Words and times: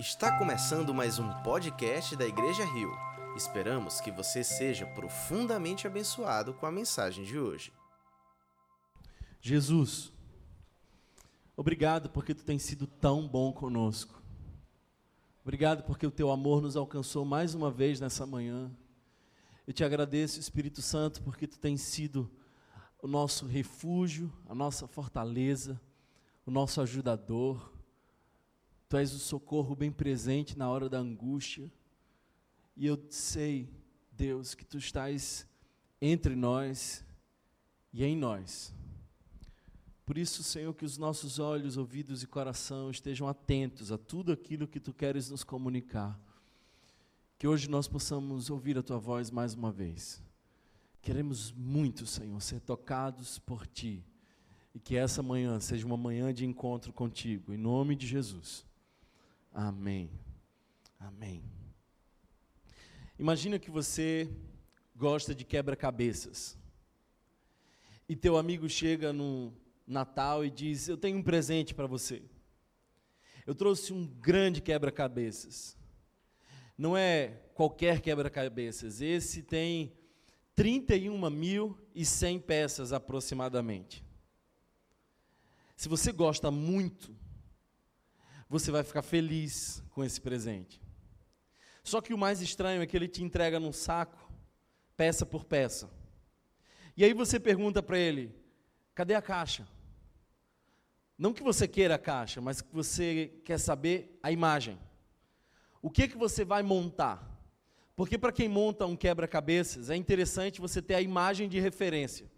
Está 0.00 0.38
começando 0.38 0.94
mais 0.94 1.18
um 1.18 1.30
podcast 1.42 2.16
da 2.16 2.26
Igreja 2.26 2.64
Rio. 2.64 2.90
Esperamos 3.36 4.00
que 4.00 4.10
você 4.10 4.42
seja 4.42 4.86
profundamente 4.86 5.86
abençoado 5.86 6.54
com 6.54 6.64
a 6.64 6.72
mensagem 6.72 7.22
de 7.22 7.38
hoje. 7.38 7.70
Jesus, 9.42 10.10
obrigado 11.54 12.08
porque 12.08 12.34
tu 12.34 12.42
tens 12.42 12.62
sido 12.62 12.86
tão 12.86 13.28
bom 13.28 13.52
conosco. 13.52 14.22
Obrigado 15.42 15.82
porque 15.82 16.06
o 16.06 16.10
teu 16.10 16.30
amor 16.30 16.62
nos 16.62 16.78
alcançou 16.78 17.26
mais 17.26 17.54
uma 17.54 17.70
vez 17.70 18.00
nessa 18.00 18.24
manhã. 18.24 18.70
Eu 19.66 19.74
te 19.74 19.84
agradeço, 19.84 20.40
Espírito 20.40 20.80
Santo, 20.80 21.20
porque 21.20 21.46
tu 21.46 21.58
tens 21.58 21.82
sido 21.82 22.30
o 23.02 23.06
nosso 23.06 23.44
refúgio, 23.44 24.32
a 24.48 24.54
nossa 24.54 24.88
fortaleza, 24.88 25.78
o 26.46 26.50
nosso 26.50 26.80
ajudador 26.80 27.70
Tu 28.90 28.96
és 28.96 29.12
o 29.12 29.20
socorro 29.20 29.76
bem 29.76 29.92
presente 29.92 30.58
na 30.58 30.68
hora 30.68 30.88
da 30.88 30.98
angústia. 30.98 31.70
E 32.76 32.84
eu 32.84 33.00
sei, 33.08 33.72
Deus, 34.10 34.52
que 34.52 34.64
tu 34.64 34.78
estás 34.78 35.46
entre 36.02 36.34
nós 36.34 37.04
e 37.92 38.02
em 38.02 38.16
nós. 38.16 38.74
Por 40.04 40.18
isso, 40.18 40.42
Senhor, 40.42 40.74
que 40.74 40.84
os 40.84 40.98
nossos 40.98 41.38
olhos, 41.38 41.76
ouvidos 41.76 42.24
e 42.24 42.26
coração 42.26 42.90
estejam 42.90 43.28
atentos 43.28 43.92
a 43.92 43.96
tudo 43.96 44.32
aquilo 44.32 44.66
que 44.66 44.80
tu 44.80 44.92
queres 44.92 45.30
nos 45.30 45.44
comunicar. 45.44 46.18
Que 47.38 47.46
hoje 47.46 47.70
nós 47.70 47.86
possamos 47.86 48.50
ouvir 48.50 48.76
a 48.76 48.82
tua 48.82 48.98
voz 48.98 49.30
mais 49.30 49.54
uma 49.54 49.70
vez. 49.70 50.20
Queremos 51.00 51.52
muito, 51.52 52.06
Senhor, 52.06 52.42
ser 52.42 52.58
tocados 52.58 53.38
por 53.38 53.68
ti. 53.68 54.04
E 54.74 54.80
que 54.80 54.96
essa 54.96 55.22
manhã 55.22 55.60
seja 55.60 55.86
uma 55.86 55.96
manhã 55.96 56.34
de 56.34 56.44
encontro 56.44 56.92
contigo, 56.92 57.54
em 57.54 57.56
nome 57.56 57.94
de 57.94 58.08
Jesus. 58.08 58.68
Amém. 59.52 60.10
Amém. 60.98 61.42
Imagina 63.18 63.58
que 63.58 63.70
você 63.70 64.30
gosta 64.94 65.34
de 65.34 65.44
quebra-cabeças. 65.44 66.56
E 68.08 68.14
teu 68.14 68.36
amigo 68.36 68.68
chega 68.68 69.12
no 69.12 69.52
Natal 69.86 70.44
e 70.44 70.50
diz: 70.50 70.88
Eu 70.88 70.96
tenho 70.96 71.18
um 71.18 71.22
presente 71.22 71.74
para 71.74 71.86
você. 71.86 72.22
Eu 73.46 73.54
trouxe 73.54 73.92
um 73.92 74.06
grande 74.06 74.60
quebra-cabeças. 74.60 75.76
Não 76.78 76.96
é 76.96 77.40
qualquer 77.54 78.00
quebra-cabeças. 78.00 79.00
Esse 79.00 79.42
tem 79.42 79.92
31.100 80.56 82.40
peças 82.40 82.92
aproximadamente. 82.92 84.04
Se 85.76 85.88
você 85.88 86.12
gosta 86.12 86.50
muito 86.50 87.14
você 88.50 88.72
vai 88.72 88.82
ficar 88.82 89.02
feliz 89.02 89.80
com 89.90 90.02
esse 90.02 90.20
presente. 90.20 90.82
Só 91.84 92.00
que 92.00 92.12
o 92.12 92.18
mais 92.18 92.40
estranho 92.40 92.82
é 92.82 92.86
que 92.86 92.96
ele 92.96 93.06
te 93.06 93.22
entrega 93.22 93.60
num 93.60 93.72
saco, 93.72 94.28
peça 94.96 95.24
por 95.24 95.44
peça. 95.44 95.88
E 96.96 97.04
aí 97.04 97.14
você 97.14 97.38
pergunta 97.38 97.80
para 97.80 97.96
ele: 97.96 98.34
cadê 98.92 99.14
a 99.14 99.22
caixa? 99.22 99.68
Não 101.16 101.32
que 101.32 101.44
você 101.44 101.68
queira 101.68 101.94
a 101.94 101.98
caixa, 101.98 102.40
mas 102.40 102.60
que 102.60 102.74
você 102.74 103.40
quer 103.44 103.58
saber 103.58 104.18
a 104.20 104.32
imagem. 104.32 104.76
O 105.80 105.88
que 105.88 106.08
que 106.08 106.16
você 106.16 106.44
vai 106.44 106.62
montar? 106.62 107.30
Porque 107.94 108.18
para 108.18 108.32
quem 108.32 108.48
monta 108.48 108.84
um 108.84 108.96
quebra-cabeças, 108.96 109.90
é 109.90 109.96
interessante 109.96 110.60
você 110.60 110.82
ter 110.82 110.94
a 110.94 111.02
imagem 111.02 111.48
de 111.48 111.60
referência. 111.60 112.28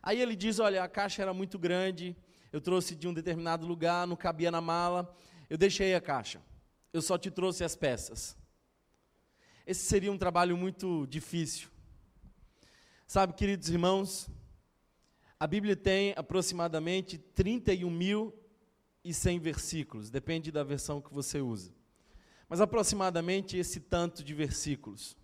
Aí 0.00 0.20
ele 0.20 0.36
diz: 0.36 0.60
olha, 0.60 0.84
a 0.84 0.88
caixa 0.88 1.20
era 1.20 1.34
muito 1.34 1.58
grande, 1.58 2.16
eu 2.52 2.60
trouxe 2.60 2.94
de 2.94 3.06
um 3.06 3.14
determinado 3.14 3.66
lugar, 3.66 4.06
não 4.06 4.16
cabia 4.16 4.50
na 4.50 4.60
mala, 4.60 5.14
eu 5.48 5.56
deixei 5.56 5.94
a 5.94 6.00
caixa. 6.00 6.42
Eu 6.92 7.00
só 7.00 7.16
te 7.16 7.30
trouxe 7.30 7.62
as 7.62 7.76
peças. 7.76 8.36
Esse 9.66 9.84
seria 9.84 10.10
um 10.10 10.18
trabalho 10.18 10.56
muito 10.56 11.06
difícil. 11.06 11.68
Sabe, 13.06 13.34
queridos 13.34 13.68
irmãos, 13.68 14.28
a 15.38 15.46
Bíblia 15.46 15.76
tem 15.76 16.12
aproximadamente 16.16 17.18
31.100 17.36 19.40
versículos, 19.40 20.10
depende 20.10 20.50
da 20.50 20.62
versão 20.62 21.00
que 21.00 21.12
você 21.12 21.40
usa. 21.40 21.72
Mas 22.48 22.60
aproximadamente 22.60 23.56
esse 23.56 23.80
tanto 23.80 24.24
de 24.24 24.34
versículos. 24.34 25.16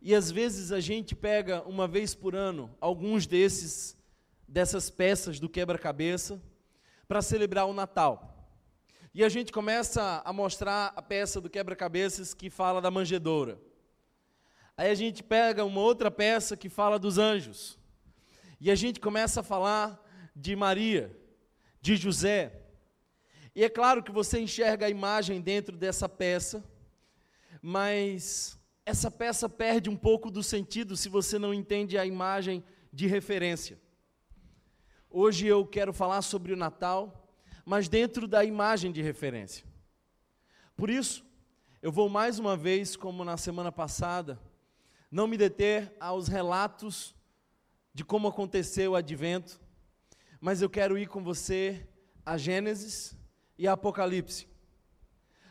E 0.00 0.14
às 0.14 0.30
vezes 0.30 0.72
a 0.72 0.80
gente 0.80 1.14
pega 1.14 1.62
uma 1.62 1.86
vez 1.86 2.14
por 2.14 2.34
ano 2.34 2.74
alguns 2.80 3.26
desses 3.26 3.96
dessas 4.52 4.90
peças 4.90 5.40
do 5.40 5.48
quebra-cabeça 5.48 6.38
para 7.08 7.22
celebrar 7.22 7.66
o 7.66 7.72
Natal. 7.72 8.46
E 9.14 9.24
a 9.24 9.28
gente 9.30 9.50
começa 9.50 10.20
a 10.22 10.30
mostrar 10.30 10.92
a 10.94 11.00
peça 11.00 11.40
do 11.40 11.48
quebra-cabeças 11.48 12.34
que 12.34 12.50
fala 12.50 12.78
da 12.78 12.90
manjedoura. 12.90 13.58
Aí 14.76 14.90
a 14.90 14.94
gente 14.94 15.22
pega 15.22 15.64
uma 15.64 15.80
outra 15.80 16.10
peça 16.10 16.54
que 16.54 16.68
fala 16.68 16.98
dos 16.98 17.16
anjos. 17.16 17.78
E 18.60 18.70
a 18.70 18.74
gente 18.74 19.00
começa 19.00 19.40
a 19.40 19.42
falar 19.42 19.98
de 20.36 20.54
Maria, 20.54 21.10
de 21.80 21.96
José. 21.96 22.60
E 23.56 23.64
é 23.64 23.70
claro 23.70 24.02
que 24.02 24.12
você 24.12 24.38
enxerga 24.38 24.84
a 24.84 24.90
imagem 24.90 25.40
dentro 25.40 25.78
dessa 25.78 26.10
peça, 26.10 26.62
mas 27.62 28.58
essa 28.84 29.10
peça 29.10 29.48
perde 29.48 29.88
um 29.88 29.96
pouco 29.96 30.30
do 30.30 30.42
sentido 30.42 30.94
se 30.94 31.08
você 31.08 31.38
não 31.38 31.54
entende 31.54 31.96
a 31.96 32.04
imagem 32.04 32.62
de 32.92 33.06
referência. 33.06 33.80
Hoje 35.14 35.46
eu 35.46 35.66
quero 35.66 35.92
falar 35.92 36.22
sobre 36.22 36.54
o 36.54 36.56
Natal, 36.56 37.28
mas 37.66 37.86
dentro 37.86 38.26
da 38.26 38.42
imagem 38.46 38.90
de 38.90 39.02
referência. 39.02 39.62
Por 40.74 40.88
isso, 40.88 41.22
eu 41.82 41.92
vou 41.92 42.08
mais 42.08 42.38
uma 42.38 42.56
vez, 42.56 42.96
como 42.96 43.22
na 43.22 43.36
semana 43.36 43.70
passada, 43.70 44.40
não 45.10 45.26
me 45.26 45.36
deter 45.36 45.94
aos 46.00 46.28
relatos 46.28 47.14
de 47.92 48.02
como 48.02 48.26
aconteceu 48.26 48.92
o 48.92 48.96
advento, 48.96 49.60
mas 50.40 50.62
eu 50.62 50.70
quero 50.70 50.96
ir 50.96 51.06
com 51.08 51.22
você 51.22 51.86
a 52.24 52.38
Gênesis 52.38 53.14
e 53.58 53.68
a 53.68 53.72
Apocalipse. 53.72 54.48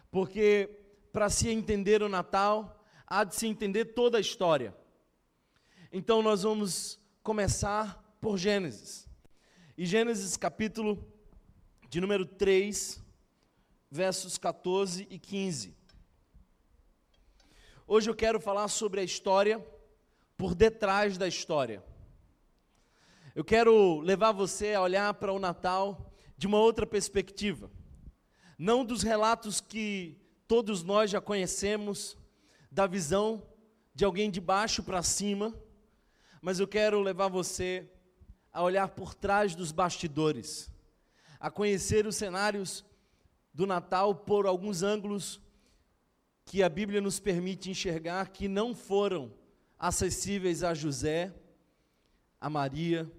Porque 0.10 0.72
para 1.14 1.30
se 1.30 1.50
entender 1.50 2.02
o 2.02 2.10
Natal, 2.10 2.84
há 3.06 3.24
de 3.24 3.36
se 3.36 3.46
entender 3.46 3.94
toda 3.94 4.18
a 4.18 4.22
história. 4.22 4.76
Então 5.92 6.24
nós 6.24 6.42
vamos 6.42 7.00
começar 7.22 8.18
por 8.20 8.40
Gênesis. 8.40 9.11
E 9.82 9.86
Gênesis 9.88 10.38
capítulo 10.38 11.04
de 11.90 12.00
número 12.00 12.24
3, 12.24 13.04
versos 13.90 14.38
14 14.38 15.08
e 15.10 15.18
15. 15.18 15.76
Hoje 17.88 18.08
eu 18.08 18.14
quero 18.14 18.40
falar 18.40 18.68
sobre 18.68 19.02
a 19.02 19.04
história 19.04 19.60
por 20.38 20.54
detrás 20.54 21.18
da 21.18 21.28
história. 21.28 21.84
Eu 23.34 23.44
quero 23.44 24.02
levar 24.02 24.34
você 24.34 24.76
a 24.76 24.84
olhar 24.84 25.16
para 25.16 25.34
o 25.34 25.40
Natal 25.40 26.14
de 26.38 26.46
uma 26.46 26.60
outra 26.60 26.86
perspectiva. 26.86 27.72
Não 28.60 28.86
dos 28.86 29.02
relatos 29.02 29.60
que 29.60 30.16
todos 30.48 30.84
nós 30.84 31.10
já 31.10 31.20
conhecemos, 31.20 32.16
da 32.72 32.86
visão 32.86 33.42
de 33.96 34.06
alguém 34.06 34.30
de 34.30 34.40
baixo 34.40 34.84
para 34.84 35.02
cima, 35.02 35.52
mas 36.40 36.60
eu 36.60 36.68
quero 36.68 37.02
levar 37.02 37.30
você 37.30 37.91
a 38.54 38.62
olhar 38.62 38.90
por 38.90 39.14
trás 39.14 39.56
dos 39.56 39.72
bastidores, 39.72 40.72
a 41.40 41.50
conhecer 41.50 42.06
os 42.06 42.16
cenários 42.16 42.84
do 43.54 43.66
Natal 43.66 44.14
por 44.14 44.46
alguns 44.46 44.84
ângulos 44.84 45.40
que 46.46 46.64
a 46.64 46.70
Bíblia 46.70 47.00
nos 47.00 47.20
permite 47.20 47.70
enxergar 47.70 48.30
que 48.30 48.48
não 48.48 48.76
foram 48.76 49.32
acessíveis 49.80 50.64
a 50.64 50.74
José, 50.74 51.34
a 52.40 52.50
Maria, 52.50 53.12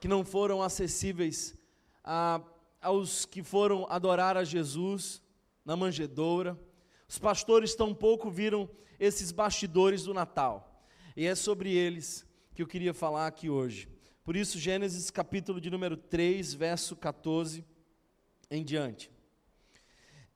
que 0.00 0.08
não 0.08 0.24
foram 0.24 0.62
acessíveis 0.62 1.54
a, 2.02 2.40
aos 2.80 3.26
que 3.26 3.42
foram 3.42 3.86
adorar 3.90 4.36
a 4.36 4.44
Jesus 4.44 5.22
na 5.64 5.76
manjedoura. 5.76 6.58
Os 7.06 7.18
pastores 7.18 7.74
tampouco 7.74 8.30
viram 8.30 8.68
esses 8.98 9.30
bastidores 9.30 10.04
do 10.04 10.14
Natal. 10.14 10.84
E 11.16 11.26
é 11.26 11.34
sobre 11.34 11.72
eles 11.72 12.26
que 12.54 12.62
eu 12.62 12.66
queria 12.66 12.94
falar 12.94 13.26
aqui 13.26 13.50
hoje. 13.50 13.88
Por 14.30 14.36
isso, 14.36 14.60
Gênesis 14.60 15.10
capítulo 15.10 15.60
de 15.60 15.68
número 15.70 15.96
3, 15.96 16.54
verso 16.54 16.94
14 16.94 17.64
em 18.48 18.64
diante. 18.64 19.10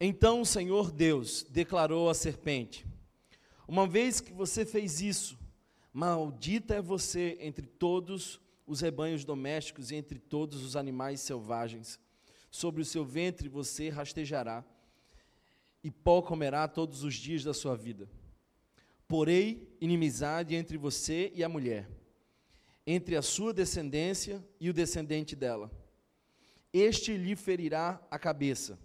Então 0.00 0.41
o 0.41 0.44
Senhor 0.44 0.91
Deus 0.91 1.46
declarou 1.49 2.11
à 2.11 2.14
serpente: 2.14 2.85
Uma 3.69 3.87
vez 3.87 4.20
que 4.20 4.32
você 4.32 4.67
fez 4.67 5.00
isso, 5.00 5.38
maldita 5.93 6.75
é 6.75 6.82
você 6.82 7.38
entre 7.41 7.69
todos 7.69 8.41
os 8.67 8.81
rebanhos 8.81 9.25
domésticos 9.25 9.93
e 9.93 9.94
entre 9.94 10.19
todos 10.19 10.64
os 10.64 10.75
animais 10.75 11.20
selvagens. 11.20 12.00
Sobre 12.50 12.82
o 12.82 12.85
seu 12.85 13.05
ventre 13.05 13.49
você 13.49 13.90
rastejará, 13.90 14.64
e 15.85 15.90
pó 15.93 16.20
comerá 16.20 16.67
todos 16.67 17.05
os 17.05 17.14
dias 17.14 17.44
da 17.44 17.55
sua 17.55 17.76
vida. 17.76 18.11
Porei 19.06 19.73
inimizade 19.81 20.56
entre 20.56 20.76
você 20.76 21.31
e 21.32 21.44
a 21.44 21.49
mulher 21.49 21.88
entre 22.86 23.16
a 23.16 23.22
sua 23.22 23.52
descendência 23.52 24.44
e 24.60 24.69
o 24.69 24.72
descendente 24.72 25.34
dela. 25.34 25.70
Este 26.72 27.16
lhe 27.16 27.36
ferirá 27.36 28.04
a 28.10 28.19
cabeça, 28.19 28.78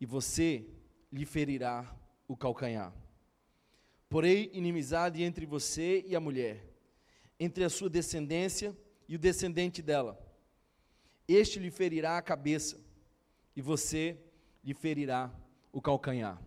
e 0.00 0.04
você 0.04 0.66
lhe 1.12 1.24
ferirá 1.24 1.96
o 2.26 2.36
calcanhar. 2.36 2.92
Porém, 4.08 4.50
inimizade 4.52 5.22
entre 5.22 5.46
você 5.46 6.04
e 6.06 6.14
a 6.14 6.20
mulher, 6.20 6.64
entre 7.38 7.64
a 7.64 7.70
sua 7.70 7.88
descendência 7.88 8.76
e 9.08 9.16
o 9.16 9.18
descendente 9.18 9.80
dela. 9.80 10.20
Este 11.26 11.58
lhe 11.58 11.70
ferirá 11.70 12.18
a 12.18 12.22
cabeça, 12.22 12.78
e 13.56 13.62
você 13.62 14.18
lhe 14.62 14.74
ferirá 14.74 15.32
o 15.72 15.80
calcanhar. 15.80 16.40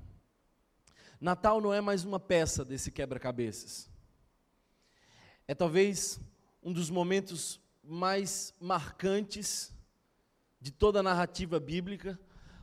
Natal 1.20 1.60
não 1.60 1.74
é 1.74 1.82
mais 1.82 2.06
uma 2.06 2.20
peça 2.20 2.64
desse 2.64 2.92
quebra-cabeças. 2.92 3.90
É 5.48 5.56
talvez 5.56 6.20
um 6.62 6.74
dos 6.74 6.90
momentos 6.90 7.62
mais 7.82 8.54
marcantes 8.60 9.74
de 10.60 10.72
toda 10.72 11.00
a 11.00 11.04
narrativa 11.04 11.58
bíblica, 11.60 12.20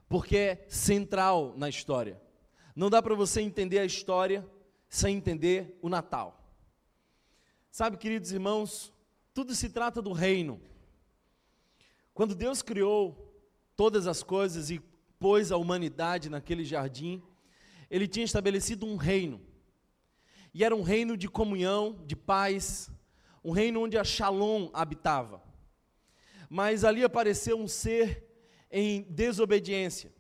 porque 0.09 0.37
é 0.37 0.67
central 0.69 1.55
na 1.57 1.69
história. 1.69 2.21
Não 2.77 2.91
dá 2.91 3.01
para 3.01 3.15
você 3.15 3.41
entender 3.41 3.79
a 3.79 3.85
história 3.87 4.47
sem 4.87 5.17
entender 5.17 5.79
o 5.81 5.89
Natal. 5.89 6.39
Sabe, 7.71 7.97
queridos 7.97 8.31
irmãos, 8.33 8.93
tudo 9.33 9.55
se 9.55 9.71
trata 9.71 10.03
do 10.03 10.13
reino. 10.13 10.61
Quando 12.13 12.35
Deus 12.35 12.61
criou 12.61 13.35
todas 13.75 14.07
as 14.07 14.23
coisas 14.23 14.71
e 14.71 14.79
pôs 15.19 15.51
a 15.51 15.57
humanidade 15.57 16.29
naquele 16.29 16.65
jardim, 16.65 17.23
ele 17.91 18.07
tinha 18.07 18.25
estabelecido 18.25 18.85
um 18.85 18.97
reino. 18.97 19.41
E 20.55 20.63
era 20.63 20.75
um 20.75 20.83
reino 20.83 21.17
de 21.17 21.29
comunhão, 21.29 21.99
de 22.07 22.15
paz, 22.15 22.89
um 23.43 23.51
reino 23.51 23.83
onde 23.83 23.99
a 23.99 24.05
Shalom 24.05 24.71
habitava. 24.73 25.43
Mas 26.49 26.85
ali 26.85 27.03
apareceu 27.03 27.59
um 27.59 27.67
ser 27.67 28.25
em 28.71 29.03
desobediência. 29.11 30.15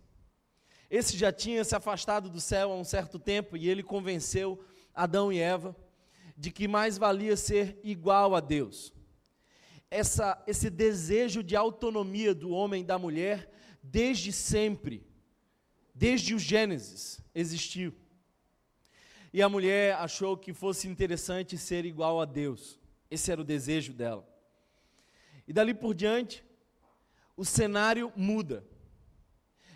Esse 0.90 1.16
já 1.16 1.32
tinha 1.32 1.62
se 1.62 1.76
afastado 1.76 2.28
do 2.28 2.40
céu 2.40 2.72
há 2.72 2.76
um 2.76 2.84
certo 2.84 3.19
tempo 3.19 3.56
e 3.56 3.69
ele 3.69 3.82
convenceu 3.82 4.62
Adão 4.92 5.32
e 5.32 5.38
Eva 5.38 5.76
de 6.36 6.50
que 6.50 6.66
mais 6.66 6.98
valia 6.98 7.36
ser 7.36 7.78
igual 7.84 8.34
a 8.34 8.40
Deus. 8.40 8.92
Essa, 9.88 10.42
esse 10.48 10.69
desejo 10.69 11.44
de 11.44 11.54
autonomia 11.54 12.34
do 12.34 12.50
homem 12.50 12.82
e 12.82 12.86
da 12.86 12.98
mulher, 12.98 13.48
desde 13.81 14.32
sempre, 14.32 15.06
desde 15.94 16.34
o 16.34 16.38
Gênesis, 16.40 17.20
existiu. 17.32 17.94
E 19.34 19.42
a 19.42 19.48
mulher 19.48 19.96
achou 19.96 20.36
que 20.36 20.52
fosse 20.52 20.86
interessante 20.86 21.58
ser 21.58 21.84
igual 21.84 22.20
a 22.20 22.25
Deus. 22.25 22.78
Esse 23.10 23.32
era 23.32 23.40
o 23.40 23.44
desejo 23.44 23.92
dela. 23.92 24.25
E 25.44 25.52
dali 25.52 25.75
por 25.75 25.92
diante, 25.92 26.44
o 27.36 27.44
cenário 27.44 28.12
muda. 28.14 28.64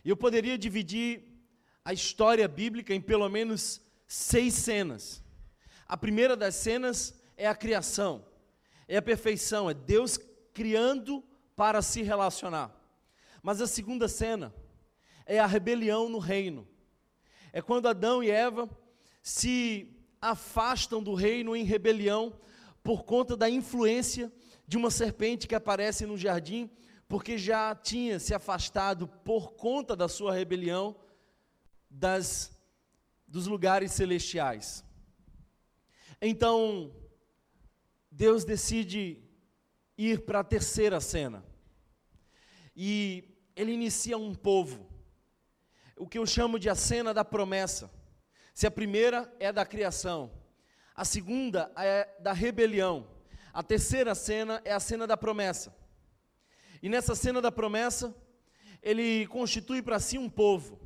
Eu 0.05 0.17
poderia 0.17 0.57
dividir 0.57 1.25
a 1.85 1.93
história 1.93 2.47
bíblica 2.47 2.95
em 2.95 3.01
pelo 3.01 3.29
menos 3.29 3.81
seis 4.07 4.55
cenas. 4.55 5.25
A 5.89 5.97
primeira 5.97 6.37
das 6.37 6.55
cenas 6.55 7.21
é 7.37 7.49
a 7.49 7.55
criação, 7.55 8.25
é 8.87 8.99
a 8.99 9.03
perfeição, 9.03 9.69
é 9.69 9.75
Deus 9.75 10.21
criando 10.55 11.21
para 11.57 11.83
se 11.83 12.01
relacionar. 12.01 12.73
Mas 13.43 13.61
a 13.61 13.67
segunda 13.67 14.07
cena 14.07 14.55
é 15.27 15.41
a 15.41 15.47
rebelião 15.47 16.09
no 16.09 16.21
reino. 16.21 16.65
É 17.53 17.61
quando 17.61 17.89
Adão 17.89 18.23
e 18.23 18.31
Eva 18.31 18.71
se 19.23 19.97
afastam 20.21 21.03
do 21.03 21.15
reino 21.15 21.55
em 21.55 21.65
rebelião 21.65 22.39
por 22.83 23.05
conta 23.05 23.37
da 23.37 23.49
influência 23.49 24.33
de 24.67 24.77
uma 24.77 24.91
serpente 24.91 25.47
que 25.47 25.55
aparece 25.55 26.07
no 26.07 26.17
jardim 26.17 26.71
porque 27.09 27.39
já 27.39 27.75
tinha 27.75 28.19
se 28.19 28.35
afastado 28.35 29.09
por 29.09 29.53
conta 29.53 29.97
da 29.97 30.09
sua 30.09 30.35
rebelião 30.35 30.95
das 31.91 32.53
dos 33.27 33.47
lugares 33.47 33.93
celestiais. 33.93 34.83
Então, 36.21 36.91
Deus 38.11 38.43
decide 38.45 39.23
ir 39.97 40.25
para 40.25 40.41
a 40.41 40.45
terceira 40.45 40.99
cena. 40.99 41.45
E 42.75 43.25
ele 43.55 43.73
inicia 43.73 44.17
um 44.17 44.35
povo. 44.35 44.89
O 45.97 46.09
que 46.09 46.19
eu 46.19 46.25
chamo 46.25 46.59
de 46.59 46.71
a 46.71 46.75
cena 46.75 47.13
da 47.13 47.25
promessa. 47.25 47.91
Se 48.59 48.67
a 48.67 48.73
primeira 48.73 49.33
é 49.39 49.53
da 49.53 49.65
criação, 49.65 50.33
a 50.93 51.05
segunda 51.05 51.71
é 51.77 52.09
da 52.19 52.33
rebelião, 52.33 53.07
a 53.53 53.63
terceira 53.63 54.17
cena 54.17 54.61
é 54.65 54.73
a 54.73 54.81
cena 54.81 55.07
da 55.07 55.17
promessa. 55.17 55.73
E 56.83 56.89
nessa 56.89 57.15
cena 57.15 57.41
da 57.41 57.53
promessa, 57.53 58.13
ele 58.83 59.29
constitui 59.29 59.81
para 59.81 60.01
si 60.01 60.19
um 60.19 60.29
povo. 60.29 60.81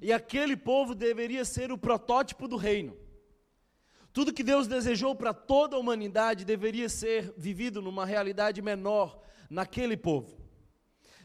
E 0.00 0.12
aquele 0.12 0.56
povo 0.56 0.94
deveria 0.94 1.44
ser 1.44 1.72
o 1.72 1.76
protótipo 1.76 2.46
do 2.46 2.56
reino. 2.56 2.96
Tudo 4.12 4.32
que 4.32 4.44
Deus 4.44 4.68
desejou 4.68 5.12
para 5.12 5.34
toda 5.34 5.74
a 5.74 5.80
humanidade 5.80 6.44
deveria 6.44 6.88
ser 6.88 7.34
vivido 7.36 7.82
numa 7.82 8.06
realidade 8.06 8.62
menor 8.62 9.20
naquele 9.50 9.96
povo. 9.96 10.38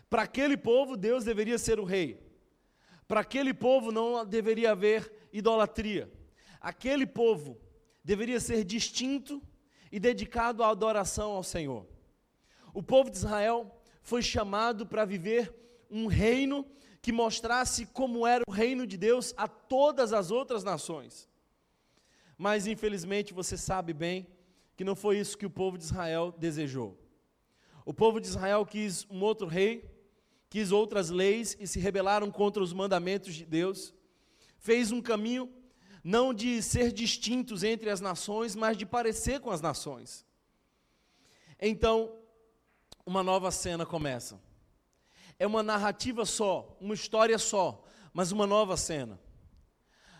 Para 0.10 0.24
aquele 0.24 0.58
povo, 0.58 0.98
Deus 0.98 1.24
deveria 1.24 1.60
ser 1.60 1.80
o 1.80 1.84
rei. 1.84 2.20
Para 3.08 3.20
aquele 3.20 3.54
povo 3.54 3.92
não 3.92 4.26
deveria 4.26 4.72
haver 4.72 5.21
idolatria. 5.32 6.12
Aquele 6.60 7.06
povo 7.06 7.58
deveria 8.04 8.40
ser 8.40 8.64
distinto 8.64 9.42
e 9.92 10.00
dedicado 10.00 10.64
à 10.64 10.70
adoração 10.70 11.32
ao 11.32 11.44
Senhor. 11.44 11.88
O 12.74 12.82
povo 12.82 13.10
de 13.10 13.18
Israel 13.18 13.82
foi 14.02 14.22
chamado 14.22 14.86
para 14.86 15.06
viver 15.06 15.54
um 15.90 16.08
reino 16.08 16.66
que 17.02 17.12
mostrasse 17.12 17.86
como 17.88 18.26
era 18.26 18.44
o 18.48 18.52
reino 18.52 18.86
de 18.86 18.98
Deus 18.98 19.34
a 19.36 19.48
todas 19.48 20.14
as 20.14 20.32
outras 20.32 20.64
nações. 20.64 21.28
Mas 22.38 22.68
infelizmente 22.68 23.34
você 23.34 23.58
sabe 23.58 23.94
bem 23.94 24.28
que 24.76 24.84
não 24.84 24.96
foi 24.96 25.20
isso 25.20 25.38
que 25.38 25.46
o 25.46 25.50
povo 25.50 25.78
de 25.78 25.84
Israel 25.84 26.34
desejou. 26.38 26.98
O 27.86 27.94
povo 27.94 28.20
de 28.20 28.28
Israel 28.28 28.66
quis 28.66 29.06
um 29.10 29.22
outro 29.22 29.48
rei, 29.48 29.90
quis 30.50 30.72
outras 30.72 31.10
leis 31.10 31.58
e 31.60 31.68
se 31.68 31.80
rebelaram 31.80 32.32
contra 32.32 32.62
os 32.62 32.74
mandamentos 32.74 33.34
de 33.36 33.46
Deus. 33.46 33.94
Fez 34.62 34.92
um 34.92 35.02
caminho 35.02 35.52
não 36.04 36.34
de 36.34 36.62
ser 36.62 36.92
distintos 36.92 37.64
entre 37.64 37.90
as 37.90 38.00
nações, 38.00 38.56
mas 38.56 38.78
de 38.78 38.86
parecer 38.86 39.40
com 39.40 39.50
as 39.50 39.60
nações. 39.60 40.24
Então, 41.60 42.16
uma 43.04 43.24
nova 43.24 43.50
cena 43.52 43.86
começa. 43.88 44.40
É 45.40 45.48
uma 45.48 45.64
narrativa 45.64 46.26
só, 46.26 46.78
uma 46.80 46.94
história 46.94 47.40
só, 47.40 47.84
mas 48.14 48.32
uma 48.32 48.46
nova 48.46 48.78
cena. 48.78 49.20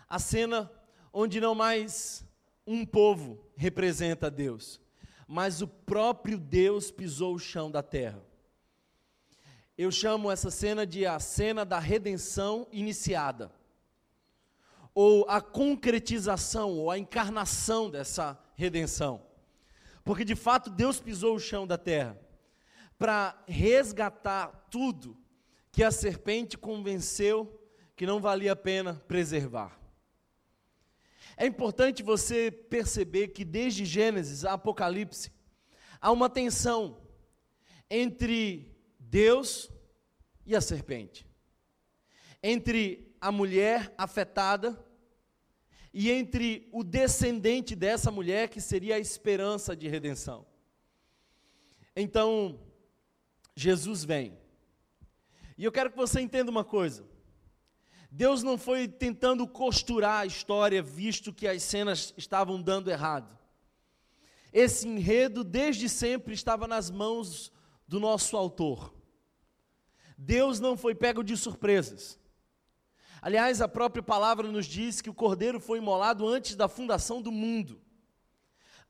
A 0.08 0.18
cena 0.18 0.70
onde 1.12 1.40
não 1.40 1.54
mais 1.54 2.24
um 2.66 2.84
povo 2.84 3.48
representa 3.56 4.28
Deus, 4.28 4.80
mas 5.28 5.62
o 5.62 5.68
próprio 5.68 6.36
Deus 6.36 6.90
pisou 6.90 7.36
o 7.36 7.38
chão 7.38 7.70
da 7.70 7.82
terra. 7.82 8.20
Eu 9.78 9.92
chamo 9.92 10.32
essa 10.32 10.50
cena 10.50 10.84
de 10.84 11.06
a 11.06 11.20
cena 11.20 11.64
da 11.64 11.78
redenção 11.78 12.66
iniciada, 12.72 13.52
ou 14.94 15.24
a 15.28 15.40
concretização, 15.40 16.70
ou 16.70 16.90
a 16.90 16.98
encarnação 16.98 17.90
dessa 17.90 18.38
redenção. 18.54 19.24
Porque 20.04 20.24
de 20.24 20.34
fato 20.34 20.68
Deus 20.68 21.00
pisou 21.00 21.36
o 21.36 21.40
chão 21.40 21.66
da 21.66 21.78
terra 21.78 22.18
para 22.98 23.42
resgatar 23.46 24.68
tudo 24.70 25.16
que 25.70 25.82
a 25.82 25.90
serpente 25.90 26.58
convenceu 26.58 27.58
que 27.96 28.06
não 28.06 28.20
valia 28.20 28.52
a 28.52 28.56
pena 28.56 28.94
preservar. 29.08 29.80
É 31.36 31.46
importante 31.46 32.02
você 32.02 32.50
perceber 32.50 33.28
que 33.28 33.44
desde 33.44 33.84
Gênesis 33.84 34.44
a 34.44 34.52
Apocalipse 34.52 35.32
há 36.00 36.10
uma 36.10 36.28
tensão 36.28 37.00
entre 37.88 38.76
Deus 38.98 39.70
e 40.44 40.54
a 40.54 40.60
serpente, 40.60 41.26
entre 42.42 43.11
a 43.22 43.30
mulher 43.30 43.94
afetada 43.96 44.76
e 45.94 46.10
entre 46.10 46.68
o 46.72 46.82
descendente 46.82 47.76
dessa 47.76 48.10
mulher 48.10 48.48
que 48.48 48.60
seria 48.60 48.96
a 48.96 48.98
esperança 48.98 49.76
de 49.76 49.86
redenção. 49.86 50.44
Então, 51.94 52.58
Jesus 53.54 54.02
vem. 54.02 54.36
E 55.56 55.62
eu 55.62 55.70
quero 55.70 55.92
que 55.92 55.96
você 55.96 56.20
entenda 56.20 56.50
uma 56.50 56.64
coisa. 56.64 57.06
Deus 58.10 58.42
não 58.42 58.58
foi 58.58 58.88
tentando 58.88 59.46
costurar 59.46 60.22
a 60.22 60.26
história, 60.26 60.82
visto 60.82 61.32
que 61.32 61.46
as 61.46 61.62
cenas 61.62 62.12
estavam 62.16 62.60
dando 62.60 62.90
errado. 62.90 63.38
Esse 64.52 64.88
enredo, 64.88 65.44
desde 65.44 65.88
sempre, 65.88 66.34
estava 66.34 66.66
nas 66.66 66.90
mãos 66.90 67.52
do 67.86 68.00
nosso 68.00 68.36
autor. 68.36 68.92
Deus 70.18 70.58
não 70.58 70.76
foi 70.76 70.92
pego 70.92 71.22
de 71.22 71.36
surpresas. 71.36 72.20
Aliás, 73.22 73.60
a 73.60 73.68
própria 73.68 74.02
palavra 74.02 74.50
nos 74.50 74.66
diz 74.66 75.00
que 75.00 75.08
o 75.08 75.14
cordeiro 75.14 75.60
foi 75.60 75.78
imolado 75.78 76.26
antes 76.26 76.56
da 76.56 76.66
fundação 76.66 77.22
do 77.22 77.30
mundo. 77.30 77.80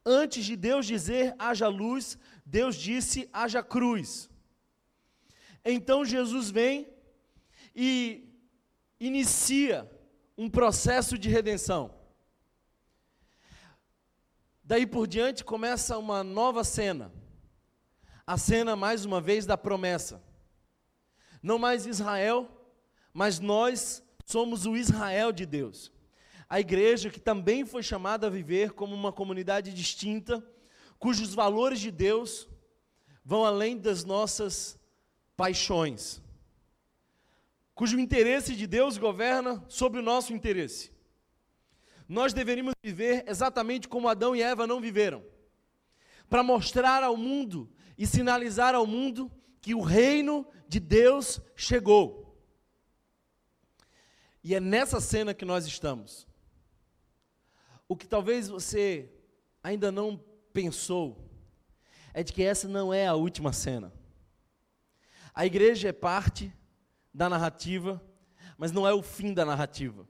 Antes 0.06 0.46
de 0.46 0.56
Deus 0.56 0.86
dizer 0.86 1.34
haja 1.38 1.68
luz, 1.68 2.16
Deus 2.44 2.74
disse 2.74 3.28
haja 3.30 3.62
cruz. 3.62 4.30
Então 5.62 6.02
Jesus 6.02 6.50
vem 6.50 6.88
e 7.76 8.26
inicia 8.98 9.88
um 10.36 10.48
processo 10.48 11.18
de 11.18 11.28
redenção. 11.28 11.94
Daí 14.64 14.86
por 14.86 15.06
diante 15.06 15.44
começa 15.44 15.98
uma 15.98 16.24
nova 16.24 16.64
cena. 16.64 17.12
A 18.26 18.38
cena, 18.38 18.74
mais 18.74 19.04
uma 19.04 19.20
vez, 19.20 19.44
da 19.44 19.58
promessa. 19.58 20.24
Não 21.42 21.58
mais 21.58 21.84
Israel, 21.84 22.48
mas 23.12 23.38
nós 23.38 24.02
somos 24.32 24.64
o 24.64 24.74
Israel 24.74 25.30
de 25.30 25.44
Deus. 25.44 25.92
A 26.48 26.58
igreja 26.58 27.10
que 27.10 27.20
também 27.20 27.66
foi 27.66 27.82
chamada 27.82 28.26
a 28.26 28.30
viver 28.30 28.72
como 28.72 28.94
uma 28.94 29.12
comunidade 29.12 29.74
distinta, 29.74 30.42
cujos 30.98 31.34
valores 31.34 31.80
de 31.80 31.90
Deus 31.90 32.48
vão 33.22 33.44
além 33.44 33.76
das 33.76 34.04
nossas 34.04 34.78
paixões, 35.36 36.22
cujo 37.74 38.00
interesse 38.00 38.56
de 38.56 38.66
Deus 38.66 38.96
governa 38.96 39.62
sobre 39.68 40.00
o 40.00 40.02
nosso 40.02 40.32
interesse. 40.32 40.90
Nós 42.08 42.32
deveríamos 42.32 42.74
viver 42.82 43.24
exatamente 43.28 43.86
como 43.86 44.08
Adão 44.08 44.34
e 44.34 44.42
Eva 44.42 44.66
não 44.66 44.80
viveram, 44.80 45.22
para 46.28 46.42
mostrar 46.42 47.02
ao 47.02 47.18
mundo 47.18 47.70
e 47.98 48.06
sinalizar 48.06 48.74
ao 48.74 48.86
mundo 48.86 49.30
que 49.60 49.74
o 49.74 49.82
reino 49.82 50.46
de 50.66 50.80
Deus 50.80 51.38
chegou. 51.54 52.31
E 54.42 54.54
é 54.54 54.60
nessa 54.60 55.00
cena 55.00 55.32
que 55.32 55.44
nós 55.44 55.66
estamos. 55.66 56.26
O 57.88 57.96
que 57.96 58.06
talvez 58.06 58.48
você 58.48 59.10
ainda 59.62 59.92
não 59.92 60.22
pensou 60.52 61.30
é 62.12 62.22
de 62.22 62.32
que 62.32 62.42
essa 62.42 62.66
não 62.66 62.92
é 62.92 63.06
a 63.06 63.14
última 63.14 63.52
cena. 63.52 63.92
A 65.34 65.46
igreja 65.46 65.88
é 65.88 65.92
parte 65.92 66.52
da 67.14 67.28
narrativa, 67.28 68.02
mas 68.58 68.72
não 68.72 68.86
é 68.86 68.92
o 68.92 69.02
fim 69.02 69.32
da 69.32 69.44
narrativa. 69.44 70.06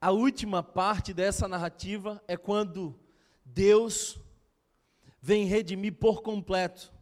A 0.00 0.10
última 0.10 0.62
parte 0.62 1.14
dessa 1.14 1.46
narrativa 1.46 2.22
é 2.26 2.36
quando 2.36 2.98
Deus 3.44 4.18
vem 5.20 5.46
redimir 5.46 5.94
por 5.94 6.22
completo 6.22 6.92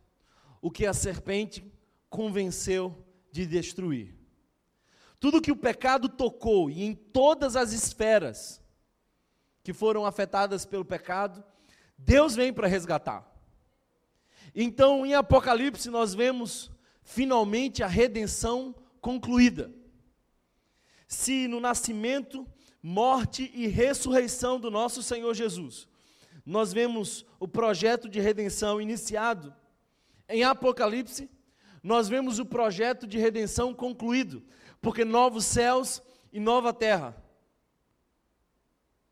o 0.60 0.70
que 0.70 0.84
a 0.84 0.92
serpente 0.92 1.64
convenceu 2.10 3.06
de 3.32 3.46
destruir. 3.46 4.19
Tudo 5.20 5.40
que 5.40 5.52
o 5.52 5.56
pecado 5.56 6.08
tocou, 6.08 6.68
e 6.68 6.82
em 6.82 6.94
todas 6.94 7.54
as 7.54 7.72
esferas 7.72 8.60
que 9.62 9.72
foram 9.72 10.04
afetadas 10.04 10.66
pelo 10.66 10.84
pecado, 10.84 11.44
Deus 11.96 12.34
vem 12.34 12.52
para 12.52 12.66
resgatar. 12.66 13.30
Então, 14.54 15.06
em 15.06 15.14
Apocalipse, 15.14 15.90
nós 15.90 16.14
vemos 16.14 16.70
finalmente 17.02 17.82
a 17.82 17.86
redenção 17.86 18.74
concluída. 19.00 19.70
Se 21.06 21.46
no 21.46 21.60
nascimento 21.60 22.46
morte 22.82 23.50
e 23.54 23.66
ressurreição 23.66 24.58
do 24.58 24.70
nosso 24.70 25.02
Senhor 25.02 25.34
Jesus. 25.34 25.86
Nós 26.44 26.72
vemos 26.72 27.26
o 27.38 27.46
projeto 27.46 28.08
de 28.08 28.20
redenção 28.20 28.80
iniciado 28.80 29.54
em 30.28 30.42
Apocalipse, 30.44 31.28
nós 31.82 32.08
vemos 32.08 32.38
o 32.38 32.46
projeto 32.46 33.06
de 33.06 33.18
redenção 33.18 33.74
concluído, 33.74 34.42
porque 34.80 35.04
novos 35.04 35.44
céus 35.44 36.02
e 36.32 36.40
nova 36.40 36.72
terra 36.72 37.16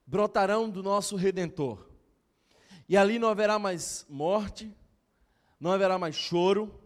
brotarão 0.07 0.71
do 0.71 0.83
nosso 0.83 1.17
redentor. 1.17 1.87
E 2.89 2.97
ali 2.97 3.19
não 3.19 3.29
haverá 3.29 3.59
mais 3.59 4.07
morte, 4.09 4.75
não 5.61 5.71
haverá 5.71 5.99
mais 5.99 6.17
choro, 6.17 6.81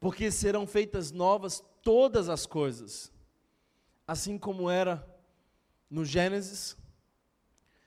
porque 0.00 0.30
serão 0.30 0.66
feitas 0.66 1.10
novas 1.12 1.62
todas 1.82 2.28
as 2.28 2.46
coisas, 2.46 3.12
assim 4.06 4.38
como 4.38 4.70
era 4.70 5.06
no 5.90 6.04
Gênesis 6.04 6.76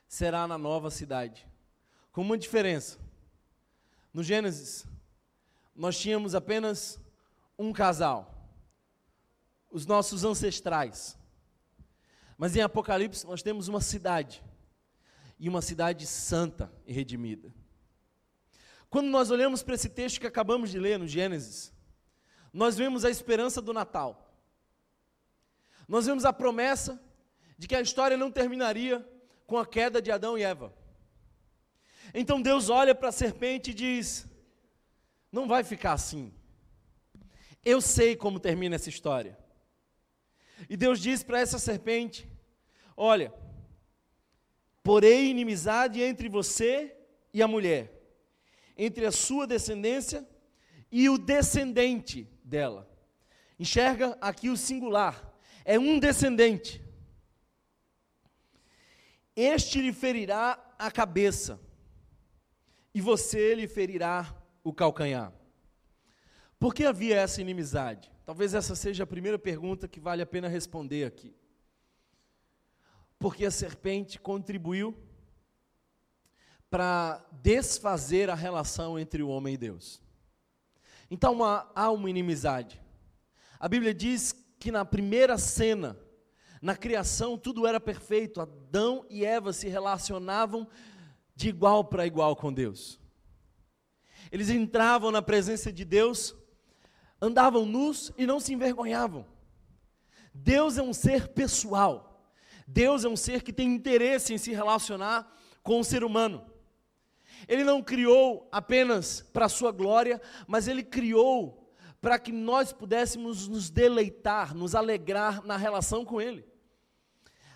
será 0.07 0.47
na 0.47 0.57
nova 0.57 0.89
cidade. 0.89 1.47
Com 2.11 2.21
uma 2.21 2.37
diferença. 2.37 2.99
No 4.13 4.23
Gênesis, 4.23 4.85
nós 5.75 5.97
tínhamos 5.97 6.33
apenas 6.33 6.99
um 7.57 7.71
casal, 7.71 8.38
os 9.71 9.85
nossos 9.85 10.23
ancestrais. 10.23 11.17
Mas 12.37 12.55
em 12.55 12.61
Apocalipse 12.61 13.25
nós 13.25 13.43
temos 13.43 13.67
uma 13.67 13.81
cidade, 13.81 14.43
e 15.37 15.47
uma 15.47 15.61
cidade 15.61 16.05
santa 16.05 16.71
e 16.85 16.93
redimida. 16.93 17.53
Quando 18.89 19.07
nós 19.07 19.29
olhamos 19.29 19.61
para 19.61 19.75
esse 19.75 19.89
texto 19.89 20.19
que 20.19 20.27
acabamos 20.27 20.71
de 20.71 20.79
ler 20.79 20.97
no 20.97 21.07
Gênesis, 21.07 21.71
nós 22.51 22.75
vemos 22.75 23.05
a 23.05 23.09
esperança 23.09 23.61
do 23.61 23.71
Natal. 23.71 24.35
Nós 25.87 26.05
vemos 26.05 26.25
a 26.25 26.33
promessa 26.33 27.01
de 27.57 27.67
que 27.67 27.75
a 27.75 27.81
história 27.81 28.17
não 28.17 28.31
terminaria 28.31 29.07
com 29.45 29.57
a 29.57 29.65
queda 29.65 30.01
de 30.01 30.11
Adão 30.11 30.37
e 30.37 30.43
Eva. 30.43 30.73
Então 32.13 32.41
Deus 32.41 32.69
olha 32.69 32.95
para 32.95 33.09
a 33.09 33.11
serpente 33.11 33.71
e 33.71 33.73
diz: 33.73 34.27
Não 35.31 35.47
vai 35.47 35.63
ficar 35.63 35.93
assim. 35.93 36.33
Eu 37.63 37.81
sei 37.81 38.15
como 38.15 38.39
termina 38.39 38.75
essa 38.75 38.89
história. 38.89 39.37
E 40.67 40.75
Deus 40.75 40.99
diz 40.99 41.23
para 41.23 41.39
essa 41.39 41.59
serpente: 41.59 42.27
Olha, 42.97 43.33
porei 44.83 45.29
inimizade 45.29 46.01
entre 46.01 46.27
você 46.27 46.95
e 47.33 47.41
a 47.41 47.47
mulher, 47.47 47.93
entre 48.77 49.05
a 49.05 49.11
sua 49.11 49.45
descendência 49.45 50.27
e 50.91 51.07
o 51.09 51.17
descendente 51.17 52.27
dela. 52.43 52.89
Enxerga 53.59 54.17
aqui 54.19 54.49
o 54.49 54.57
singular, 54.57 55.33
é 55.63 55.77
um 55.77 55.99
descendente. 55.99 56.83
Este 59.35 59.81
lhe 59.81 59.93
ferirá 59.93 60.73
a 60.77 60.89
cabeça, 60.91 61.59
e 62.93 62.99
você 62.99 63.53
lhe 63.55 63.67
ferirá 63.67 64.35
o 64.63 64.73
calcanhar. 64.73 65.38
Por 66.59 66.73
que 66.73 66.83
havia 66.83 67.15
essa 67.15 67.41
inimizade? 67.41 68.11
Talvez 68.25 68.53
essa 68.53 68.75
seja 68.75 69.03
a 69.03 69.07
primeira 69.07 69.39
pergunta 69.39 69.87
que 69.87 69.99
vale 69.99 70.21
a 70.21 70.25
pena 70.25 70.47
responder 70.47 71.05
aqui. 71.05 71.33
Porque 73.17 73.45
a 73.45 73.51
serpente 73.51 74.19
contribuiu 74.19 74.95
para 76.69 77.25
desfazer 77.31 78.29
a 78.29 78.35
relação 78.35 78.99
entre 78.99 79.23
o 79.23 79.29
homem 79.29 79.55
e 79.55 79.57
Deus. 79.57 80.01
Então 81.09 81.39
há 81.43 81.89
uma 81.89 82.09
inimizade. 82.09 82.79
A 83.59 83.67
Bíblia 83.67 83.93
diz 83.93 84.35
que 84.59 84.71
na 84.71 84.85
primeira 84.85 85.37
cena 85.37 85.97
na 86.61 86.75
criação 86.75 87.37
tudo 87.37 87.65
era 87.65 87.79
perfeito, 87.79 88.41
Adão 88.41 89.05
e 89.09 89.23
Eva 89.25 89.53
se 89.53 89.69
relacionavam 89.69 90.67
de 91.33 91.47
igual 91.47 91.85
para 91.85 92.05
igual 92.05 92.35
com 92.35 92.51
Deus. 92.51 92.99
Eles 94.31 94.49
entravam 94.49 95.09
na 95.09 95.21
presença 95.21 95.71
de 95.71 95.85
Deus, 95.85 96.35
andavam 97.21 97.65
nus 97.65 98.11
e 98.17 98.25
não 98.25 98.39
se 98.39 98.53
envergonhavam. 98.53 99.25
Deus 100.33 100.77
é 100.77 100.81
um 100.81 100.93
ser 100.93 101.29
pessoal. 101.29 102.31
Deus 102.67 103.03
é 103.03 103.09
um 103.09 103.17
ser 103.17 103.41
que 103.41 103.51
tem 103.51 103.73
interesse 103.73 104.33
em 104.33 104.37
se 104.37 104.51
relacionar 104.51 105.31
com 105.63 105.79
o 105.79 105.83
ser 105.83 106.03
humano. 106.03 106.45
Ele 107.47 107.63
não 107.63 107.81
criou 107.81 108.47
apenas 108.51 109.21
para 109.21 109.45
a 109.45 109.49
sua 109.49 109.71
glória, 109.71 110.21
mas 110.47 110.67
ele 110.67 110.83
criou 110.83 111.73
para 112.01 112.17
que 112.17 112.31
nós 112.31 112.71
pudéssemos 112.71 113.47
nos 113.47 113.69
deleitar, 113.69 114.55
nos 114.55 114.75
alegrar 114.75 115.43
na 115.45 115.57
relação 115.57 116.05
com 116.05 116.21
ele. 116.21 116.47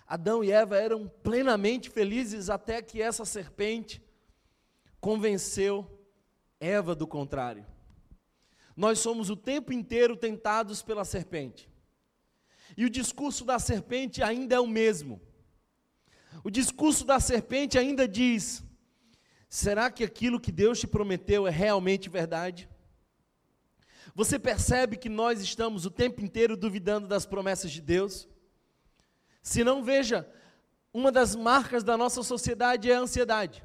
Adão 0.06 0.44
e 0.44 0.52
Eva 0.52 0.78
eram 0.78 1.08
plenamente 1.24 1.90
felizes 1.90 2.50
até 2.50 2.82
que 2.82 3.02
essa 3.02 3.26
serpente 3.26 4.02
convenceu 5.00 5.88
Eva 6.60 6.94
do 6.94 7.08
contrário. 7.08 7.66
Nós 8.76 9.00
somos 9.00 9.30
o 9.30 9.36
tempo 9.36 9.72
inteiro 9.72 10.16
tentados 10.16 10.82
pela 10.82 11.06
serpente. 11.06 11.70
E 12.76 12.86
o 12.86 12.90
discurso 12.90 13.46
da 13.46 13.60
serpente 13.60 14.24
ainda 14.24 14.56
é 14.56 14.60
o 14.60 14.68
mesmo. 14.68 15.22
O 16.44 16.50
discurso 16.50 17.06
da 17.06 17.20
serpente 17.20 17.78
ainda 17.78 18.08
diz: 18.08 18.64
será 19.48 19.92
que 19.92 20.04
aquilo 20.04 20.40
que 20.40 20.52
Deus 20.52 20.80
te 20.80 20.88
prometeu 20.88 21.46
é 21.48 21.52
realmente 21.52 22.10
verdade? 22.10 22.70
Você 24.16 24.38
percebe 24.38 24.98
que 24.98 25.10
nós 25.10 25.42
estamos 25.42 25.86
o 25.86 25.92
tempo 25.92 26.22
inteiro 26.22 26.56
duvidando 26.56 27.08
das 27.08 27.26
promessas 27.26 27.72
de 27.72 27.82
Deus? 27.82 28.28
Se 29.42 29.64
não, 29.64 29.84
veja, 29.84 30.28
uma 30.94 31.12
das 31.12 31.36
marcas 31.36 31.84
da 31.84 31.98
nossa 31.98 32.22
sociedade 32.24 32.90
é 32.90 32.96
a 32.96 33.00
ansiedade. 33.00 33.64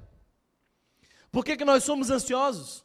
Por 1.30 1.44
que, 1.44 1.56
que 1.56 1.64
nós 1.64 1.84
somos 1.84 2.10
ansiosos? 2.10 2.84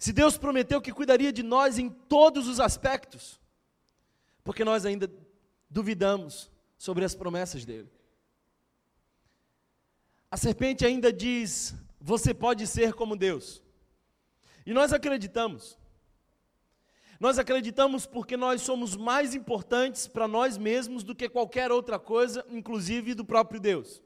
Se 0.00 0.14
Deus 0.14 0.38
prometeu 0.38 0.80
que 0.80 0.94
cuidaria 0.94 1.30
de 1.30 1.42
nós 1.42 1.78
em 1.78 1.90
todos 1.90 2.48
os 2.48 2.58
aspectos, 2.58 3.38
porque 4.42 4.64
nós 4.64 4.86
ainda 4.86 5.12
duvidamos 5.68 6.50
sobre 6.78 7.04
as 7.04 7.14
promessas 7.14 7.66
dele. 7.66 7.92
A 10.30 10.38
serpente 10.38 10.86
ainda 10.86 11.12
diz: 11.12 11.74
Você 12.00 12.32
pode 12.32 12.66
ser 12.66 12.94
como 12.94 13.14
Deus. 13.14 13.62
E 14.64 14.72
nós 14.72 14.90
acreditamos. 14.94 15.78
Nós 17.20 17.38
acreditamos 17.38 18.06
porque 18.06 18.38
nós 18.38 18.62
somos 18.62 18.96
mais 18.96 19.34
importantes 19.34 20.06
para 20.06 20.26
nós 20.26 20.56
mesmos 20.56 21.04
do 21.04 21.14
que 21.14 21.28
qualquer 21.28 21.70
outra 21.70 21.98
coisa, 21.98 22.42
inclusive 22.48 23.12
do 23.12 23.22
próprio 23.22 23.60
Deus. 23.60 24.02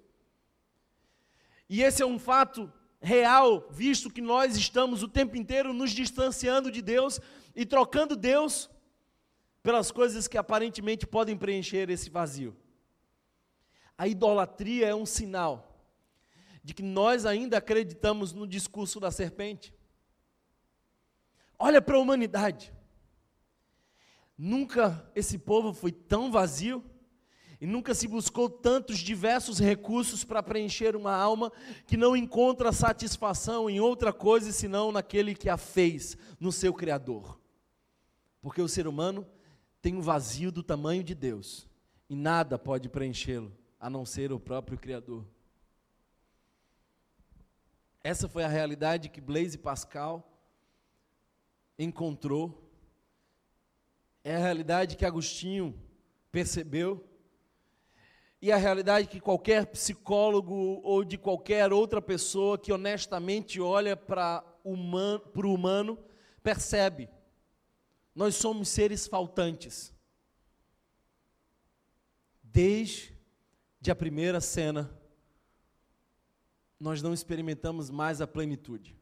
E 1.68 1.84
esse 1.84 2.02
é 2.02 2.06
um 2.06 2.18
fato 2.18 2.72
real, 3.04 3.68
visto 3.70 4.10
que 4.10 4.22
nós 4.22 4.56
estamos 4.56 5.02
o 5.02 5.08
tempo 5.08 5.36
inteiro 5.36 5.74
nos 5.74 5.90
distanciando 5.90 6.70
de 6.70 6.80
Deus 6.80 7.20
e 7.54 7.66
trocando 7.66 8.16
Deus 8.16 8.70
pelas 9.62 9.90
coisas 9.90 10.26
que 10.26 10.38
aparentemente 10.38 11.06
podem 11.06 11.36
preencher 11.36 11.90
esse 11.90 12.08
vazio. 12.08 12.56
A 13.96 14.08
idolatria 14.08 14.86
é 14.86 14.94
um 14.94 15.06
sinal 15.06 15.86
de 16.62 16.72
que 16.72 16.82
nós 16.82 17.26
ainda 17.26 17.58
acreditamos 17.58 18.32
no 18.32 18.46
discurso 18.46 18.98
da 18.98 19.10
serpente. 19.10 19.72
Olha 21.58 21.82
para 21.82 21.96
a 21.96 22.00
humanidade. 22.00 22.72
Nunca 24.36 25.08
esse 25.14 25.38
povo 25.38 25.74
foi 25.74 25.92
tão 25.92 26.32
vazio 26.32 26.82
e 27.60 27.66
nunca 27.66 27.94
se 27.94 28.08
buscou 28.08 28.48
tantos 28.48 28.98
diversos 28.98 29.58
recursos 29.58 30.24
para 30.24 30.42
preencher 30.42 30.96
uma 30.96 31.14
alma 31.14 31.52
que 31.86 31.96
não 31.96 32.16
encontra 32.16 32.72
satisfação 32.72 33.68
em 33.70 33.80
outra 33.80 34.12
coisa 34.12 34.52
senão 34.52 34.92
naquele 34.92 35.34
que 35.34 35.48
a 35.48 35.56
fez, 35.56 36.16
no 36.38 36.52
seu 36.52 36.72
Criador. 36.74 37.40
Porque 38.40 38.60
o 38.60 38.68
ser 38.68 38.86
humano 38.86 39.26
tem 39.80 39.94
um 39.94 40.02
vazio 40.02 40.50
do 40.50 40.62
tamanho 40.62 41.04
de 41.04 41.14
Deus 41.14 41.68
e 42.08 42.16
nada 42.16 42.58
pode 42.58 42.88
preenchê-lo 42.88 43.52
a 43.78 43.88
não 43.88 44.04
ser 44.04 44.32
o 44.32 44.40
próprio 44.40 44.78
Criador. 44.78 45.24
Essa 48.02 48.28
foi 48.28 48.44
a 48.44 48.48
realidade 48.48 49.08
que 49.08 49.20
Blaise 49.20 49.56
Pascal 49.56 50.30
encontrou 51.78 52.64
é 54.24 54.34
a 54.34 54.38
realidade 54.38 54.96
que 54.96 55.04
Agostinho 55.04 55.78
percebeu, 56.32 57.06
e 58.44 58.52
a 58.52 58.58
realidade 58.58 59.08
que 59.08 59.20
qualquer 59.20 59.64
psicólogo 59.68 60.78
ou 60.84 61.02
de 61.02 61.16
qualquer 61.16 61.72
outra 61.72 62.02
pessoa 62.02 62.58
que 62.58 62.70
honestamente 62.70 63.58
olha 63.58 63.96
para 63.96 64.44
human, 64.62 65.18
o 65.34 65.54
humano 65.54 65.98
percebe. 66.42 67.08
Nós 68.14 68.34
somos 68.34 68.68
seres 68.68 69.06
faltantes. 69.06 69.94
Desde 72.42 73.10
a 73.90 73.94
primeira 73.94 74.42
cena, 74.42 74.94
nós 76.78 77.00
não 77.00 77.14
experimentamos 77.14 77.88
mais 77.88 78.20
a 78.20 78.26
plenitude. 78.26 78.94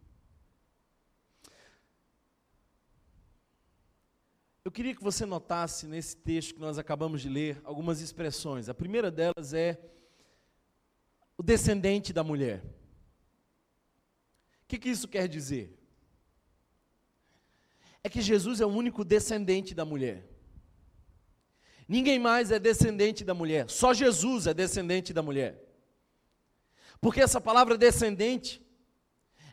Eu 4.73 4.75
queria 4.75 4.95
que 4.95 5.05
você 5.05 5.27
notasse 5.27 5.87
nesse 5.87 6.17
texto 6.17 6.55
que 6.55 6.61
nós 6.61 6.79
acabamos 6.79 7.21
de 7.21 7.29
ler 7.29 7.61
algumas 7.63 8.01
expressões. 8.01 8.71
A 8.71 8.75
primeira 8.75 9.11
delas 9.11 9.53
é 9.53 9.79
o 11.37 11.43
descendente 11.43 12.11
da 12.11 12.25
mulher. 12.25 12.65
O 14.63 14.67
que, 14.67 14.79
que 14.79 14.89
isso 14.89 15.07
quer 15.07 15.29
dizer? 15.29 15.79
É 18.03 18.09
que 18.09 18.23
Jesus 18.23 18.63
é 18.63 18.65
o 18.65 18.71
único 18.71 19.05
descendente 19.05 19.75
da 19.75 19.85
mulher. 19.85 20.27
Ninguém 21.87 22.19
mais 22.19 22.51
é 22.51 22.59
descendente 22.59 23.25
da 23.25 23.35
mulher, 23.35 23.69
só 23.69 23.93
Jesus 23.93 24.47
é 24.47 24.55
descendente 24.55 25.13
da 25.13 25.21
mulher. 25.21 25.63
Porque 26.99 27.21
essa 27.21 27.43
palavra 27.43 27.77
descendente, 27.77 28.67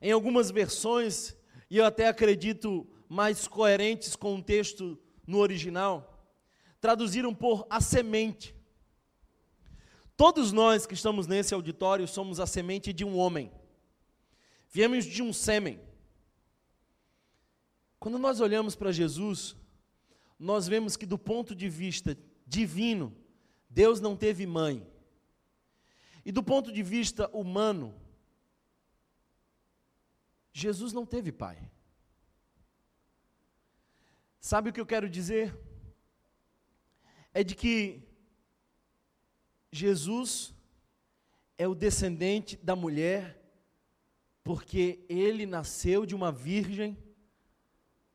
em 0.02 0.14
algumas 0.14 0.50
versões, 0.50 1.36
e 1.70 1.76
eu 1.76 1.84
até 1.84 2.08
acredito 2.08 2.90
mais 3.10 3.50
coerentes 3.50 4.16
com 4.16 4.38
o 4.38 4.42
texto 4.42 4.98
no 5.30 5.38
original, 5.38 6.28
traduziram 6.82 7.36
por 7.36 7.68
a 7.70 7.80
semente. 7.80 8.56
Todos 10.18 10.52
nós 10.52 10.88
que 10.88 10.96
estamos 10.96 11.28
nesse 11.28 11.54
auditório 11.54 12.08
somos 12.08 12.40
a 12.40 12.48
semente 12.48 12.92
de 12.92 13.06
um 13.06 13.16
homem. 13.16 13.52
Viemos 14.72 15.06
de 15.06 15.22
um 15.22 15.32
sêmen. 15.32 15.80
Quando 18.00 18.18
nós 18.18 18.42
olhamos 18.42 18.76
para 18.76 18.92
Jesus, 18.92 19.56
nós 20.40 20.68
vemos 20.68 20.98
que 20.98 21.06
do 21.06 21.18
ponto 21.18 21.54
de 21.56 21.70
vista 21.70 22.18
divino, 22.48 23.16
Deus 23.70 24.02
não 24.02 24.16
teve 24.16 24.48
mãe. 24.48 24.86
E 26.26 26.32
do 26.32 26.42
ponto 26.42 26.72
de 26.72 26.82
vista 26.82 27.30
humano, 27.30 27.94
Jesus 30.52 30.92
não 30.92 31.06
teve 31.06 31.32
pai. 31.32 31.70
Sabe 34.40 34.70
o 34.70 34.74
que 34.74 34.80
eu 34.80 34.86
quero 34.86 35.10
dizer? 35.10 35.54
É 37.34 37.44
de 37.44 37.56
que 37.56 38.02
Jesus 39.72 40.54
é 41.58 41.68
o 41.68 41.76
descendente 41.76 42.56
da 42.58 42.76
mulher, 42.76 43.38
porque 44.44 45.06
ele 45.10 45.46
nasceu 45.46 46.06
de 46.06 46.16
uma 46.16 46.32
virgem 46.32 46.98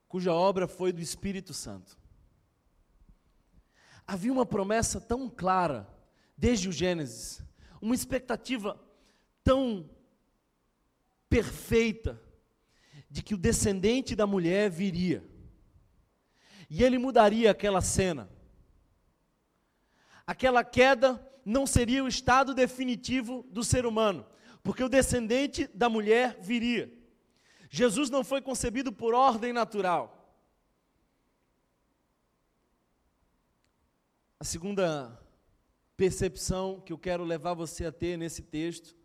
cuja 0.09 0.33
obra 0.33 0.67
foi 0.67 0.93
do 0.93 1.01
Espírito 1.01 1.53
Santo. 1.53 1.99
Havia 4.07 4.33
uma 4.33 4.47
promessa 4.47 5.01
tão 5.01 5.29
clara, 5.29 5.89
desde 6.37 6.69
o 6.69 6.73
Gênesis, 6.73 7.43
uma 7.81 7.95
expectativa 7.95 8.81
tão 9.43 9.91
perfeita, 11.29 12.21
de 13.11 13.23
que 13.23 13.35
o 13.35 13.39
descendente 13.39 14.17
da 14.17 14.27
mulher 14.27 14.71
viria 14.71 15.34
e 16.77 16.83
ele 16.83 16.99
mudaria 16.99 17.53
aquela 17.53 17.81
cena. 17.81 18.29
Aquela 20.27 20.65
queda 20.65 21.25
não 21.45 21.69
seria 21.69 22.03
o 22.03 22.09
estado 22.09 22.53
definitivo 22.53 23.47
do 23.49 23.63
ser 23.63 23.87
humano, 23.87 24.27
porque 24.61 24.83
o 24.83 24.89
descendente 24.89 25.69
da 25.69 25.89
mulher 25.89 26.37
viria. 26.41 26.93
Jesus 27.71 28.11
não 28.11 28.25
foi 28.25 28.43
concebido 28.43 28.93
por 28.93 29.15
ordem 29.15 29.53
natural. 29.53 30.37
A 34.41 34.45
segunda 34.45 35.17
percepção 35.97 36.81
que 36.81 36.93
eu 36.93 36.99
quero 36.99 37.23
levar 37.23 37.55
você 37.55 37.87
a 37.87 37.93
ter 37.93 38.17
nesse 38.17 38.43
texto 38.43 38.97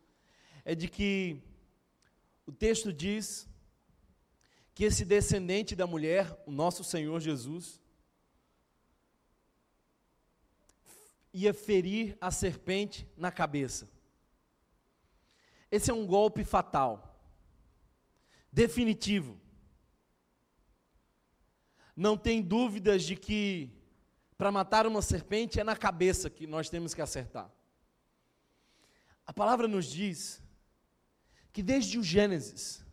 é 0.65 0.73
de 0.73 0.87
que 0.87 1.39
o 2.47 2.51
texto 2.51 2.91
diz 2.91 3.47
que 4.79 4.85
esse 4.85 5.03
descendente 5.03 5.75
da 5.75 5.85
mulher, 5.85 6.41
o 6.45 6.51
nosso 6.53 6.85
Senhor 6.85 7.19
Jesus, 7.19 7.81
ia 11.33 11.53
ferir 11.53 12.17
a 12.21 12.31
serpente 12.31 13.05
na 13.17 13.29
cabeça. 13.29 13.89
Esse 15.69 15.91
é 15.91 15.93
um 15.93 16.07
golpe 16.07 16.45
fatal, 16.45 17.21
definitivo. 18.49 19.37
Não 21.93 22.15
tem 22.15 22.41
dúvidas 22.41 23.03
de 23.03 23.17
que 23.17 23.69
para 24.37 24.49
matar 24.49 24.87
uma 24.87 25.01
serpente 25.01 25.59
é 25.59 25.63
na 25.65 25.75
cabeça 25.75 26.29
que 26.29 26.47
nós 26.47 26.69
temos 26.69 26.93
que 26.93 27.01
acertar. 27.01 27.51
A 29.27 29.33
palavra 29.33 29.67
nos 29.67 29.87
diz 29.87 30.41
que 31.51 31.61
desde 31.61 31.99
o 31.99 32.01
Gênesis, 32.01 32.87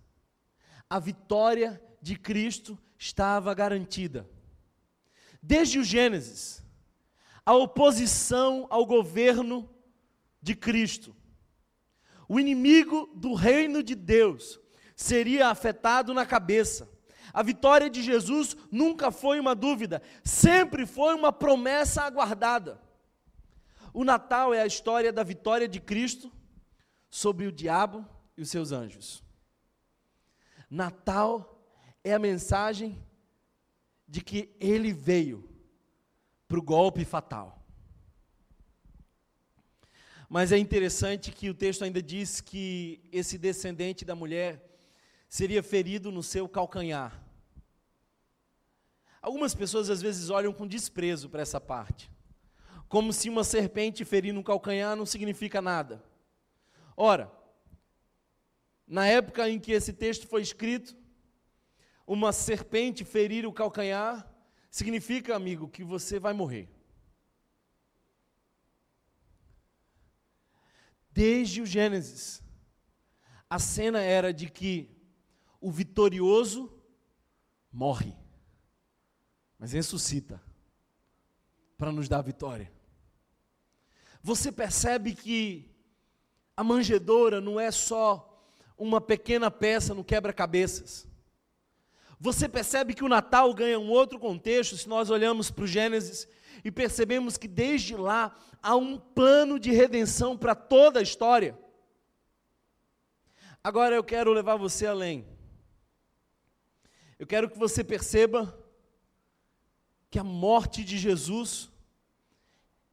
a 0.89 0.99
vitória 0.99 1.83
de 2.01 2.17
Cristo 2.17 2.79
estava 2.99 3.53
garantida. 3.55 4.29
Desde 5.43 5.79
o 5.79 5.85
Gênesis, 5.85 6.65
a 7.45 7.55
oposição 7.55 8.67
ao 8.71 8.85
governo 8.87 9.69
de 10.41 10.55
Cristo. 10.55 11.15
O 12.29 12.41
inimigo 12.41 13.11
do 13.15 13.35
reino 13.35 13.83
de 13.83 13.95
Deus 13.95 14.61
seria 14.97 15.49
afetado 15.49 16.15
na 16.15 16.27
cabeça. 16.27 16.89
A 17.33 17.43
vitória 17.43 17.91
de 17.91 18.03
Jesus 18.03 18.57
nunca 18.71 19.11
foi 19.11 19.39
uma 19.39 19.55
dúvida, 19.55 20.01
sempre 20.25 20.87
foi 20.87 21.15
uma 21.15 21.33
promessa 21.33 22.03
aguardada. 22.03 22.81
O 23.93 24.05
Natal 24.05 24.55
é 24.55 24.63
a 24.63 24.67
história 24.67 25.13
da 25.13 25.23
vitória 25.23 25.69
de 25.69 25.81
Cristo 25.81 26.33
sobre 27.11 27.47
o 27.47 27.53
diabo 27.53 28.07
e 28.37 28.43
os 28.43 28.51
seus 28.51 28.73
anjos. 28.73 29.26
Natal 30.69 31.63
é 32.03 32.13
a 32.15 32.19
mensagem 32.19 33.03
de 34.07 34.21
que 34.21 34.55
ele 34.61 34.93
veio 34.93 35.49
para 36.47 36.59
o 36.59 36.63
golpe 36.63 37.05
fatal. 37.05 37.65
Mas 40.29 40.51
é 40.51 40.59
interessante 40.59 41.31
que 41.31 41.49
o 41.49 41.55
texto 41.55 41.85
ainda 41.85 42.03
diz 42.03 42.41
que 42.41 43.01
esse 43.13 43.39
descendente 43.39 44.05
da 44.05 44.15
mulher 44.15 44.79
seria 45.29 45.63
ferido 45.63 46.11
no 46.11 46.23
seu 46.23 46.49
calcanhar. 46.49 47.23
Algumas 49.23 49.55
pessoas 49.55 49.91
às 49.91 50.01
vezes 50.03 50.31
olham 50.31 50.53
com 50.53 50.67
desprezo 50.67 51.29
para 51.29 51.43
essa 51.43 51.61
parte, 51.61 52.11
como 52.89 53.13
se 53.13 53.29
uma 53.29 53.43
serpente 53.43 54.05
ferir 54.05 54.33
no 54.33 54.45
calcanhar 54.45 54.97
não 54.97 55.07
significa 55.07 55.61
nada. 55.61 56.03
Ora, 56.97 57.31
na 58.87 59.07
época 59.07 59.49
em 59.49 59.59
que 59.59 59.73
esse 59.73 59.93
texto 59.93 60.29
foi 60.29 60.43
escrito, 60.43 60.97
uma 62.07 62.33
serpente 62.33 63.05
ferir 63.05 63.47
o 63.47 63.53
calcanhar 63.53 64.33
significa, 64.71 65.35
amigo, 65.35 65.69
que 65.69 65.83
você 65.83 66.21
vai 66.21 66.33
morrer. 66.33 66.69
Desde 71.11 71.63
o 71.63 71.67
Gênesis, 71.67 72.43
a 73.49 73.59
cena 73.59 74.01
era 74.01 74.33
de 74.33 74.51
que 74.51 74.95
o 75.61 75.71
vitorioso 75.71 76.71
morre, 77.73 78.15
mas 79.59 79.73
ressuscita 79.73 80.41
para 81.77 81.91
nos 81.91 82.09
dar 82.09 82.23
vitória. 82.23 82.73
Você 84.23 84.53
percebe 84.53 85.15
que 85.15 85.75
a 86.57 86.63
manjedoura 86.63 87.41
não 87.41 87.59
é 87.59 87.71
só 87.71 88.26
uma 88.77 89.01
pequena 89.01 89.51
peça 89.51 89.95
no 89.95 90.05
quebra-cabeças. 90.05 91.07
Você 92.19 92.49
percebe 92.49 92.95
que 92.95 93.05
o 93.05 93.09
Natal 93.09 93.53
ganha 93.53 93.79
um 93.79 93.91
outro 93.91 94.19
contexto 94.19 94.77
se 94.77 94.89
nós 94.89 95.11
olhamos 95.11 95.51
para 95.51 95.65
o 95.65 95.67
Gênesis 95.67 96.27
e 96.65 96.71
percebemos 96.71 97.37
que 97.37 97.47
desde 97.47 97.97
lá 97.97 98.35
há 98.63 98.75
um 98.75 98.99
plano 98.99 99.59
de 99.59 99.71
redenção 99.71 100.37
para 100.37 100.55
toda 100.55 100.99
a 100.99 101.03
história. 101.03 101.59
Agora 103.63 103.95
eu 103.95 104.05
quero 104.05 104.33
levar 104.33 104.57
você 104.57 104.87
além. 104.87 105.27
Eu 107.19 107.27
quero 107.27 107.51
que 107.51 107.59
você 107.59 107.83
perceba 107.83 108.57
que 110.11 110.19
a 110.19 110.25
morte 110.25 110.85
de 110.85 110.99
Jesus 110.99 111.71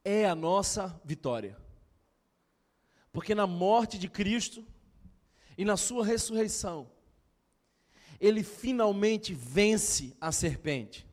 é 0.04 0.26
a 0.26 0.36
nossa 0.36 1.00
vitória. 1.06 1.58
Porque 3.12 3.36
na 3.36 3.46
morte 3.46 3.98
de 3.98 4.10
Cristo 4.10 4.66
e 5.58 5.66
na 5.66 5.78
sua 5.78 6.06
ressurreição, 6.06 6.90
ele 8.20 8.44
finalmente 8.44 9.34
vence 9.34 10.16
a 10.20 10.32
serpente. 10.32 11.06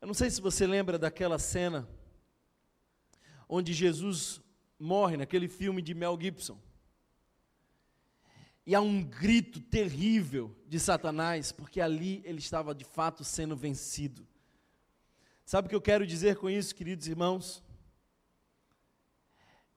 Eu 0.00 0.06
não 0.06 0.14
sei 0.14 0.30
se 0.30 0.40
você 0.40 0.66
lembra 0.66 0.98
daquela 0.98 1.38
cena 1.38 1.88
onde 3.48 3.72
Jesus 3.72 4.40
morre 4.78 5.16
naquele 5.16 5.48
filme 5.48 5.82
de 5.82 5.94
Mel 5.94 6.18
Gibson. 6.20 6.58
E 8.66 8.74
há 8.74 8.80
um 8.80 9.02
grito 9.02 9.60
terrível 9.60 10.56
de 10.66 10.78
Satanás, 10.78 11.50
porque 11.50 11.80
ali 11.80 12.22
ele 12.24 12.38
estava 12.38 12.74
de 12.74 12.84
fato 12.84 13.24
sendo 13.24 13.56
vencido. 13.56 14.26
Sabe 15.44 15.66
o 15.66 15.68
que 15.68 15.74
eu 15.74 15.80
quero 15.80 16.06
dizer 16.06 16.36
com 16.36 16.48
isso, 16.48 16.74
queridos 16.74 17.08
irmãos? 17.08 17.62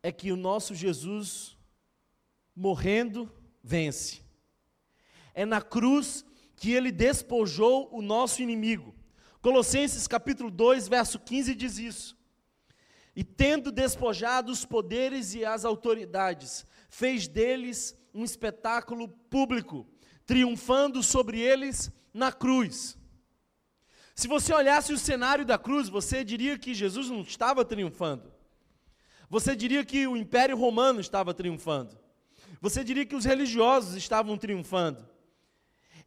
É 0.04 0.12
que 0.12 0.32
o 0.32 0.36
nosso 0.36 0.76
Jesus, 0.76 1.58
morrendo, 2.56 3.32
vence. 3.63 4.22
É 5.34 5.46
na 5.46 5.62
cruz 5.62 6.26
que 6.56 6.72
ele 6.72 6.92
despojou 6.92 7.89
o 7.92 8.02
nosso 8.02 8.42
inimigo. 8.42 8.96
Colossenses 9.42 10.08
capítulo 10.08 10.50
2, 10.50 10.88
verso 10.88 11.20
15 11.20 11.56
diz 11.56 11.78
isso. 11.78 12.18
E 13.16 13.24
tendo 13.24 13.72
despojado 13.72 14.52
os 14.52 14.66
poderes 14.66 15.34
e 15.36 15.46
as 15.46 15.66
autoridades, 15.66 16.66
fez 16.89 17.28
deles 17.28 17.98
um 18.13 18.24
espetáculo 18.24 19.08
público, 19.08 19.88
triunfando 20.26 21.04
sobre 21.04 21.39
eles 21.39 21.92
na 22.13 22.32
cruz. 22.32 22.98
Se 24.16 24.28
você 24.28 24.54
olhasse 24.54 24.94
o 24.94 24.98
cenário 24.98 25.44
da 25.44 25.58
cruz, 25.58 25.89
você 25.89 26.24
diria 26.24 26.58
que 26.58 26.74
Jesus 26.74 27.10
não 27.10 27.22
estava 27.22 27.66
triunfando. 27.66 28.32
Você 29.30 29.56
diria 29.56 29.84
que 29.84 30.06
o 30.06 30.16
Império 30.16 30.56
Romano 30.56 31.00
estava 31.00 31.34
triunfando. 31.34 32.03
Você 32.63 32.82
diria 32.82 33.06
que 33.06 33.13
os 33.13 33.26
religiosos 33.26 33.93
estavam 33.93 34.38
triunfando. 34.38 35.06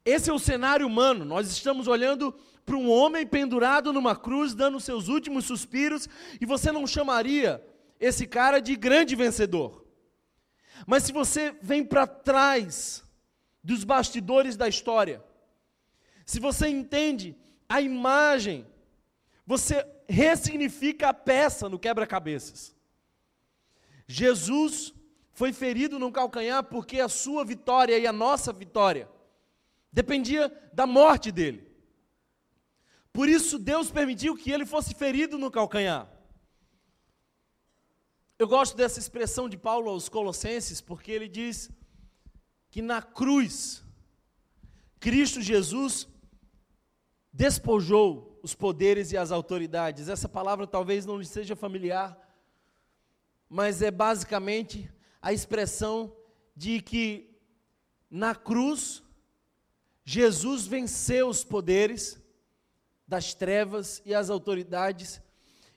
Esse 0.03 0.31
é 0.31 0.33
o 0.33 0.39
cenário 0.39 0.87
humano. 0.87 1.23
Nós 1.23 1.51
estamos 1.51 1.87
olhando 1.87 2.33
para 2.65 2.79
um 2.79 2.89
homem 2.89 3.27
pendurado 3.27 3.93
numa 3.93 4.17
cruz, 4.17 4.55
dando 4.55 4.81
seus 4.81 5.09
últimos 5.09 5.45
suspiros, 5.45 6.09
e 6.41 6.47
você 6.47 6.73
não 6.73 6.87
chamaria 6.87 7.63
esse 8.01 8.27
cara 8.27 8.59
de 8.59 8.75
grande 8.75 9.15
vencedor. 9.15 9.85
Mas 10.87 11.03
se 11.03 11.13
você 11.13 11.55
vem 11.61 11.85
para 11.85 12.07
trás 12.07 13.05
dos 13.63 13.85
bastidores 13.85 14.57
da 14.57 14.67
história, 14.67 15.23
se 16.25 16.41
você 16.41 16.69
entende 16.69 17.37
a 17.69 17.83
imagem, 17.83 18.67
você 19.47 19.87
ressignifica 20.09 21.11
a 21.11 21.15
peça 21.15 21.69
no 21.69 21.79
quebra-cabeças. 21.79 22.75
Jesus 24.09 24.96
foi 25.37 25.53
ferido 25.53 25.99
no 25.99 26.11
calcanhar 26.11 26.65
porque 26.65 26.99
a 26.99 27.11
sua 27.11 27.45
vitória 27.45 27.99
e 27.99 28.07
a 28.07 28.13
nossa 28.13 28.55
vitória 28.55 29.07
dependia 29.93 30.49
da 30.73 30.87
morte 30.87 31.31
dele. 31.31 31.71
Por 33.13 33.29
isso 33.29 33.59
Deus 33.59 33.91
permitiu 33.91 34.35
que 34.35 34.51
ele 34.51 34.65
fosse 34.65 34.95
ferido 34.95 35.37
no 35.37 35.51
calcanhar. 35.51 36.11
Eu 38.39 38.49
gosto 38.49 38.75
dessa 38.79 38.99
expressão 38.99 39.47
de 39.47 39.59
Paulo 39.59 39.91
aos 39.91 40.09
Colossenses, 40.09 40.81
porque 40.81 41.13
ele 41.13 41.29
diz 41.29 41.71
que 42.71 42.81
na 42.81 43.03
cruz, 43.03 43.85
Cristo 44.99 45.43
Jesus 45.43 46.09
despojou 47.31 48.41
os 48.43 48.55
poderes 48.55 49.13
e 49.13 49.19
as 49.19 49.31
autoridades. 49.31 50.09
Essa 50.09 50.31
palavra 50.31 50.67
talvez 50.67 51.05
não 51.05 51.19
lhe 51.19 51.27
seja 51.27 51.55
familiar, 51.55 52.19
mas 53.51 53.83
é 53.83 53.91
basicamente 53.91 54.91
a 55.27 55.33
expressão 55.33 56.17
de 56.55 56.81
que 56.81 57.29
na 58.09 58.33
cruz 58.35 59.03
Jesus 60.05 60.67
venceu 60.69 61.29
os 61.29 61.43
poderes 61.43 62.23
das 63.09 63.35
trevas 63.35 64.01
e 64.05 64.15
as 64.15 64.31
autoridades 64.31 65.21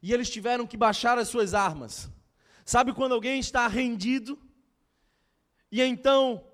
e 0.03 0.13
eles 0.13 0.29
tiveram 0.29 0.67
que 0.67 0.77
baixar 0.77 1.17
as 1.17 1.29
suas 1.29 1.53
armas. 1.53 2.09
Sabe 2.63 2.93
quando 2.93 3.13
alguém 3.13 3.39
está 3.39 3.67
rendido 3.67 4.39
e 5.71 5.81
então 5.81 6.45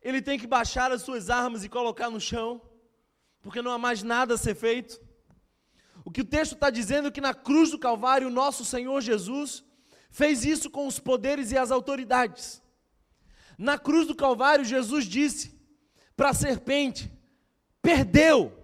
ele 0.00 0.22
tem 0.22 0.38
que 0.38 0.46
baixar 0.46 0.90
as 0.90 1.02
suas 1.02 1.28
armas 1.28 1.62
e 1.62 1.68
colocar 1.68 2.08
no 2.08 2.20
chão? 2.20 2.62
porque 3.42 3.62
não 3.62 3.70
há 3.70 3.78
mais 3.78 4.02
nada 4.02 4.34
a 4.34 4.38
ser 4.38 4.54
feito. 4.54 5.00
O 6.04 6.10
que 6.10 6.20
o 6.20 6.26
texto 6.26 6.52
está 6.52 6.70
dizendo 6.70 7.08
é 7.08 7.10
que 7.10 7.20
na 7.20 7.34
cruz 7.34 7.70
do 7.70 7.78
Calvário, 7.78 8.30
nosso 8.30 8.64
Senhor 8.64 9.00
Jesus 9.00 9.64
fez 10.10 10.44
isso 10.44 10.68
com 10.68 10.86
os 10.86 10.98
poderes 10.98 11.52
e 11.52 11.56
as 11.56 11.70
autoridades. 11.70 12.62
Na 13.56 13.78
cruz 13.78 14.06
do 14.06 14.14
Calvário, 14.14 14.64
Jesus 14.64 15.04
disse 15.04 15.58
para 16.16 16.30
a 16.30 16.34
serpente: 16.34 17.10
perdeu. 17.80 18.58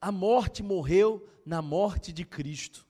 A 0.00 0.12
morte 0.12 0.62
morreu 0.62 1.26
na 1.44 1.62
morte 1.62 2.12
de 2.12 2.24
Cristo. 2.24 2.86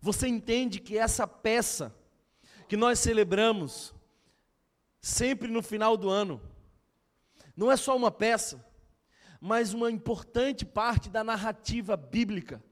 Você 0.00 0.26
entende 0.28 0.80
que 0.80 0.98
essa 0.98 1.26
peça 1.26 1.94
que 2.68 2.76
nós 2.76 2.98
celebramos 2.98 3.94
sempre 5.00 5.48
no 5.48 5.62
final 5.62 5.96
do 5.96 6.10
ano, 6.10 6.40
não 7.56 7.70
é 7.70 7.76
só 7.76 7.96
uma 7.96 8.10
peça, 8.10 8.64
mas 9.40 9.72
uma 9.72 9.90
importante 9.90 10.64
parte 10.64 11.08
da 11.08 11.22
narrativa 11.22 11.96
bíblica 11.96 12.62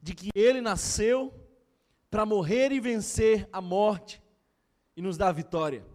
de 0.00 0.14
que 0.14 0.30
ele 0.34 0.60
nasceu 0.60 1.34
para 2.10 2.26
morrer 2.26 2.72
e 2.72 2.80
vencer 2.80 3.48
a 3.52 3.60
morte 3.60 4.22
e 4.96 5.02
nos 5.02 5.16
dar 5.16 5.32
vitória. 5.32 5.86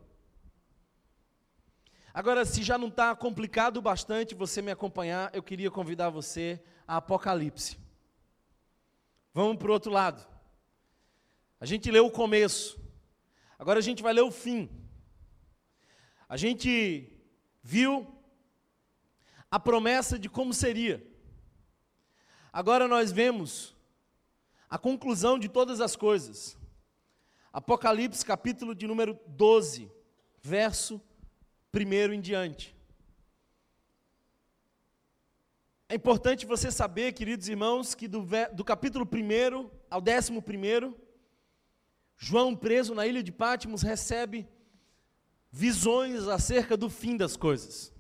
Agora, 2.14 2.46
se 2.46 2.64
já 2.64 2.78
não 2.78 2.88
está 2.88 3.14
complicado 3.14 3.82
bastante 3.82 4.34
você 4.34 4.62
me 4.62 4.72
acompanhar, 4.72 5.30
eu 5.34 5.44
queria 5.44 5.70
convidar 5.70 6.10
você 6.10 6.64
a 6.88 6.98
Apocalipse. 6.98 7.78
Vamos 9.34 9.58
para 9.58 9.70
o 9.70 9.74
outro 9.74 9.92
lado. 9.92 10.26
A 11.60 11.66
gente 11.66 11.92
leu 11.92 12.06
o 12.06 12.12
começo, 12.12 12.80
agora 13.60 13.80
a 13.80 13.82
gente 13.82 14.02
vai 14.02 14.14
ler 14.14 14.22
o 14.22 14.32
fim. 14.32 14.70
A 16.30 16.38
gente 16.38 17.12
viu 17.62 18.08
a 19.52 19.60
promessa 19.60 20.18
de 20.18 20.30
como 20.30 20.54
seria. 20.54 21.06
Agora 22.54 22.88
nós 22.88 23.12
vemos 23.12 23.75
a 24.70 24.78
conclusão 24.78 25.38
de 25.38 25.48
todas 25.48 25.82
as 25.82 25.96
coisas. 25.96 26.58
Apocalipse, 27.52 28.26
capítulo 28.26 28.76
de 28.76 28.86
número 28.88 29.18
12, 29.28 29.92
verso 30.42 31.02
1 31.74 32.14
em 32.14 32.22
diante. 32.22 32.76
É 35.88 35.96
importante 35.96 36.46
você 36.46 36.72
saber, 36.72 37.14
queridos 37.14 37.48
irmãos, 37.48 37.94
que 37.94 38.08
do, 38.08 38.26
do 38.54 38.66
capítulo 38.66 39.06
1 39.06 39.70
ao 39.90 40.02
11, 40.02 40.96
João, 42.18 42.56
preso 42.56 42.96
na 42.96 43.06
ilha 43.06 43.22
de 43.22 43.32
Pátimos, 43.32 43.82
recebe 43.82 44.48
visões 45.52 46.28
acerca 46.28 46.76
do 46.76 46.90
fim 46.90 47.16
das 47.16 47.38
coisas. 47.38 47.94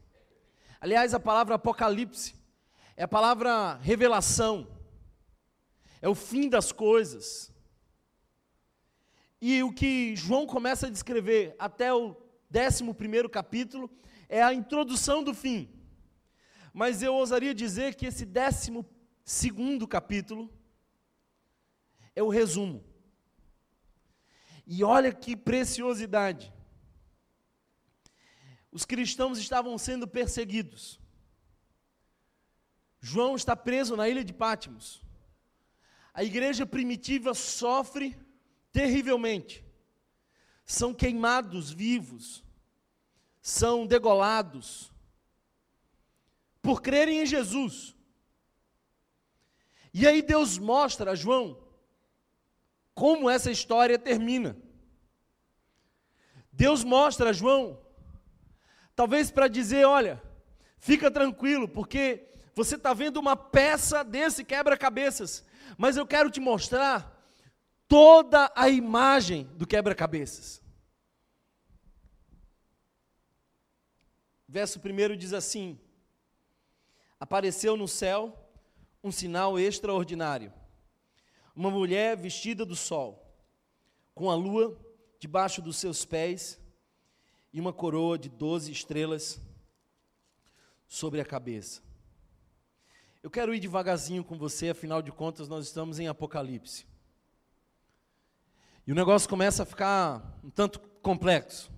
Aliás, 0.81 1.13
a 1.13 1.19
palavra 1.19 1.55
apocalipse 1.55 2.35
é 2.97 3.03
a 3.03 3.07
palavra 3.07 3.75
revelação, 3.75 4.67
é 6.01 6.09
o 6.09 6.15
fim 6.15 6.49
das 6.49 6.71
coisas. 6.71 7.53
E 9.41 9.61
o 9.63 9.71
que 9.71 10.15
João 10.15 10.45
começa 10.45 10.87
a 10.87 10.89
descrever 10.89 11.55
até 11.59 11.93
o 11.93 12.15
11 12.53 13.29
capítulo 13.29 13.89
é 14.27 14.41
a 14.41 14.53
introdução 14.53 15.23
do 15.23 15.33
fim. 15.33 15.69
Mas 16.73 17.01
eu 17.01 17.13
ousaria 17.13 17.53
dizer 17.53 17.95
que 17.95 18.05
esse 18.05 18.25
décimo 18.25 18.85
segundo 19.23 19.87
capítulo 19.87 20.51
é 22.15 22.23
o 22.23 22.29
resumo. 22.29 22.83
E 24.65 24.83
olha 24.83 25.13
que 25.13 25.35
preciosidade. 25.35 26.51
Os 28.71 28.83
cristãos 28.83 29.37
estavam 29.37 29.77
sendo 29.77 30.07
perseguidos. 30.07 30.99
João 32.99 33.35
está 33.35 33.55
preso 33.55 33.95
na 33.95 34.09
ilha 34.09 34.23
de 34.23 34.33
Pátimos. 34.33 35.04
A 36.15 36.23
igreja 36.23 36.65
primitiva 36.65 37.33
sofre 37.33 38.17
terrivelmente. 38.71 39.65
São 40.65 40.93
queimados 40.93 41.71
vivos, 41.71 42.41
são 43.41 43.85
degolados 43.85 44.91
por 46.61 46.81
crerem 46.81 47.21
em 47.21 47.25
Jesus. 47.25 47.93
E 49.93 50.07
aí 50.07 50.21
Deus 50.21 50.57
mostra 50.57 51.11
a 51.11 51.15
João 51.15 51.61
como 52.93 53.29
essa 53.29 53.51
história 53.51 53.99
termina. 53.99 54.57
Deus 56.49 56.81
mostra 56.81 57.31
a 57.31 57.33
João, 57.33 57.85
talvez 58.95 59.29
para 59.29 59.49
dizer: 59.49 59.85
olha, 59.85 60.23
fica 60.79 61.11
tranquilo, 61.11 61.67
porque 61.67 62.25
você 62.55 62.75
está 62.75 62.93
vendo 62.93 63.17
uma 63.17 63.35
peça 63.35 64.01
desse 64.01 64.45
quebra-cabeças, 64.45 65.45
mas 65.77 65.97
eu 65.97 66.05
quero 66.05 66.29
te 66.29 66.39
mostrar 66.39 67.15
toda 67.87 68.51
a 68.55 68.69
imagem 68.69 69.45
do 69.55 69.67
quebra-cabeças. 69.67 70.61
Verso 74.47 74.79
1 74.79 75.17
diz 75.17 75.33
assim: 75.33 75.79
Apareceu 77.19 77.75
no 77.75 77.87
céu 77.87 78.37
um 79.03 79.11
sinal 79.11 79.59
extraordinário. 79.59 80.51
Uma 81.55 81.69
mulher 81.69 82.17
vestida 82.17 82.65
do 82.65 82.75
sol, 82.75 83.33
com 84.13 84.29
a 84.29 84.35
lua 84.35 84.77
debaixo 85.19 85.61
dos 85.61 85.77
seus 85.77 86.05
pés 86.05 86.59
e 87.53 87.59
uma 87.59 87.71
coroa 87.71 88.17
de 88.17 88.29
doze 88.29 88.71
estrelas 88.71 89.39
sobre 90.87 91.21
a 91.21 91.25
cabeça. 91.25 91.84
Eu 93.25 93.31
quero 93.31 93.55
ir 93.55 93.59
devagarzinho 93.59 94.23
com 94.23 94.37
você, 94.37 94.69
afinal 94.69 95.01
de 95.01 95.11
contas, 95.11 95.47
nós 95.47 95.65
estamos 95.65 95.97
em 95.97 96.07
Apocalipse. 96.07 96.85
E 98.85 98.91
o 98.91 98.95
negócio 98.95 99.27
começa 99.27 99.63
a 99.63 99.65
ficar 99.65 100.39
um 100.43 100.51
tanto 100.51 100.79
complexo. 101.01 101.71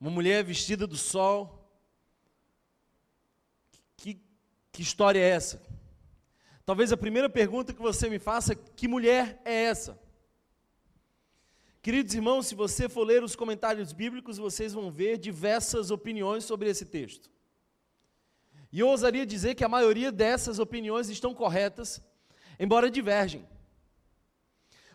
Uma 0.00 0.10
mulher 0.10 0.42
vestida 0.42 0.84
do 0.84 0.96
sol. 0.96 1.64
Que, 3.96 4.20
que 4.72 4.82
história 4.82 5.20
é 5.20 5.28
essa? 5.28 5.62
Talvez 6.66 6.90
a 6.90 6.96
primeira 6.96 7.30
pergunta 7.30 7.72
que 7.72 7.80
você 7.80 8.10
me 8.10 8.18
faça 8.18 8.54
é: 8.54 8.58
que 8.74 8.88
mulher 8.88 9.40
é 9.44 9.62
essa? 9.66 9.96
Queridos 11.80 12.14
irmãos, 12.14 12.48
se 12.48 12.56
você 12.56 12.88
for 12.88 13.04
ler 13.04 13.22
os 13.22 13.36
comentários 13.36 13.92
bíblicos, 13.92 14.38
vocês 14.38 14.72
vão 14.72 14.90
ver 14.90 15.18
diversas 15.18 15.92
opiniões 15.92 16.42
sobre 16.42 16.68
esse 16.68 16.84
texto. 16.84 17.30
E 18.72 18.80
eu 18.80 18.88
ousaria 18.88 19.26
dizer 19.26 19.54
que 19.54 19.64
a 19.64 19.68
maioria 19.68 20.12
dessas 20.12 20.58
opiniões 20.58 21.08
estão 21.08 21.34
corretas, 21.34 22.00
embora 22.58 22.90
divergem. 22.90 23.46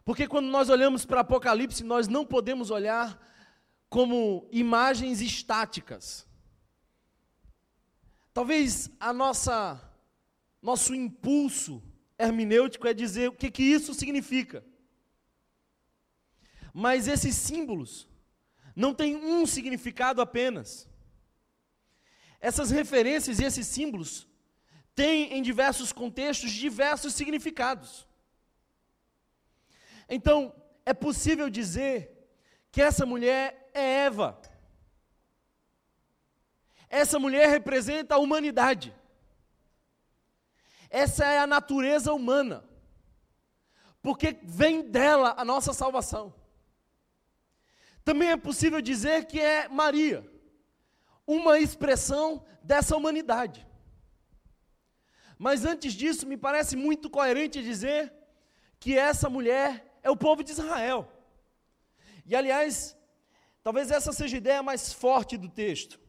Porque 0.03 0.27
quando 0.27 0.47
nós 0.47 0.69
olhamos 0.69 1.05
para 1.05 1.21
Apocalipse, 1.21 1.83
nós 1.83 2.07
não 2.07 2.25
podemos 2.25 2.69
olhar 2.69 3.19
como 3.89 4.47
imagens 4.51 5.19
estáticas. 5.21 6.27
Talvez 8.33 8.89
a 8.99 9.11
nossa 9.11 9.81
nosso 10.61 10.95
impulso 10.95 11.81
hermenêutico 12.17 12.87
é 12.87 12.93
dizer 12.93 13.29
o 13.29 13.33
que, 13.33 13.51
que 13.51 13.61
isso 13.61 13.93
significa. 13.93 14.65
Mas 16.73 17.07
esses 17.07 17.35
símbolos 17.35 18.07
não 18.75 18.93
têm 18.93 19.15
um 19.15 19.45
significado 19.45 20.21
apenas. 20.21 20.89
Essas 22.49 22.69
referências 22.69 23.39
e 23.39 23.43
esses 23.43 23.65
símbolos 23.65 24.27
têm 24.93 25.33
em 25.33 25.41
diversos 25.41 25.91
contextos 25.91 26.51
diversos 26.51 27.15
significados. 27.15 28.07
Então, 30.07 30.55
é 30.85 30.93
possível 30.93 31.49
dizer 31.49 31.97
que 32.71 32.83
essa 32.83 33.03
mulher 33.03 33.71
é 33.73 34.05
Eva. 34.05 34.39
Essa 36.87 37.17
mulher 37.17 37.49
representa 37.49 38.13
a 38.13 38.19
humanidade. 38.19 38.93
Essa 40.87 41.25
é 41.25 41.39
a 41.39 41.47
natureza 41.47 42.13
humana. 42.13 42.63
Porque 44.03 44.37
vem 44.43 44.83
dela 44.83 45.33
a 45.35 45.43
nossa 45.43 45.73
salvação. 45.73 46.31
Também 48.03 48.29
é 48.29 48.37
possível 48.37 48.79
dizer 48.81 49.25
que 49.25 49.39
é 49.41 49.67
Maria, 49.67 50.34
uma 51.27 51.59
expressão 51.59 52.45
dessa 52.61 52.95
humanidade. 52.95 53.65
Mas 55.37 55.65
antes 55.65 55.93
disso, 55.93 56.25
me 56.25 56.37
parece 56.37 56.75
muito 56.75 57.09
coerente 57.09 57.61
dizer 57.61 58.13
que 58.79 58.97
essa 58.97 59.29
mulher 59.29 59.99
é 60.01 60.09
o 60.09 60.17
povo 60.17 60.43
de 60.43 60.51
Israel. 60.51 61.11
E 62.25 62.35
aliás, 62.35 62.97
talvez 63.63 63.91
essa 63.91 64.11
seja 64.13 64.37
a 64.37 64.43
ideia 64.43 64.63
mais 64.63 64.93
forte 64.93 65.37
do 65.37 65.49
texto, 65.49 65.99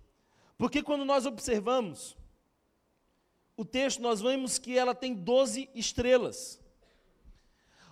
porque 0.57 0.83
quando 0.83 1.05
nós 1.05 1.27
observamos 1.27 2.17
o 3.57 3.65
texto, 3.65 4.01
nós 4.01 4.21
vemos 4.21 4.59
que 4.59 4.77
ela 4.79 4.95
tem 4.95 5.15
12 5.15 5.71
estrelas, 5.75 6.61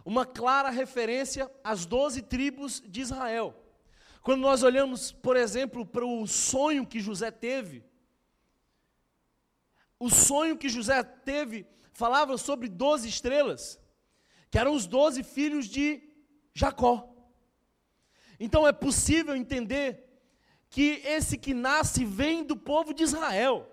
uma 0.05 0.27
clara 0.27 0.69
referência 0.69 1.51
às 1.63 1.87
12 1.87 2.23
tribos 2.23 2.83
de 2.87 3.01
Israel. 3.01 3.64
Quando 4.25 4.41
nós 4.41 4.63
olhamos, 4.63 5.13
por 5.13 5.37
exemplo, 5.37 5.85
para 5.85 6.05
o 6.05 6.27
sonho 6.27 6.87
que 6.87 6.99
José 6.99 7.31
teve, 7.31 7.85
o 10.01 10.09
sonho 10.09 10.57
que 10.57 10.69
José 10.69 11.03
teve 11.03 11.67
falava 11.93 12.37
sobre 12.39 12.67
12 12.69 13.07
estrelas 13.07 13.79
que 14.51 14.59
eram 14.59 14.73
os 14.73 14.87
doze 14.87 15.23
filhos 15.23 15.67
de 15.67 16.01
Jacó. 16.55 17.13
Então 18.41 18.67
é 18.67 18.73
possível 18.73 19.37
entender 19.37 20.09
que 20.71 21.03
esse 21.05 21.37
que 21.37 21.53
nasce 21.53 22.05
vem 22.05 22.43
do 22.45 22.57
povo 22.57 22.95
de 22.95 23.03
Israel. 23.03 23.69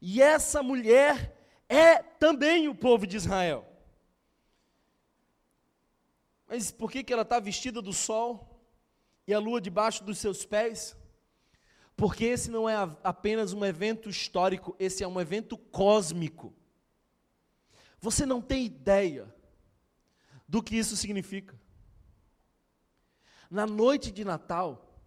E 0.00 0.22
essa 0.22 0.62
mulher 0.62 1.34
é 1.68 1.96
também 1.96 2.68
o 2.68 2.74
povo 2.74 3.04
de 3.04 3.16
Israel. 3.16 3.66
Mas 6.46 6.70
por 6.70 6.92
que, 6.92 7.02
que 7.02 7.12
ela 7.12 7.22
está 7.22 7.40
vestida 7.40 7.82
do 7.82 7.92
sol 7.92 8.53
e 9.26 9.34
a 9.34 9.38
lua 9.38 9.60
debaixo 9.60 10.04
dos 10.04 10.18
seus 10.18 10.44
pés? 10.44 10.96
Porque 11.96 12.24
esse 12.24 12.50
não 12.50 12.68
é 12.68 12.74
apenas 13.02 13.52
um 13.52 13.64
evento 13.64 14.08
histórico, 14.08 14.74
esse 14.78 15.04
é 15.04 15.08
um 15.08 15.20
evento 15.20 15.56
cósmico. 15.56 16.54
Você 18.00 18.26
não 18.26 18.42
tem 18.42 18.66
ideia 18.66 19.32
do 20.48 20.62
que 20.62 20.76
isso 20.76 20.96
significa. 20.96 21.58
Na 23.50 23.66
noite 23.66 24.10
de 24.10 24.24
Natal, 24.24 25.00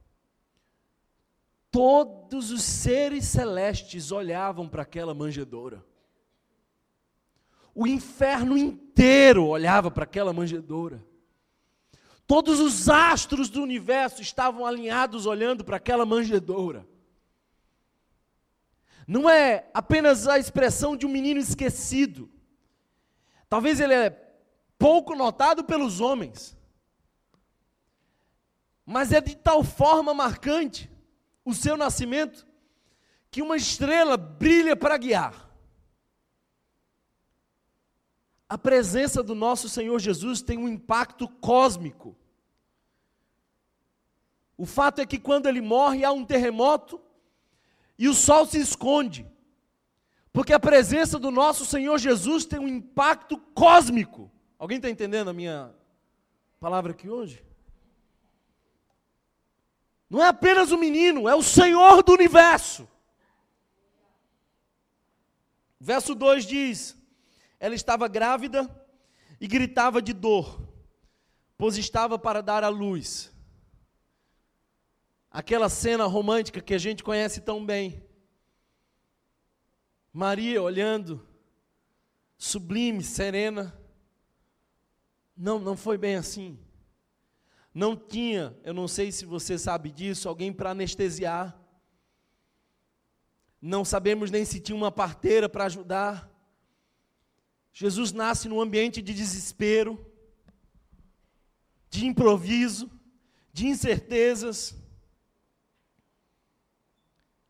todos 1.70 2.50
os 2.50 2.64
seres 2.64 3.26
celestes 3.26 4.12
olhavam 4.12 4.68
para 4.68 4.84
aquela 4.84 5.14
manjedoura. 5.14 5.86
O 7.76 7.86
inferno 7.86 8.58
inteiro 8.58 9.46
olhava 9.46 9.92
para 9.92 10.06
aquela 10.06 10.34
manjedoura. 10.34 11.06
Todos 12.28 12.60
os 12.60 12.90
astros 12.90 13.50
do 13.50 13.64
universo 13.64 14.22
estavam 14.22 14.66
alinhados 14.66 15.26
olhando 15.26 15.64
para 15.64 15.78
aquela 15.78 16.06
manjedoura. 16.06 16.86
Não 19.08 19.30
é 19.30 19.70
apenas 19.74 20.28
a 20.28 20.38
expressão 20.38 20.98
de 20.98 21.06
um 21.06 21.10
menino 21.10 21.40
esquecido. 21.40 22.30
Talvez 23.48 23.80
ele 23.80 23.94
é 23.94 24.10
pouco 24.78 25.16
notado 25.16 25.64
pelos 25.64 26.02
homens. 26.02 26.58
Mas 28.86 29.14
é 29.14 29.22
de 29.22 29.36
tal 29.36 29.64
forma 29.64 30.14
marcante 30.14 30.92
o 31.46 31.54
seu 31.54 31.78
nascimento 31.78 32.46
que 33.32 33.42
uma 33.42 33.56
estrela 33.56 34.18
brilha 34.18 34.76
para 34.76 34.98
guiar. 34.98 35.47
A 38.50 38.58
presença 38.58 39.22
do 39.22 39.36
nosso 39.36 39.68
Senhor 39.68 40.00
Jesus 40.00 40.42
tem 40.42 40.58
um 40.58 40.70
impacto 40.70 41.28
cósmico. 41.28 42.16
O 44.58 44.66
fato 44.66 45.02
é 45.02 45.06
que 45.06 45.20
quando 45.20 45.48
ele 45.48 45.62
morre 45.62 46.04
há 46.04 46.12
um 46.12 46.26
terremoto 46.26 47.00
e 47.98 48.08
o 48.08 48.14
sol 48.14 48.46
se 48.46 48.60
esconde. 48.60 49.30
Porque 50.32 50.54
a 50.54 50.60
presença 50.60 51.20
do 51.20 51.30
nosso 51.30 51.66
Senhor 51.66 51.98
Jesus 51.98 52.46
tem 52.46 52.60
um 52.60 52.68
impacto 52.68 53.38
cósmico. 53.54 54.32
Alguém 54.58 54.78
está 54.78 54.90
entendendo 54.90 55.30
a 55.30 55.34
minha 55.34 55.74
palavra 56.60 56.92
aqui 56.92 57.10
hoje? 57.10 57.44
Não 60.10 60.24
é 60.24 60.28
apenas 60.28 60.72
o 60.72 60.78
menino, 60.78 61.28
é 61.28 61.36
o 61.36 61.44
Senhor 61.44 62.02
do 62.02 62.14
universo. 62.14 62.88
Verso 65.80 66.16
2 66.16 66.46
diz: 66.46 66.97
Ela 67.60 67.76
estava 67.76 68.08
grávida 68.08 68.70
e 69.40 69.48
gritava 69.48 70.02
de 70.02 70.14
dor, 70.14 70.62
pois 71.58 71.78
estava 71.78 72.18
para 72.18 72.42
dar 72.42 72.64
à 72.64 72.70
luz. 72.70 73.32
Aquela 75.30 75.70
cena 75.70 76.06
romântica 76.06 76.62
que 76.62 76.74
a 76.74 76.78
gente 76.78 77.04
conhece 77.04 77.42
tão 77.42 77.66
bem. 77.66 78.04
Maria 80.12 80.62
olhando, 80.62 81.28
sublime, 82.38 83.04
serena. 83.04 83.80
Não, 85.36 85.60
não 85.60 85.78
foi 85.78 85.98
bem 85.98 86.16
assim. 86.16 86.60
Não 87.74 87.96
tinha, 87.96 88.58
eu 88.64 88.74
não 88.74 88.88
sei 88.88 89.12
se 89.12 89.26
você 89.26 89.56
sabe 89.56 89.92
disso, 89.92 90.28
alguém 90.28 90.52
para 90.52 90.72
anestesiar. 90.72 91.56
Não 93.62 93.86
sabemos 93.86 94.32
nem 94.32 94.44
se 94.46 94.60
tinha 94.60 94.76
uma 94.76 94.92
parteira 94.92 95.48
para 95.48 95.66
ajudar. 95.66 96.28
Jesus 97.80 98.12
nasce 98.12 98.50
num 98.50 98.60
ambiente 98.60 99.04
de 99.04 99.14
desespero, 99.14 100.04
de 101.92 102.08
improviso, 102.08 102.90
de 103.54 103.68
incertezas. 103.68 104.76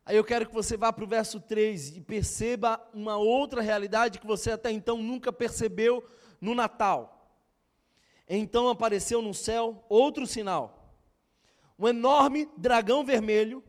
Aí 0.04 0.18
eu 0.18 0.22
quero 0.22 0.46
que 0.46 0.52
você 0.52 0.76
vá 0.76 0.92
para 0.92 1.02
o 1.02 1.08
verso 1.08 1.40
3 1.40 1.96
e 1.96 2.02
perceba 2.02 2.78
uma 2.92 3.16
outra 3.16 3.62
realidade 3.62 4.18
que 4.18 4.26
você 4.26 4.50
até 4.50 4.70
então 4.70 5.02
nunca 5.02 5.32
percebeu 5.32 6.06
no 6.38 6.54
Natal. 6.54 7.34
Então 8.28 8.68
apareceu 8.68 9.22
no 9.22 9.32
céu 9.32 9.82
outro 9.88 10.26
sinal: 10.26 10.94
um 11.78 11.88
enorme 11.88 12.46
dragão 12.54 13.02
vermelho 13.02 13.64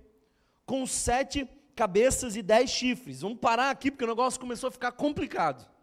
com 0.65 0.85
sete 0.85 1.47
cabeças 1.73 2.35
e 2.35 2.41
dez 2.41 2.69
chifres. 2.69 3.21
Vamos 3.21 3.39
parar 3.39 3.69
aqui 3.69 3.89
porque 3.89 4.03
o 4.03 4.09
negócio 4.09 4.37
começou 4.37 4.67
a 4.67 4.71
ficar 4.71 4.91
complicado. 4.91 5.78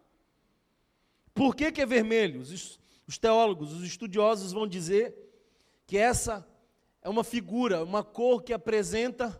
Por 1.36 1.54
que, 1.54 1.70
que 1.70 1.82
é 1.82 1.86
vermelho? 1.86 2.40
Os, 2.40 2.80
os 3.06 3.18
teólogos, 3.18 3.70
os 3.70 3.84
estudiosos 3.84 4.52
vão 4.52 4.66
dizer 4.66 5.14
que 5.86 5.98
essa 5.98 6.48
é 7.02 7.10
uma 7.10 7.22
figura, 7.22 7.84
uma 7.84 8.02
cor 8.02 8.42
que 8.42 8.54
apresenta 8.54 9.38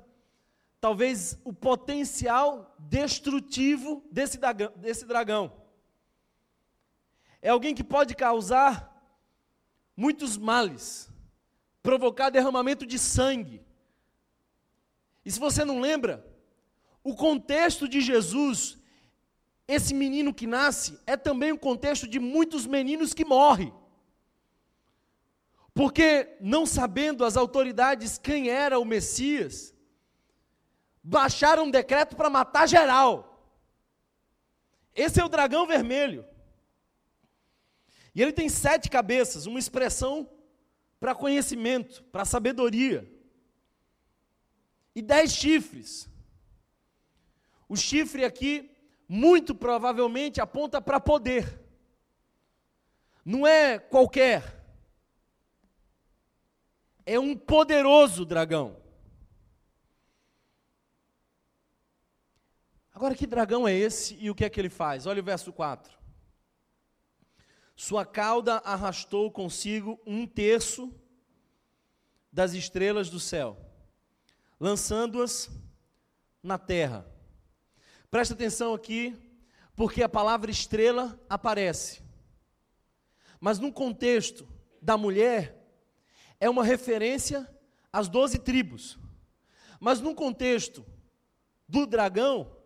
talvez 0.78 1.38
o 1.42 1.54
potencial 1.54 2.76
destrutivo 2.78 4.04
desse 4.12 4.38
desse 4.76 5.06
dragão. 5.06 5.50
É 7.40 7.48
alguém 7.48 7.74
que 7.74 7.82
pode 7.82 8.14
causar 8.14 8.94
muitos 9.96 10.36
males, 10.36 11.10
provocar 11.82 12.28
derramamento 12.28 12.84
de 12.84 12.98
sangue. 12.98 13.64
E 15.24 15.30
se 15.30 15.40
você 15.40 15.64
não 15.64 15.80
lembra, 15.80 16.30
o 17.02 17.16
contexto 17.16 17.88
de 17.88 18.02
Jesus, 18.02 18.78
esse 19.68 19.92
menino 19.92 20.32
que 20.32 20.46
nasce, 20.46 20.98
é 21.06 21.16
também 21.16 21.52
o 21.52 21.58
contexto 21.58 22.06
de 22.06 22.20
muitos 22.20 22.66
meninos 22.66 23.12
que 23.12 23.24
morrem. 23.24 23.72
Porque, 25.74 26.36
não 26.40 26.64
sabendo 26.64 27.24
as 27.24 27.36
autoridades 27.36 28.16
quem 28.16 28.48
era 28.48 28.78
o 28.78 28.84
Messias, 28.84 29.74
baixaram 31.02 31.64
um 31.64 31.70
decreto 31.70 32.16
para 32.16 32.30
matar 32.30 32.66
geral. 32.66 33.32
Esse 34.94 35.20
é 35.20 35.24
o 35.24 35.28
dragão 35.28 35.66
vermelho. 35.66 36.24
E 38.14 38.22
ele 38.22 38.32
tem 38.32 38.48
sete 38.48 38.88
cabeças, 38.88 39.44
uma 39.44 39.58
expressão 39.58 40.30
para 40.98 41.14
conhecimento, 41.14 42.02
para 42.04 42.24
sabedoria. 42.24 43.06
E 44.94 45.02
dez 45.02 45.32
chifres. 45.32 46.08
O 47.68 47.76
chifre 47.76 48.24
aqui, 48.24 48.74
muito 49.08 49.54
provavelmente, 49.54 50.40
aponta 50.40 50.80
para 50.80 51.00
poder. 51.00 51.60
Não 53.24 53.46
é 53.46 53.78
qualquer. 53.78 54.64
É 57.04 57.18
um 57.18 57.36
poderoso 57.36 58.24
dragão. 58.24 58.76
Agora, 62.92 63.14
que 63.14 63.26
dragão 63.26 63.68
é 63.68 63.74
esse 63.74 64.16
e 64.18 64.30
o 64.30 64.34
que 64.34 64.44
é 64.44 64.48
que 64.48 64.58
ele 64.58 64.70
faz? 64.70 65.06
Olha 65.06 65.20
o 65.20 65.24
verso 65.24 65.52
4. 65.52 65.96
Sua 67.76 68.06
cauda 68.06 68.56
arrastou 68.58 69.30
consigo 69.30 70.00
um 70.06 70.26
terço 70.26 70.90
das 72.32 72.54
estrelas 72.54 73.10
do 73.10 73.20
céu, 73.20 73.56
lançando-as 74.58 75.50
na 76.42 76.56
terra. 76.58 77.06
Presta 78.16 78.32
atenção 78.32 78.72
aqui, 78.72 79.14
porque 79.76 80.02
a 80.02 80.08
palavra 80.08 80.50
estrela 80.50 81.20
aparece. 81.28 82.00
Mas 83.38 83.58
no 83.58 83.70
contexto 83.70 84.48
da 84.80 84.96
mulher, 84.96 85.62
é 86.40 86.48
uma 86.48 86.64
referência 86.64 87.46
às 87.92 88.08
doze 88.08 88.38
tribos. 88.38 88.98
Mas 89.78 90.00
no 90.00 90.14
contexto 90.14 90.82
do 91.68 91.86
dragão, 91.86 92.56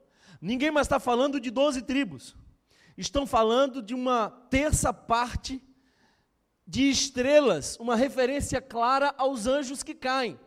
ninguém 0.41 0.71
mais 0.71 0.87
está 0.87 1.01
falando 1.01 1.41
de 1.41 1.51
doze 1.51 1.83
tribos 1.83 2.37
estão 2.97 3.27
falando 3.27 3.83
de 3.83 3.93
uma 3.93 4.31
terça 4.51 4.93
parte 4.93 5.61
de 6.65 6.89
estrelas, 6.89 7.77
uma 7.81 7.97
referência 7.97 8.63
clara 8.63 9.13
aos 9.19 9.49
anjos 9.49 9.83
que 9.83 9.97
caem. 9.97 10.39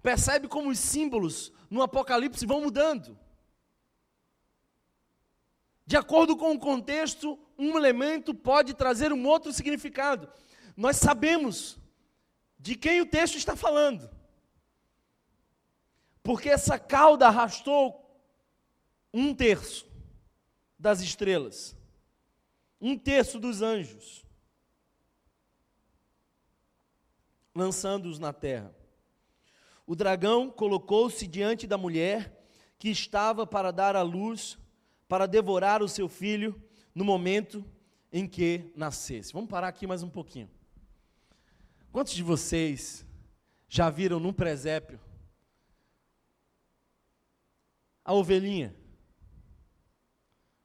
Percebe 0.00 0.46
como 0.46 0.70
os 0.70 0.78
símbolos 0.78 1.52
no 1.68 1.82
Apocalipse 1.82 2.46
vão 2.46 2.60
mudando. 2.60 3.18
De 5.92 5.96
acordo 5.98 6.34
com 6.38 6.54
o 6.54 6.58
contexto, 6.58 7.38
um 7.58 7.76
elemento 7.76 8.32
pode 8.32 8.72
trazer 8.72 9.12
um 9.12 9.26
outro 9.26 9.52
significado. 9.52 10.26
Nós 10.74 10.96
sabemos 10.96 11.78
de 12.58 12.76
quem 12.76 13.02
o 13.02 13.06
texto 13.06 13.36
está 13.36 13.54
falando. 13.54 14.08
Porque 16.22 16.48
essa 16.48 16.78
cauda 16.78 17.26
arrastou 17.26 18.18
um 19.12 19.34
terço 19.34 19.86
das 20.78 21.02
estrelas 21.02 21.76
um 22.80 22.96
terço 22.96 23.38
dos 23.38 23.60
anjos, 23.60 24.24
lançando-os 27.54 28.18
na 28.18 28.32
terra. 28.32 28.74
O 29.86 29.94
dragão 29.94 30.50
colocou-se 30.50 31.26
diante 31.26 31.66
da 31.66 31.76
mulher 31.76 32.44
que 32.78 32.88
estava 32.88 33.46
para 33.46 33.70
dar 33.70 33.94
à 33.94 34.02
luz, 34.02 34.58
para 35.12 35.26
devorar 35.26 35.82
o 35.82 35.88
seu 35.90 36.08
filho 36.08 36.58
no 36.94 37.04
momento 37.04 37.62
em 38.10 38.26
que 38.26 38.72
nascesse. 38.74 39.30
Vamos 39.30 39.50
parar 39.50 39.68
aqui 39.68 39.86
mais 39.86 40.02
um 40.02 40.08
pouquinho. 40.08 40.50
Quantos 41.92 42.14
de 42.14 42.22
vocês 42.22 43.04
já 43.68 43.90
viram 43.90 44.18
num 44.18 44.32
presépio 44.32 44.98
a 48.02 48.14
ovelhinha? 48.14 48.74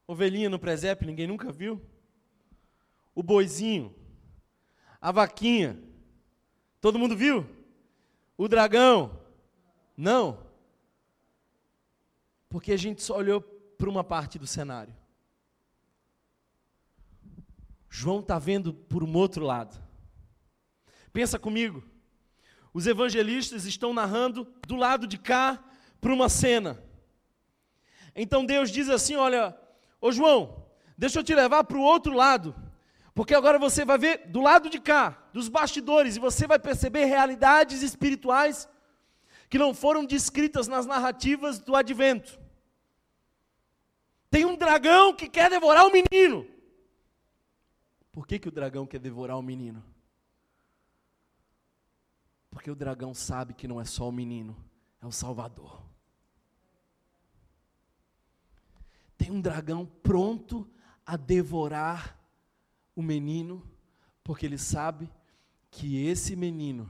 Ovelhinha 0.08 0.50
no 0.50 0.58
presépio, 0.58 1.06
ninguém 1.06 1.28
nunca 1.28 1.52
viu? 1.52 1.82
o 3.14 3.22
boizinho, 3.22 3.94
a 5.02 5.12
vaquinha. 5.12 5.78
Todo 6.80 6.98
mundo 6.98 7.18
viu? 7.18 7.46
O 8.38 8.48
dragão? 8.48 9.20
Não. 9.98 10.48
Porque 12.48 12.72
a 12.72 12.78
gente 12.78 13.04
só 13.04 13.18
olhou 13.18 13.57
para 13.78 13.90
uma 13.90 14.04
parte 14.04 14.40
do 14.40 14.48
cenário. 14.48 14.96
João 17.90 18.20
está 18.20 18.38
vendo 18.38 18.74
por 18.74 19.04
um 19.04 19.14
outro 19.16 19.44
lado. 19.46 19.76
Pensa 21.14 21.40
comigo. 21.40 21.84
Os 22.74 22.86
evangelistas 22.86 23.66
estão 23.66 23.94
narrando 23.94 24.48
do 24.68 24.76
lado 24.76 25.08
de 25.08 25.18
cá 25.18 25.64
para 26.00 26.14
uma 26.14 26.30
cena. 26.30 26.84
Então 28.16 28.46
Deus 28.46 28.70
diz 28.70 28.90
assim: 28.90 29.16
Olha, 29.16 29.58
ô 30.00 30.12
João, 30.12 30.66
deixa 30.98 31.20
eu 31.20 31.24
te 31.24 31.34
levar 31.34 31.64
para 31.64 31.78
o 31.78 31.82
outro 31.82 32.14
lado. 32.14 32.56
Porque 33.16 33.34
agora 33.34 33.58
você 33.58 33.84
vai 33.84 33.98
ver 33.98 34.28
do 34.28 34.42
lado 34.42 34.70
de 34.70 34.80
cá, 34.80 35.28
dos 35.34 35.50
bastidores, 35.50 36.16
e 36.16 36.20
você 36.20 36.46
vai 36.46 36.60
perceber 36.60 37.06
realidades 37.06 37.82
espirituais 37.82 38.70
que 39.50 39.58
não 39.58 39.74
foram 39.74 40.06
descritas 40.06 40.68
nas 40.68 40.86
narrativas 40.86 41.58
do 41.58 41.76
advento. 41.76 42.40
Tem 44.30 44.46
um 44.46 44.58
dragão 44.58 45.16
que 45.16 45.30
quer 45.30 45.50
devorar 45.50 45.86
o 45.86 45.92
menino. 45.92 46.46
Por 48.12 48.28
que, 48.28 48.40
que 48.40 48.50
o 48.50 48.52
dragão 48.52 48.86
quer 48.86 49.00
devorar 49.00 49.38
o 49.38 49.44
menino? 49.44 49.84
Porque 52.50 52.72
o 52.72 52.76
dragão 52.76 53.14
sabe 53.14 53.54
que 53.54 53.68
não 53.68 53.80
é 53.80 53.86
só 53.86 54.10
o 54.10 54.12
menino, 54.12 54.58
é 55.02 55.06
o 55.06 55.12
Salvador. 55.12 55.82
Tem 59.18 59.32
um 59.32 59.42
dragão 59.42 59.86
pronto 59.86 60.70
a 61.06 61.16
devorar 61.16 62.20
o 62.96 63.02
menino, 63.02 63.64
porque 64.24 64.46
ele 64.46 64.58
sabe 64.58 65.10
que 65.70 66.04
esse 66.06 66.36
menino 66.36 66.90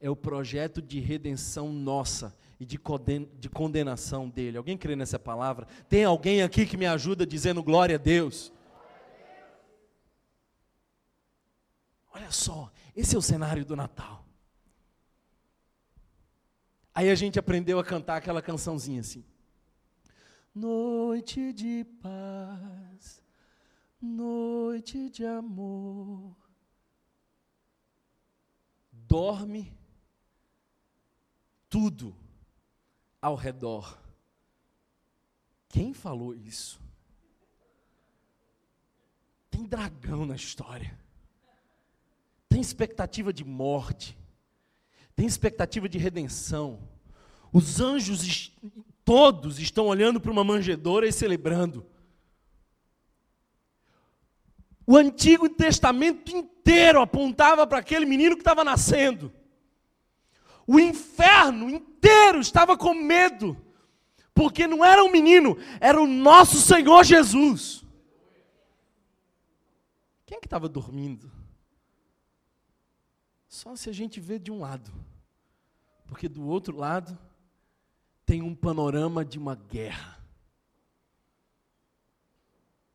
é 0.00 0.10
o 0.10 0.16
projeto 0.16 0.82
de 0.82 1.00
redenção 1.00 1.72
nossa 1.72 2.36
e 2.58 2.64
de 2.64 3.48
condenação 3.48 4.28
dele. 4.28 4.56
Alguém 4.58 4.76
crê 4.76 4.94
nessa 4.94 5.18
palavra? 5.18 5.66
Tem 5.88 6.04
alguém 6.04 6.42
aqui 6.42 6.66
que 6.66 6.76
me 6.76 6.86
ajuda 6.86 7.26
dizendo 7.26 7.62
glória 7.62 7.96
a 7.96 7.98
Deus? 7.98 8.52
Olha 12.12 12.30
só, 12.30 12.70
esse 12.94 13.16
é 13.16 13.18
o 13.18 13.22
cenário 13.22 13.64
do 13.64 13.74
Natal. 13.74 14.24
Aí 16.94 17.10
a 17.10 17.14
gente 17.14 17.38
aprendeu 17.38 17.78
a 17.80 17.84
cantar 17.84 18.16
aquela 18.16 18.40
cançãozinha 18.40 19.00
assim. 19.00 19.24
Noite 20.54 21.52
de 21.52 21.84
paz, 22.00 23.20
noite 24.00 25.10
de 25.10 25.26
amor. 25.26 26.36
Dorme 28.92 29.76
tudo 31.68 32.14
ao 33.24 33.36
redor. 33.36 33.98
Quem 35.70 35.94
falou 35.94 36.34
isso? 36.34 36.78
Tem 39.50 39.64
dragão 39.64 40.26
na 40.26 40.36
história. 40.36 40.94
Tem 42.50 42.60
expectativa 42.60 43.32
de 43.32 43.42
morte. 43.42 44.14
Tem 45.16 45.24
expectativa 45.24 45.88
de 45.88 45.96
redenção. 45.96 46.86
Os 47.50 47.80
anjos 47.80 48.52
todos 49.06 49.58
estão 49.58 49.86
olhando 49.86 50.20
para 50.20 50.30
uma 50.30 50.44
manjedoura 50.44 51.08
e 51.08 51.12
celebrando. 51.12 51.86
O 54.86 54.98
Antigo 54.98 55.48
Testamento 55.48 56.30
inteiro 56.30 57.00
apontava 57.00 57.66
para 57.66 57.78
aquele 57.78 58.04
menino 58.04 58.36
que 58.36 58.42
estava 58.42 58.62
nascendo. 58.62 59.32
O 60.66 60.78
inferno 60.78 61.68
inteiro 61.68 62.40
estava 62.40 62.76
com 62.76 62.94
medo, 62.94 63.56
porque 64.34 64.66
não 64.66 64.84
era 64.84 65.04
um 65.04 65.10
menino, 65.10 65.56
era 65.80 66.00
o 66.00 66.06
nosso 66.06 66.60
Senhor 66.60 67.04
Jesus. 67.04 67.84
Quem 70.26 70.38
é 70.38 70.40
que 70.40 70.46
estava 70.46 70.68
dormindo? 70.68 71.30
Só 73.48 73.76
se 73.76 73.88
a 73.88 73.92
gente 73.92 74.18
vê 74.20 74.38
de 74.38 74.50
um 74.50 74.58
lado, 74.58 74.92
porque 76.06 76.28
do 76.28 76.46
outro 76.46 76.76
lado 76.76 77.16
tem 78.26 78.42
um 78.42 78.54
panorama 78.54 79.24
de 79.24 79.38
uma 79.38 79.54
guerra. 79.54 80.24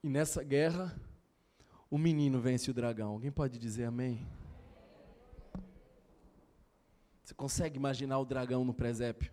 E 0.03 0.09
nessa 0.09 0.43
guerra, 0.43 0.99
o 1.89 1.97
menino 1.97 2.39
vence 2.39 2.69
o 2.71 2.73
dragão. 2.73 3.11
Alguém 3.11 3.31
pode 3.31 3.59
dizer 3.59 3.85
amém? 3.85 4.25
Você 7.29 7.35
consegue 7.35 7.77
imaginar 7.77 8.17
o 8.17 8.25
dragão 8.25 8.65
no 8.65 8.73
presépio? 8.73 9.31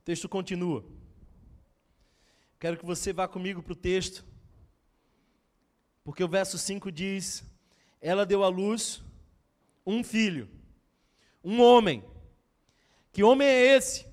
O 0.00 0.02
texto 0.02 0.28
continua. 0.28 0.84
Quero 2.58 2.76
que 2.76 2.84
você 2.84 3.12
vá 3.12 3.28
comigo 3.28 3.62
para 3.62 3.74
o 3.74 3.76
texto, 3.76 4.24
porque 6.02 6.24
o 6.24 6.28
verso 6.28 6.58
5 6.58 6.90
diz: 6.90 7.44
Ela 8.00 8.26
deu 8.26 8.42
à 8.42 8.48
luz 8.48 9.04
um 9.86 10.02
filho, 10.02 10.50
um 11.44 11.62
homem. 11.62 12.04
Que 13.12 13.22
homem 13.22 13.46
é 13.46 13.76
esse? 13.76 14.04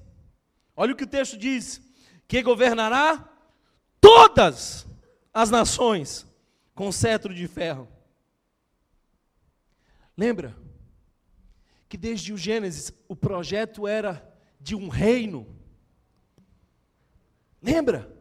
Olha 0.76 0.93
o 0.93 0.95
que 0.95 1.06
o 1.06 1.08
texto 1.08 1.36
diz: 1.36 1.82
que 2.28 2.43
governará 2.43 3.28
todas 3.99 4.86
as 5.34 5.49
nações 5.49 6.28
com 6.76 6.91
cetro 6.91 7.34
de 7.34 7.47
ferro. 7.47 7.95
Lembra 10.18 10.55
que 11.89 11.97
desde 11.97 12.34
o 12.34 12.38
Gênesis 12.38 12.91
o 13.07 13.16
projeto 13.16 13.88
era 13.88 14.34
de 14.59 14.76
um 14.76 14.88
reino. 14.88 15.47
Lembra? 17.61 18.11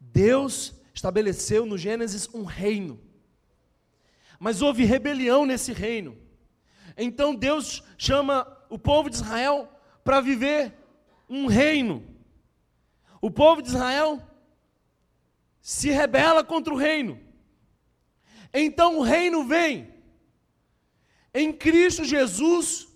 Deus 0.00 0.74
estabeleceu 0.92 1.66
no 1.66 1.78
Gênesis 1.78 2.28
um 2.34 2.44
reino. 2.44 3.00
Mas 4.38 4.60
houve 4.60 4.84
rebelião 4.84 5.46
nesse 5.46 5.72
reino. 5.72 6.16
Então 6.96 7.34
Deus 7.34 7.82
chama 7.96 8.46
o 8.68 8.78
povo 8.78 9.08
de 9.08 9.16
Israel 9.16 9.70
para 10.02 10.20
viver 10.20 10.74
um 11.28 11.46
reino. 11.46 12.04
O 13.20 13.30
povo 13.30 13.62
de 13.62 13.68
Israel 13.68 14.22
se 15.60 15.90
rebela 15.90 16.44
contra 16.44 16.72
o 16.72 16.76
reino. 16.76 17.20
Então 18.52 18.98
o 18.98 19.02
reino 19.02 19.44
vem 19.46 19.95
em 21.36 21.52
Cristo 21.52 22.02
Jesus, 22.02 22.88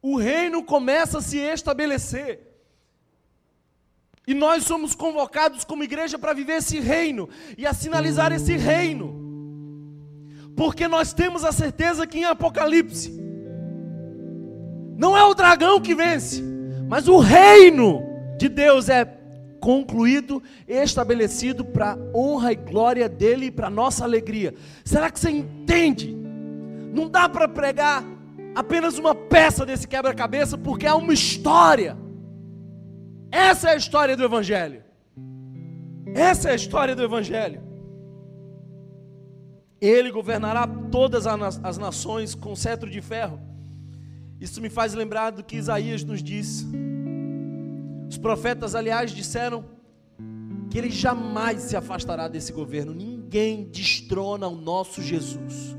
o 0.00 0.16
reino 0.16 0.62
começa 0.62 1.18
a 1.18 1.22
se 1.22 1.38
estabelecer. 1.38 2.38
E 4.24 4.32
nós 4.34 4.62
somos 4.62 4.94
convocados 4.94 5.64
como 5.64 5.82
igreja 5.82 6.16
para 6.16 6.32
viver 6.32 6.58
esse 6.58 6.78
reino 6.78 7.28
e 7.58 7.66
a 7.66 7.74
sinalizar 7.74 8.30
esse 8.32 8.56
reino. 8.56 9.20
Porque 10.56 10.86
nós 10.86 11.12
temos 11.12 11.44
a 11.44 11.50
certeza 11.50 12.06
que 12.06 12.18
em 12.18 12.24
Apocalipse 12.24 13.20
não 14.96 15.16
é 15.16 15.24
o 15.24 15.34
dragão 15.34 15.80
que 15.80 15.92
vence, 15.92 16.40
mas 16.88 17.08
o 17.08 17.18
reino 17.18 18.00
de 18.38 18.48
Deus 18.48 18.88
é 18.88 19.04
concluído, 19.60 20.40
estabelecido 20.68 21.64
para 21.64 21.98
honra 22.14 22.52
e 22.52 22.56
glória 22.56 23.08
dele 23.08 23.46
e 23.46 23.50
para 23.50 23.68
nossa 23.68 24.04
alegria. 24.04 24.54
Será 24.84 25.10
que 25.10 25.18
você 25.18 25.30
entende 25.30 26.21
não 26.92 27.08
dá 27.08 27.28
para 27.28 27.48
pregar 27.48 28.04
apenas 28.54 28.98
uma 28.98 29.14
peça 29.14 29.64
desse 29.64 29.88
quebra-cabeça, 29.88 30.58
porque 30.58 30.86
é 30.86 30.92
uma 30.92 31.12
história. 31.12 31.96
Essa 33.30 33.70
é 33.70 33.72
a 33.72 33.76
história 33.76 34.16
do 34.16 34.24
Evangelho. 34.24 34.84
Essa 36.14 36.50
é 36.50 36.52
a 36.52 36.56
história 36.56 36.94
do 36.94 37.02
Evangelho. 37.02 37.62
Ele 39.80 40.12
governará 40.12 40.66
todas 40.66 41.26
as 41.26 41.78
nações 41.78 42.34
com 42.34 42.54
cetro 42.54 42.90
de 42.90 43.00
ferro. 43.00 43.40
Isso 44.38 44.60
me 44.60 44.68
faz 44.68 44.92
lembrar 44.92 45.30
do 45.30 45.42
que 45.42 45.56
Isaías 45.56 46.04
nos 46.04 46.22
disse. 46.22 46.66
Os 48.08 48.18
profetas, 48.18 48.74
aliás, 48.74 49.10
disseram 49.12 49.64
que 50.70 50.78
ele 50.78 50.90
jamais 50.90 51.62
se 51.62 51.76
afastará 51.76 52.28
desse 52.28 52.52
governo. 52.52 52.92
Ninguém 52.92 53.64
destrona 53.70 54.46
o 54.46 54.54
nosso 54.54 55.00
Jesus. 55.02 55.76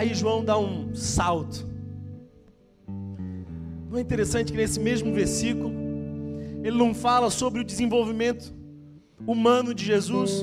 Aí 0.00 0.14
João 0.14 0.42
dá 0.42 0.58
um 0.58 0.94
salto. 0.94 1.68
Não 3.90 3.98
é 3.98 4.00
interessante 4.00 4.50
que 4.50 4.56
nesse 4.56 4.80
mesmo 4.80 5.12
versículo, 5.12 5.70
ele 6.64 6.78
não 6.78 6.94
fala 6.94 7.28
sobre 7.28 7.60
o 7.60 7.64
desenvolvimento 7.64 8.50
humano 9.26 9.74
de 9.74 9.84
Jesus? 9.84 10.42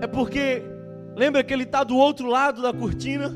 É 0.00 0.08
porque, 0.08 0.64
lembra 1.14 1.44
que 1.44 1.54
ele 1.54 1.62
está 1.62 1.84
do 1.84 1.96
outro 1.96 2.26
lado 2.26 2.60
da 2.60 2.72
cortina? 2.72 3.32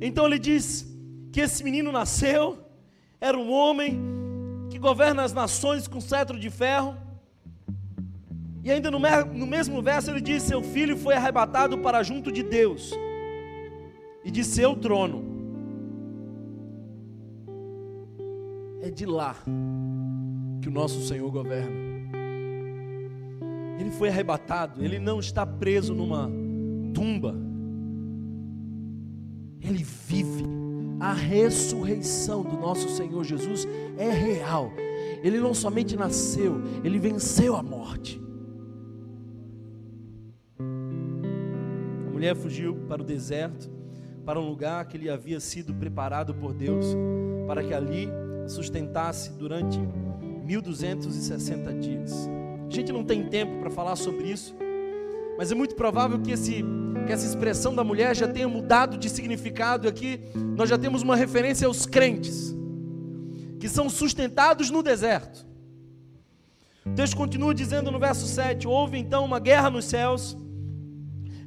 Então 0.00 0.24
ele 0.24 0.38
diz 0.38 0.86
que 1.32 1.40
esse 1.40 1.64
menino 1.64 1.90
nasceu, 1.90 2.60
era 3.20 3.36
um 3.36 3.50
homem 3.50 4.00
que 4.70 4.78
governa 4.78 5.24
as 5.24 5.32
nações 5.32 5.88
com 5.88 6.00
cetro 6.00 6.38
de 6.38 6.48
ferro. 6.48 6.96
E 8.62 8.70
ainda 8.70 8.88
no, 8.88 9.00
mesmo 9.00 9.82
verso 9.82 10.12
ele 10.12 10.20
diz: 10.20 10.44
Seu 10.44 10.62
filho 10.62 10.96
foi 10.96 11.14
arrebatado 11.16 11.76
para 11.78 12.04
junto 12.04 12.30
de 12.30 12.44
Deus 12.44 12.94
e 14.30 14.32
de 14.32 14.44
seu 14.44 14.76
trono. 14.76 15.24
É 18.80 18.88
de 18.88 19.04
lá 19.04 19.34
que 20.62 20.68
o 20.68 20.70
nosso 20.70 21.02
Senhor 21.02 21.28
governa. 21.32 21.90
Ele 23.80 23.90
foi 23.90 24.08
arrebatado, 24.08 24.84
ele 24.84 25.00
não 25.00 25.18
está 25.18 25.44
preso 25.44 25.94
numa 25.96 26.30
tumba. 26.94 27.34
Ele 29.60 29.84
vive. 29.84 30.44
A 31.00 31.12
ressurreição 31.12 32.42
do 32.42 32.56
nosso 32.56 32.88
Senhor 32.90 33.24
Jesus 33.24 33.66
é 33.98 34.10
real. 34.10 34.70
Ele 35.24 35.40
não 35.40 35.54
somente 35.54 35.96
nasceu, 35.96 36.60
ele 36.84 36.98
venceu 36.98 37.56
a 37.56 37.62
morte. 37.62 38.20
A 42.06 42.10
mulher 42.12 42.36
fugiu 42.36 42.76
para 42.86 43.02
o 43.02 43.04
deserto 43.04 43.79
para 44.24 44.38
um 44.38 44.48
lugar 44.48 44.84
que 44.86 44.98
lhe 44.98 45.08
havia 45.08 45.40
sido 45.40 45.74
preparado 45.74 46.34
por 46.34 46.52
Deus, 46.52 46.86
para 47.46 47.62
que 47.62 47.74
ali 47.74 48.08
sustentasse 48.46 49.32
durante 49.32 49.78
1260 50.44 51.72
dias. 51.74 52.28
A 52.68 52.72
gente 52.72 52.92
não 52.92 53.04
tem 53.04 53.28
tempo 53.28 53.60
para 53.60 53.70
falar 53.70 53.96
sobre 53.96 54.30
isso, 54.30 54.54
mas 55.38 55.50
é 55.50 55.54
muito 55.54 55.74
provável 55.74 56.18
que, 56.20 56.32
esse, 56.32 56.64
que 57.06 57.12
essa 57.12 57.26
expressão 57.26 57.74
da 57.74 57.82
mulher 57.82 58.14
já 58.14 58.28
tenha 58.28 58.48
mudado 58.48 58.98
de 58.98 59.08
significado. 59.08 59.88
Aqui 59.88 60.20
nós 60.56 60.68
já 60.68 60.76
temos 60.76 61.02
uma 61.02 61.16
referência 61.16 61.66
aos 61.66 61.86
crentes, 61.86 62.54
que 63.58 63.68
são 63.68 63.88
sustentados 63.88 64.70
no 64.70 64.82
deserto. 64.82 65.46
O 66.84 66.90
texto 66.94 67.16
continua 67.16 67.54
dizendo 67.54 67.90
no 67.90 67.98
verso 67.98 68.26
7: 68.26 68.66
Houve 68.66 68.98
então 68.98 69.24
uma 69.24 69.38
guerra 69.38 69.70
nos 69.70 69.84
céus, 69.84 70.36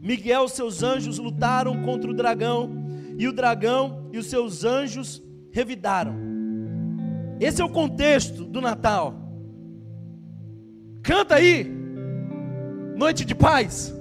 Miguel 0.04 0.44
e 0.44 0.50
seus 0.50 0.84
anjos 0.84 1.18
lutaram 1.18 1.82
contra 1.82 2.12
o 2.12 2.14
dragão, 2.14 2.70
e 3.18 3.26
o 3.26 3.32
dragão 3.32 4.10
e 4.12 4.18
os 4.18 4.26
seus 4.26 4.66
anjos 4.66 5.24
revidaram. 5.50 6.14
Esse 7.40 7.62
é 7.62 7.66
o 7.66 7.70
contexto 7.70 8.44
do 8.44 8.60
Natal. 8.60 9.16
Canta 11.02 11.36
aí, 11.36 11.72
noite 12.98 13.24
de 13.24 13.34
paz. 13.34 13.96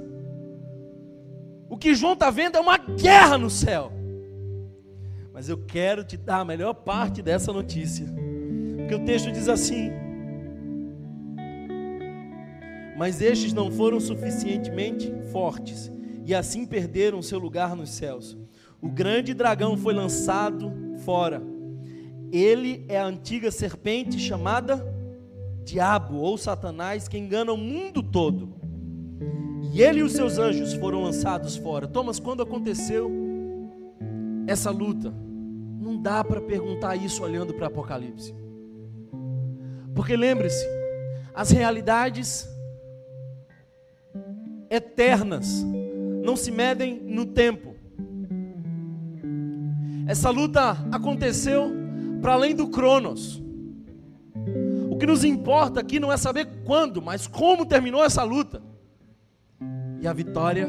O 1.70 1.78
que 1.78 1.94
João 1.94 2.14
está 2.14 2.30
vendo 2.30 2.56
é 2.56 2.60
uma 2.60 2.78
guerra 2.78 3.38
no 3.38 3.48
céu. 3.48 3.92
Mas 5.32 5.48
eu 5.48 5.56
quero 5.56 6.02
te 6.02 6.16
dar 6.16 6.40
a 6.40 6.44
melhor 6.44 6.74
parte 6.74 7.22
dessa 7.22 7.52
notícia. 7.52 8.06
Porque 8.76 8.94
o 8.96 9.04
texto 9.04 9.30
diz 9.30 9.48
assim: 9.48 9.92
Mas 12.96 13.20
estes 13.20 13.52
não 13.52 13.70
foram 13.70 13.98
suficientemente 13.98 15.12
fortes, 15.32 15.90
e 16.24 16.34
assim 16.34 16.66
perderam 16.66 17.22
seu 17.22 17.38
lugar 17.38 17.74
nos 17.74 17.90
céus. 17.90 18.36
O 18.80 18.88
grande 18.88 19.32
dragão 19.34 19.76
foi 19.76 19.94
lançado 19.94 20.72
fora. 21.04 21.42
Ele 22.32 22.84
é 22.88 22.98
a 22.98 23.06
antiga 23.06 23.50
serpente 23.50 24.18
chamada 24.18 24.84
Diabo 25.64 26.16
ou 26.16 26.36
Satanás, 26.36 27.08
que 27.08 27.18
engana 27.18 27.52
o 27.52 27.56
mundo 27.56 28.02
todo. 28.02 28.54
E 29.72 29.80
ele 29.82 30.00
e 30.00 30.02
os 30.02 30.12
seus 30.12 30.38
anjos 30.38 30.74
foram 30.74 31.02
lançados 31.02 31.56
fora. 31.56 31.86
Thomas, 31.86 32.18
quando 32.18 32.42
aconteceu 32.42 33.10
essa 34.46 34.70
luta? 34.70 35.14
Não 35.80 36.00
dá 36.00 36.22
para 36.22 36.40
perguntar 36.40 36.96
isso 36.96 37.22
olhando 37.22 37.54
para 37.54 37.68
Apocalipse. 37.68 38.34
Porque 39.94 40.16
lembre-se, 40.16 40.66
as 41.34 41.50
realidades 41.50 42.48
eternas 44.72 45.62
não 46.24 46.34
se 46.34 46.50
medem 46.50 46.98
no 46.98 47.26
tempo. 47.26 47.74
Essa 50.06 50.30
luta 50.30 50.78
aconteceu 50.90 51.70
para 52.22 52.32
além 52.32 52.54
do 52.54 52.68
Cronos. 52.68 53.42
O 54.90 54.96
que 54.96 55.04
nos 55.04 55.24
importa 55.24 55.80
aqui 55.80 56.00
não 56.00 56.10
é 56.10 56.16
saber 56.16 56.46
quando, 56.64 57.02
mas 57.02 57.26
como 57.26 57.66
terminou 57.66 58.02
essa 58.02 58.22
luta. 58.22 58.62
E 60.00 60.06
a 60.08 60.12
vitória 60.12 60.66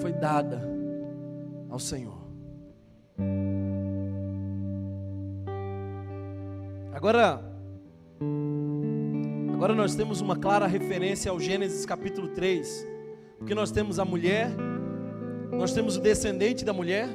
foi 0.00 0.12
dada 0.12 0.62
ao 1.70 1.78
Senhor. 1.78 2.20
Agora, 6.92 7.42
agora 9.54 9.74
nós 9.74 9.94
temos 9.94 10.20
uma 10.20 10.36
clara 10.36 10.66
referência 10.66 11.30
ao 11.30 11.40
Gênesis 11.40 11.84
capítulo 11.86 12.28
3, 12.28 12.91
porque 13.42 13.56
nós 13.56 13.72
temos 13.72 13.98
a 13.98 14.04
mulher, 14.04 14.52
nós 15.50 15.72
temos 15.72 15.96
o 15.96 16.00
descendente 16.00 16.64
da 16.64 16.72
mulher, 16.72 17.08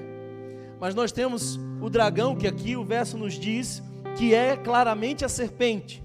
mas 0.78 0.93
nós 0.93 1.09
temos 1.09 1.57
o 1.82 1.89
dragão, 1.89 2.36
que 2.36 2.45
aqui 2.45 2.75
o 2.75 2.84
verso 2.84 3.17
nos 3.17 3.36
diz 3.36 3.82
que 4.17 4.36
é 4.36 4.57
claramente 4.57 5.23
a 5.23 5.30
serpente. 5.30 6.03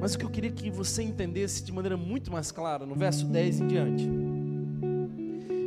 Mas 0.00 0.14
o 0.14 0.18
que 0.18 0.24
eu 0.24 0.30
queria 0.30 0.50
que 0.50 0.70
você 0.70 1.02
entendesse 1.02 1.62
de 1.62 1.70
maneira 1.70 1.94
muito 1.94 2.32
mais 2.32 2.50
clara, 2.50 2.86
no 2.86 2.94
verso 2.94 3.26
10 3.26 3.60
em 3.60 3.66
diante. 3.66 4.08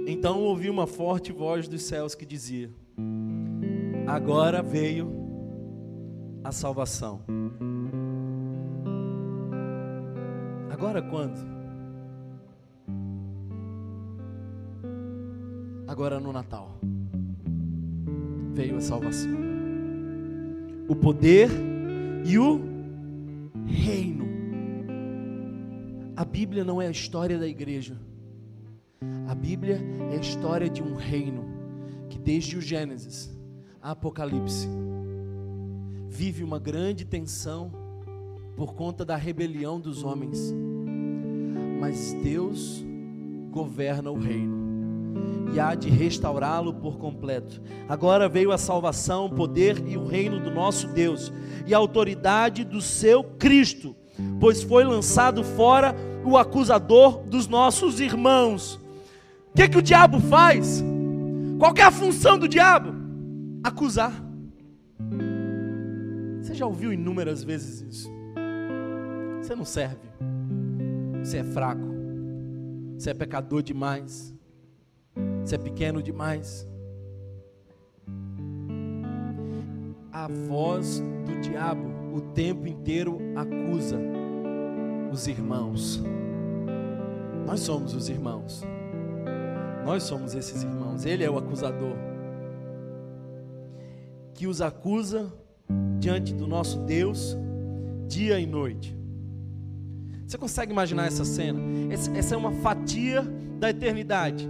Então 0.08 0.42
ouvi 0.42 0.72
uma 0.72 0.88
forte 0.88 1.32
voz 1.32 1.68
dos 1.68 1.84
céus 1.84 2.16
que 2.16 2.26
dizia: 2.26 2.72
Agora 4.08 4.64
veio 4.64 5.14
a 6.44 6.52
salvação. 6.52 7.22
Agora 10.72 11.00
quando? 11.00 11.61
Agora 15.92 16.22
no 16.22 16.32
Natal. 16.32 16.80
Veio 18.54 18.78
a 18.78 18.80
salvação. 18.80 19.30
O 20.88 20.96
poder 20.96 21.50
e 22.26 22.40
o 22.40 22.62
reino. 23.66 24.24
A 26.16 26.24
Bíblia 26.24 26.64
não 26.64 26.82
é 26.82 26.88
a 26.88 26.92
história 26.92 27.38
da 27.38 27.46
igreja. 27.46 27.98
A 29.28 29.36
Bíblia 29.36 29.82
é 30.14 30.16
a 30.16 30.22
história 30.22 30.70
de 30.70 30.82
um 30.82 30.96
reino 30.96 31.44
que 32.10 32.18
desde 32.18 32.56
o 32.56 32.62
Gênesis 32.62 33.30
a 33.82 33.92
Apocalipse 33.92 34.70
vive 36.08 36.42
uma 36.42 36.58
grande 36.58 37.04
tensão 37.04 37.70
por 38.56 38.76
conta 38.76 39.04
da 39.04 39.18
rebelião 39.18 39.78
dos 39.78 40.06
homens. 40.06 40.54
Mas 41.82 42.14
Deus 42.24 42.82
governa 43.52 44.10
o 44.10 44.18
reino 44.18 44.61
e 45.54 45.60
há 45.60 45.76
de 45.76 45.90
restaurá-lo 45.90 46.74
por 46.74 46.98
completo. 46.98 47.62
Agora 47.88 48.30
veio 48.30 48.52
a 48.52 48.58
salvação, 48.58 49.26
o 49.26 49.36
poder 49.36 49.84
e 49.88 49.98
o 49.98 50.06
reino 50.06 50.40
do 50.40 50.50
nosso 50.50 50.88
Deus 50.88 51.32
e 51.68 51.74
a 51.74 51.78
autoridade 51.78 52.64
do 52.64 52.82
seu 52.82 53.24
Cristo, 53.24 53.96
pois 54.40 54.64
foi 54.64 54.84
lançado 54.84 55.44
fora 55.44 55.96
o 56.24 56.38
acusador 56.38 57.24
dos 57.24 57.48
nossos 57.48 58.00
irmãos. 58.00 58.76
O 59.50 59.56
que, 59.56 59.68
que 59.68 59.78
o 59.78 59.82
diabo 59.82 60.20
faz? 60.20 60.84
Qual 61.60 61.74
é 61.76 61.82
a 61.82 61.92
função 61.92 62.40
do 62.40 62.48
diabo? 62.48 62.94
Acusar. 63.64 64.14
Você 66.42 66.54
já 66.54 66.66
ouviu 66.66 66.94
inúmeras 66.94 67.44
vezes 67.44 67.82
isso? 67.82 68.12
Você 69.42 69.56
não 69.56 69.66
serve. 69.66 70.10
Você 71.22 71.38
é 71.38 71.44
fraco. 71.44 71.92
Você 72.98 73.10
é 73.10 73.14
pecador 73.14 73.62
demais. 73.62 74.34
Você 75.44 75.56
é 75.56 75.58
pequeno 75.58 76.02
demais. 76.02 76.68
A 80.12 80.28
voz 80.28 81.02
do 81.26 81.40
diabo 81.42 81.90
o 82.14 82.22
tempo 82.22 82.68
inteiro 82.68 83.20
acusa 83.36 84.00
os 85.12 85.28
irmãos. 85.28 86.02
Nós 87.46 87.62
somos 87.62 87.94
os 87.94 88.10
irmãos. 88.10 88.64
Nós 89.86 90.04
somos 90.04 90.36
esses 90.36 90.64
irmãos. 90.64 91.06
Ele 91.06 91.24
é 91.24 91.30
o 91.30 91.38
acusador. 91.38 91.96
Que 94.34 94.48
os 94.48 94.62
acusa 94.62 95.32
diante 96.00 96.34
do 96.34 96.48
nosso 96.48 96.80
Deus, 96.80 97.38
dia 98.08 98.40
e 98.40 98.46
noite. 98.46 98.98
Você 100.26 100.38
consegue 100.38 100.72
imaginar 100.72 101.08
essa 101.08 101.26
cena? 101.26 101.60
Essa 101.90 102.36
é 102.36 102.38
uma 102.38 102.52
fatia 102.52 103.22
da 103.60 103.70
eternidade. 103.70 104.48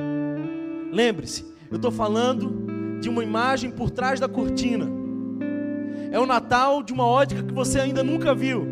Lembre-se, 0.92 1.46
eu 1.70 1.78
estou 1.78 1.92
falando 1.92 3.00
de 3.00 3.10
uma 3.10 3.24
imagem 3.24 3.72
por 3.72 3.90
trás 3.90 4.20
da 4.20 4.28
cortina. 4.28 4.88
É 6.12 6.20
o 6.20 6.26
Natal 6.26 6.84
de 6.84 6.92
uma 6.92 7.06
ótica 7.06 7.42
que 7.42 7.54
você 7.54 7.80
ainda 7.80 8.04
nunca 8.04 8.36
viu. 8.36 8.68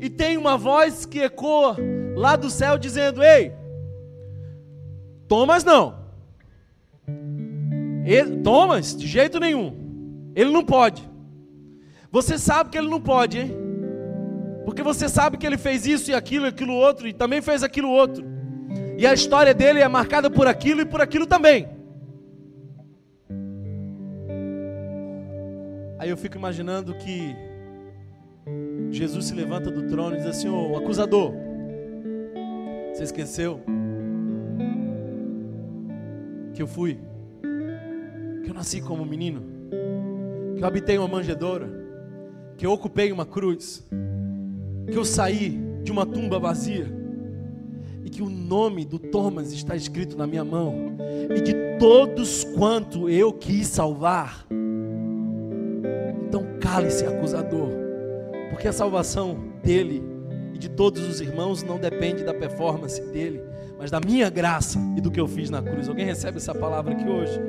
E 0.00 0.08
tem 0.08 0.36
uma 0.36 0.56
voz 0.56 1.04
que 1.04 1.20
ecoa 1.20 1.76
lá 2.16 2.36
do 2.36 2.48
céu 2.48 2.78
dizendo: 2.78 3.22
Ei, 3.22 3.52
Thomas 5.28 5.62
não. 5.62 6.02
Ele, 8.06 8.38
Thomas, 8.38 8.96
de 8.96 9.06
jeito 9.06 9.38
nenhum. 9.38 10.32
Ele 10.34 10.50
não 10.50 10.64
pode. 10.64 11.08
Você 12.10 12.38
sabe 12.38 12.70
que 12.70 12.78
ele 12.78 12.88
não 12.88 13.00
pode, 13.00 13.38
hein? 13.38 13.56
Porque 14.64 14.82
você 14.82 15.08
sabe 15.08 15.36
que 15.36 15.46
ele 15.46 15.58
fez 15.58 15.86
isso 15.86 16.10
e 16.10 16.14
aquilo 16.14 16.46
e 16.46 16.48
aquilo 16.48 16.72
outro 16.72 17.06
e 17.06 17.12
também 17.12 17.42
fez 17.42 17.62
aquilo 17.62 17.90
outro. 17.90 18.33
E 18.96 19.06
a 19.06 19.12
história 19.12 19.52
dele 19.52 19.80
é 19.80 19.88
marcada 19.88 20.30
por 20.30 20.46
aquilo 20.46 20.80
e 20.80 20.84
por 20.84 21.00
aquilo 21.00 21.26
também. 21.26 21.68
Aí 25.98 26.10
eu 26.10 26.16
fico 26.16 26.36
imaginando 26.36 26.94
que 26.94 27.34
Jesus 28.90 29.26
se 29.26 29.34
levanta 29.34 29.70
do 29.70 29.88
trono 29.88 30.14
e 30.14 30.18
diz 30.18 30.26
assim: 30.26 30.48
Ô 30.48 30.76
acusador, 30.76 31.32
você 32.92 33.04
esqueceu 33.04 33.60
que 36.52 36.62
eu 36.62 36.66
fui, 36.66 37.00
que 38.44 38.50
eu 38.50 38.54
nasci 38.54 38.80
como 38.80 39.04
menino, 39.04 39.42
que 40.56 40.62
eu 40.62 40.66
habitei 40.66 40.98
uma 40.98 41.08
manjedoura 41.08 41.84
que 42.56 42.64
eu 42.64 42.72
ocupei 42.72 43.10
uma 43.12 43.26
cruz, 43.26 43.84
que 44.90 44.96
eu 44.96 45.04
saí 45.04 45.60
de 45.82 45.90
uma 45.90 46.06
tumba 46.06 46.38
vazia 46.38 47.03
que 48.14 48.22
o 48.22 48.30
nome 48.30 48.84
do 48.84 48.96
Thomas 48.96 49.52
está 49.52 49.74
escrito 49.74 50.16
na 50.16 50.24
minha 50.24 50.44
mão 50.44 50.96
e 51.36 51.40
de 51.40 51.52
todos 51.80 52.44
quanto 52.56 53.10
eu 53.10 53.32
quis 53.32 53.66
salvar. 53.66 54.46
Então 56.28 56.46
cale-se, 56.60 57.04
acusador, 57.04 57.70
porque 58.50 58.68
a 58.68 58.72
salvação 58.72 59.36
dele 59.64 60.00
e 60.54 60.58
de 60.58 60.70
todos 60.70 61.02
os 61.08 61.20
irmãos 61.20 61.64
não 61.64 61.76
depende 61.76 62.22
da 62.22 62.32
performance 62.32 63.02
dele, 63.10 63.42
mas 63.76 63.90
da 63.90 63.98
minha 63.98 64.30
graça 64.30 64.78
e 64.96 65.00
do 65.00 65.10
que 65.10 65.20
eu 65.20 65.26
fiz 65.26 65.50
na 65.50 65.60
cruz. 65.60 65.88
Alguém 65.88 66.06
recebe 66.06 66.36
essa 66.36 66.54
palavra 66.54 66.92
aqui 66.92 67.08
hoje? 67.08 67.40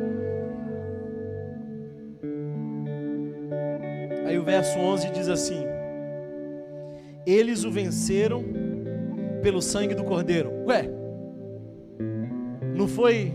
Aí 4.25 4.39
o 4.39 4.43
verso 4.43 4.79
11 4.79 5.11
diz 5.11 5.29
assim: 5.29 5.63
Eles 7.23 7.63
o 7.63 7.69
venceram 7.69 8.43
pelo 9.45 9.61
sangue 9.61 9.93
do 9.93 10.03
Cordeiro. 10.03 10.51
Ué, 10.65 10.89
não 12.75 12.87
foi 12.87 13.31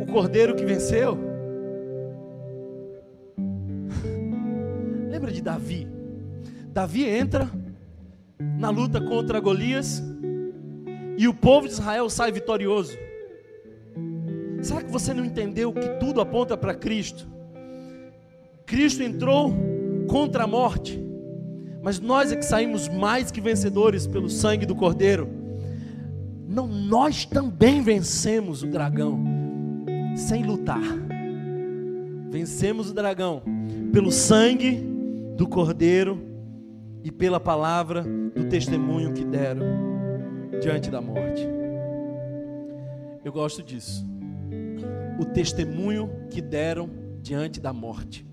o 0.00 0.06
Cordeiro 0.06 0.54
que 0.54 0.64
venceu? 0.64 1.18
Lembra 5.10 5.32
de 5.32 5.42
Davi? 5.42 5.88
Davi 6.68 7.04
entra 7.04 7.50
na 8.56 8.70
luta 8.70 9.00
contra 9.00 9.40
Golias 9.40 10.00
e 11.18 11.26
o 11.26 11.34
povo 11.34 11.66
de 11.66 11.72
Israel 11.72 12.08
sai 12.08 12.30
vitorioso. 12.30 12.96
Será 14.62 14.84
que 14.84 14.92
você 14.92 15.12
não 15.12 15.24
entendeu 15.24 15.72
que 15.72 15.88
tudo 15.98 16.20
aponta 16.20 16.56
para 16.56 16.76
Cristo? 16.76 17.26
Cristo 18.64 19.02
entrou 19.02 19.52
contra 20.08 20.44
a 20.44 20.46
morte, 20.46 21.01
mas 21.82 21.98
nós 21.98 22.30
é 22.30 22.36
que 22.36 22.44
saímos 22.44 22.88
mais 22.88 23.32
que 23.32 23.40
vencedores 23.40 24.06
pelo 24.06 24.30
sangue 24.30 24.64
do 24.64 24.74
Cordeiro. 24.74 25.28
Não, 26.46 26.68
nós 26.68 27.24
também 27.26 27.82
vencemos 27.82 28.62
o 28.62 28.68
dragão 28.68 29.18
sem 30.14 30.44
lutar. 30.44 30.82
Vencemos 32.30 32.90
o 32.90 32.94
dragão 32.94 33.42
pelo 33.92 34.12
sangue 34.12 34.80
do 35.36 35.48
Cordeiro 35.48 36.22
e 37.02 37.10
pela 37.10 37.40
palavra 37.40 38.02
do 38.02 38.44
testemunho 38.44 39.12
que 39.12 39.24
deram 39.24 39.66
diante 40.60 40.88
da 40.88 41.00
morte. 41.00 41.48
Eu 43.24 43.32
gosto 43.32 43.60
disso. 43.60 44.06
O 45.18 45.24
testemunho 45.24 46.08
que 46.30 46.40
deram 46.40 46.88
diante 47.20 47.60
da 47.60 47.72
morte. 47.72 48.24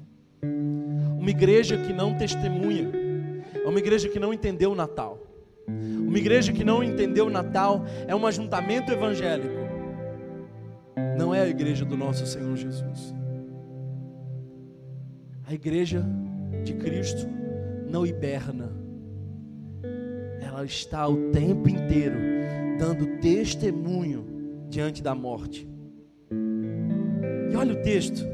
Uma 1.18 1.30
igreja 1.30 1.78
que 1.78 1.92
não 1.92 2.16
testemunha, 2.16 3.09
é 3.54 3.68
uma 3.68 3.80
igreja 3.80 4.08
que 4.10 4.20
não 4.20 4.34
entendeu 4.34 4.72
o 4.72 4.76
Natal. 4.76 5.20
Uma 5.68 6.18
igreja 6.18 6.52
que 6.52 6.64
não 6.64 6.84
entendeu 6.84 7.28
o 7.28 7.30
Natal 7.30 7.86
é 8.08 8.16
um 8.16 8.26
ajuntamento 8.26 8.92
evangélico. 8.92 9.60
Não 11.18 11.34
é 11.34 11.42
a 11.42 11.48
igreja 11.48 11.86
do 11.86 11.96
nosso 11.96 12.26
Senhor 12.26 12.56
Jesus. 12.56 13.14
A 15.46 15.54
igreja 15.54 16.04
de 16.64 16.74
Cristo 16.74 17.28
não 17.88 18.06
hiberna. 18.06 18.72
Ela 20.42 20.66
está 20.66 21.08
o 21.08 21.32
tempo 21.32 21.70
inteiro 21.70 22.18
dando 22.80 23.20
testemunho 23.20 24.26
diante 24.70 25.04
da 25.04 25.14
morte. 25.14 25.68
E 27.52 27.56
olha 27.56 27.74
o 27.74 27.82
texto, 27.82 28.26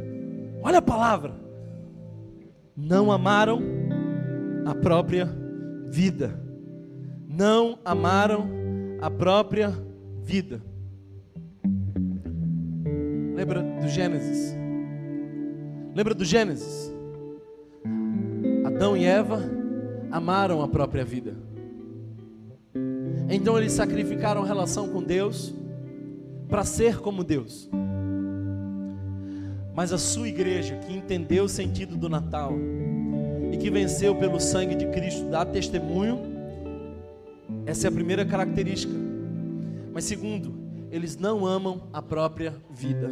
olha 0.62 0.80
a 0.80 0.82
palavra 0.82 1.46
não 2.76 3.12
amaram 3.12 3.62
a 4.66 4.74
própria 4.74 5.30
vida. 5.90 6.40
Não 7.28 7.78
amaram 7.86 8.50
a 9.00 9.10
própria 9.10 9.72
vida. 10.24 10.62
Lembra 13.36 13.62
do 13.62 13.88
Gênesis? 13.88 14.56
Lembra 15.94 16.14
do 16.16 16.26
Gênesis? 16.26 16.92
Adão 18.66 18.98
e 18.98 19.06
Eva 19.06 19.42
amaram 20.12 20.62
a 20.62 20.68
própria 20.68 21.06
vida. 21.06 21.34
Então 23.30 23.58
eles 23.58 23.74
sacrificaram 23.74 24.44
relação 24.44 24.90
com 24.90 25.04
Deus 25.04 25.54
para 26.48 26.64
ser 26.64 27.00
como 27.00 27.24
Deus. 27.24 27.70
Mas 29.74 29.92
a 29.92 29.98
sua 29.98 30.28
igreja, 30.30 30.78
que 30.78 30.94
entendeu 30.94 31.44
o 31.44 31.50
sentido 31.50 31.98
do 31.98 32.08
Natal 32.08 32.54
e 33.56 33.58
que 33.58 33.70
venceu 33.70 34.14
pelo 34.14 34.38
sangue 34.38 34.76
de 34.76 34.86
Cristo, 34.88 35.30
dá 35.30 35.46
testemunho. 35.46 36.20
Essa 37.66 37.88
é 37.88 37.90
a 37.90 37.92
primeira 37.92 38.26
característica. 38.26 38.94
Mas 39.94 40.04
segundo, 40.04 40.54
eles 40.92 41.16
não 41.16 41.46
amam 41.46 41.84
a 41.94 42.02
própria 42.02 42.54
vida. 42.70 43.10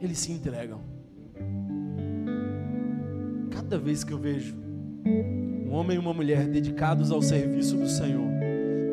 Eles 0.00 0.18
se 0.18 0.32
entregam. 0.32 0.80
Cada 3.50 3.78
vez 3.78 4.02
que 4.02 4.12
eu 4.12 4.18
vejo 4.18 4.56
um 5.04 5.72
homem 5.72 5.96
e 5.96 6.00
uma 6.00 6.14
mulher 6.14 6.48
dedicados 6.48 7.10
ao 7.10 7.20
serviço 7.20 7.76
do 7.76 7.86
Senhor, 7.86 8.30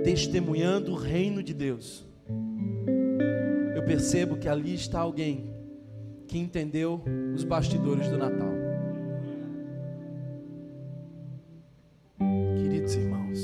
testemunhando 0.04 0.92
o 0.92 0.96
reino 0.96 1.42
de 1.42 1.54
Deus, 1.54 2.06
percebo 3.88 4.36
que 4.36 4.50
ali 4.50 4.76
está 4.76 5.00
alguém 5.00 5.46
que 6.28 6.38
entendeu 6.38 7.02
os 7.34 7.44
bastidores 7.44 8.10
do 8.10 8.18
Natal. 8.18 8.50
Queridos 12.58 12.96
irmãos, 12.96 13.40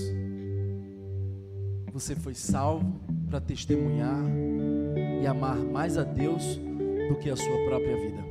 você 1.92 2.16
foi 2.16 2.34
salvo 2.34 3.00
para 3.30 3.40
testemunhar 3.40 4.20
e 5.22 5.26
amar 5.26 5.58
mais 5.58 5.98
a 5.98 6.04
Deus 6.04 6.60
do 7.08 7.16
que 7.16 7.30
a 7.30 7.36
sua 7.36 7.66
própria 7.66 7.96
vida. 7.96 8.24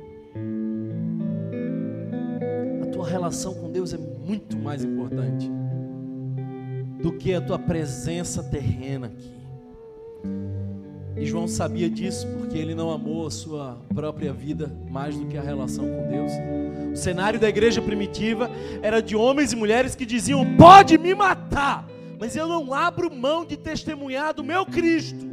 A 2.82 2.86
tua 2.92 3.08
relação 3.08 3.54
com 3.54 3.70
Deus 3.70 3.94
é 3.94 3.98
muito 3.98 4.58
mais 4.58 4.84
importante 4.84 5.50
do 7.02 7.12
que 7.12 7.34
a 7.34 7.40
tua 7.40 7.58
presença 7.58 8.42
terrena 8.42 9.06
aqui. 9.06 9.41
E 11.22 11.24
João 11.24 11.46
sabia 11.46 11.88
disso 11.88 12.26
porque 12.36 12.58
ele 12.58 12.74
não 12.74 12.90
amou 12.90 13.28
a 13.28 13.30
sua 13.30 13.80
própria 13.94 14.32
vida 14.32 14.76
mais 14.90 15.16
do 15.16 15.24
que 15.26 15.38
a 15.38 15.40
relação 15.40 15.84
com 15.84 16.08
Deus. 16.08 16.32
O 16.92 16.96
cenário 16.96 17.38
da 17.38 17.48
igreja 17.48 17.80
primitiva 17.80 18.50
era 18.82 19.00
de 19.00 19.14
homens 19.14 19.52
e 19.52 19.56
mulheres 19.56 19.94
que 19.94 20.04
diziam: 20.04 20.56
Pode 20.56 20.98
me 20.98 21.14
matar, 21.14 21.88
mas 22.18 22.34
eu 22.34 22.48
não 22.48 22.74
abro 22.74 23.08
mão 23.08 23.44
de 23.44 23.56
testemunhar 23.56 24.34
do 24.34 24.42
meu 24.42 24.66
Cristo. 24.66 25.24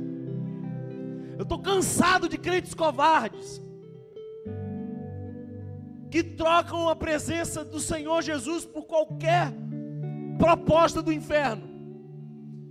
Eu 1.35 1.41
estou 1.41 1.57
cansado 1.57 2.29
de 2.29 2.37
crentes 2.37 2.75
covardes 2.75 3.59
que 6.11 6.21
trocam 6.21 6.87
a 6.87 6.95
presença 6.95 7.65
do 7.65 7.79
Senhor 7.79 8.21
Jesus 8.21 8.63
por 8.63 8.83
qualquer 8.83 9.51
proposta 10.37 11.01
do 11.01 11.11
inferno 11.11 11.68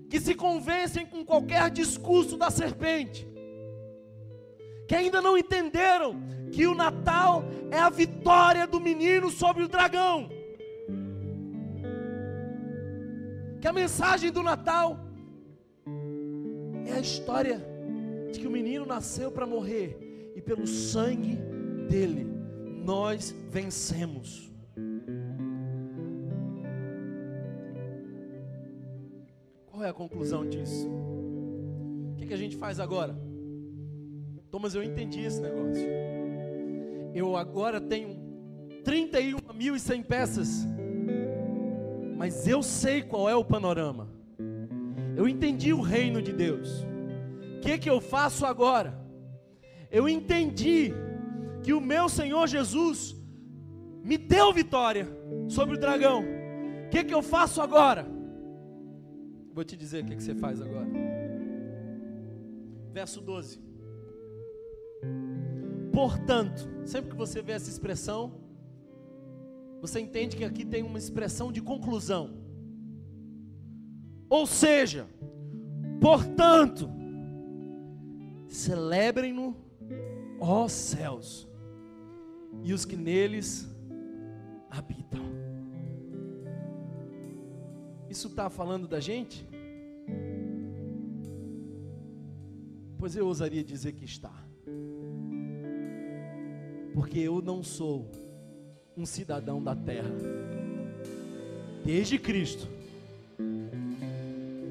que 0.09 0.21
se 0.21 0.35
convencem 0.35 1.05
com 1.07 1.25
qualquer 1.25 1.71
discurso 1.71 2.37
da 2.37 2.51
serpente, 2.51 3.29
que 4.87 4.95
ainda 4.95 5.21
não 5.21 5.37
entenderam 5.37 6.17
que 6.51 6.67
o 6.67 6.75
Natal 6.75 7.45
é 7.71 7.79
a 7.79 7.91
vitória 7.91 8.67
do 8.67 8.81
menino 8.81 9.31
sobre 9.31 9.63
o 9.63 9.69
dragão. 9.69 10.31
Que 13.61 13.69
a 13.69 13.73
mensagem 13.73 14.31
do 14.31 14.43
Natal 14.43 14.99
é 16.87 16.93
a 16.93 17.01
história 17.01 17.61
de 18.33 18.41
que 18.41 18.47
o 18.47 18.51
menino 18.51 18.87
nasceu 18.87 19.31
para 19.31 19.47
morrer 19.47 20.33
e 20.35 20.41
pelo 20.41 20.67
sangue 20.67 21.37
dele 21.89 22.27
nós 22.85 23.35
vencemos. 23.51 24.48
Qual 29.79 29.87
é 29.87 29.91
a 29.91 29.95
conclusão 29.95 30.45
disso? 30.45 30.89
O 30.89 32.17
que, 32.17 32.27
que 32.27 32.35
a 32.35 32.37
gente 32.37 32.57
faz 32.57 32.81
agora? 32.81 33.17
Thomas, 34.51 34.75
eu 34.75 34.83
entendi 34.83 35.21
esse 35.21 35.41
negócio. 35.41 35.87
Eu 37.15 37.37
agora 37.37 37.81
tenho 37.81 38.17
31.100 38.83 40.03
peças, 40.03 40.67
mas 42.17 42.49
eu 42.49 42.61
sei 42.61 43.03
qual 43.03 43.29
é 43.29 43.37
o 43.37 43.45
panorama. 43.45 44.09
Eu 45.17 45.29
entendi 45.29 45.73
o 45.73 45.81
reino 45.81 46.21
de 46.21 46.33
Deus. 46.33 46.85
O 47.59 47.61
que, 47.61 47.79
que 47.79 47.89
eu 47.89 48.01
faço 48.01 48.45
agora? 48.45 48.99
Eu 49.93 50.09
entendi 50.09 50.93
que 51.63 51.73
o 51.73 51.81
meu 51.81 52.09
Senhor 52.09 52.49
Jesus 52.49 53.15
me 54.03 54.19
deu 54.19 54.53
vitória 54.53 55.07
sobre 55.47 55.77
o 55.77 55.79
dragão. 55.79 56.25
O 56.87 56.91
que, 56.91 57.05
que 57.05 57.15
eu 57.15 57.23
faço 57.23 57.63
agora? 57.63 58.18
Vou 59.59 59.65
te 59.65 59.77
dizer 59.77 60.05
o 60.05 60.07
que, 60.07 60.15
que 60.15 60.23
você 60.23 60.37
faz 60.37 60.63
agora. 60.63 60.87
Verso 62.93 63.21
12. 63.21 63.61
Portanto, 65.93 66.71
sempre 66.85 67.11
que 67.11 67.17
você 67.17 67.43
vê 67.43 67.55
essa 67.55 67.69
expressão, 67.69 68.41
você 69.81 69.99
entende 69.99 70.37
que 70.37 70.45
aqui 70.45 70.65
tem 70.65 70.85
uma 70.85 70.97
expressão 70.97 71.51
de 71.51 71.61
conclusão. 71.61 72.39
Ou 74.31 74.47
seja, 74.47 75.09
portanto, 76.01 76.89
celebrem-no, 78.47 79.57
ó 80.39 80.69
céus, 80.69 81.49
e 82.63 82.73
os 82.73 82.85
que 82.85 82.97
neles 82.97 83.69
habitam. 84.71 85.38
Isso 88.09 88.29
está 88.29 88.49
falando 88.49 88.89
da 88.89 89.01
gente? 89.01 89.47
Pois 92.99 93.15
eu 93.15 93.27
ousaria 93.27 93.63
dizer 93.63 93.93
que 93.93 94.05
está. 94.05 94.33
Porque 96.95 97.21
eu 97.21 97.41
não 97.41 97.63
sou 97.63 98.11
um 98.97 99.07
cidadão 99.07 99.63
da 99.63 99.77
terra. 99.77 100.11
Desde 101.85 102.19
Cristo, 102.19 102.69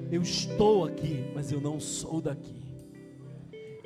Eu 0.10 0.22
estou 0.22 0.86
aqui, 0.86 1.30
mas 1.36 1.52
eu 1.52 1.60
não 1.60 1.82
sou 1.82 2.22
daqui. 2.22 2.56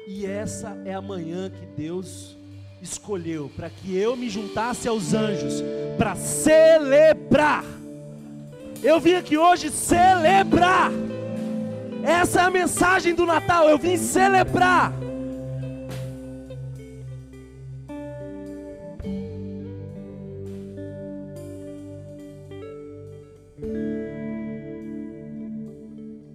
E 0.08 0.26
essa 0.26 0.80
é 0.86 0.93
a 0.93 1.02
manhã 1.02 1.49
que 1.49 1.66
Deus 1.66 2.38
escolheu 2.80 3.49
para 3.56 3.70
que 3.70 3.95
eu 3.95 4.16
me 4.16 4.30
juntasse 4.30 4.88
aos 4.88 5.14
anjos 5.14 5.64
para 5.97 6.16
celebrar. 6.16 7.81
Eu 8.84 9.00
vim 9.00 9.14
aqui 9.14 9.38
hoje 9.38 9.70
celebrar. 9.70 10.92
Essa 12.04 12.42
é 12.42 12.44
a 12.46 12.50
mensagem 12.50 13.14
do 13.14 13.28
Natal. 13.28 13.70
Eu 13.70 13.78
vim 13.78 13.96
celebrar. 13.96 14.92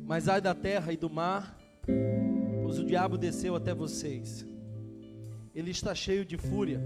Mas 0.06 0.28
ai 0.28 0.40
da 0.40 0.54
terra 0.54 0.92
e 0.92 0.96
do 0.96 1.10
mar, 1.10 1.58
pois 2.62 2.78
o 2.78 2.84
diabo 2.84 3.18
desceu 3.18 3.56
até 3.56 3.74
vocês. 3.74 4.46
Ele 5.52 5.72
está 5.72 5.96
cheio 5.96 6.24
de 6.24 6.38
fúria, 6.38 6.80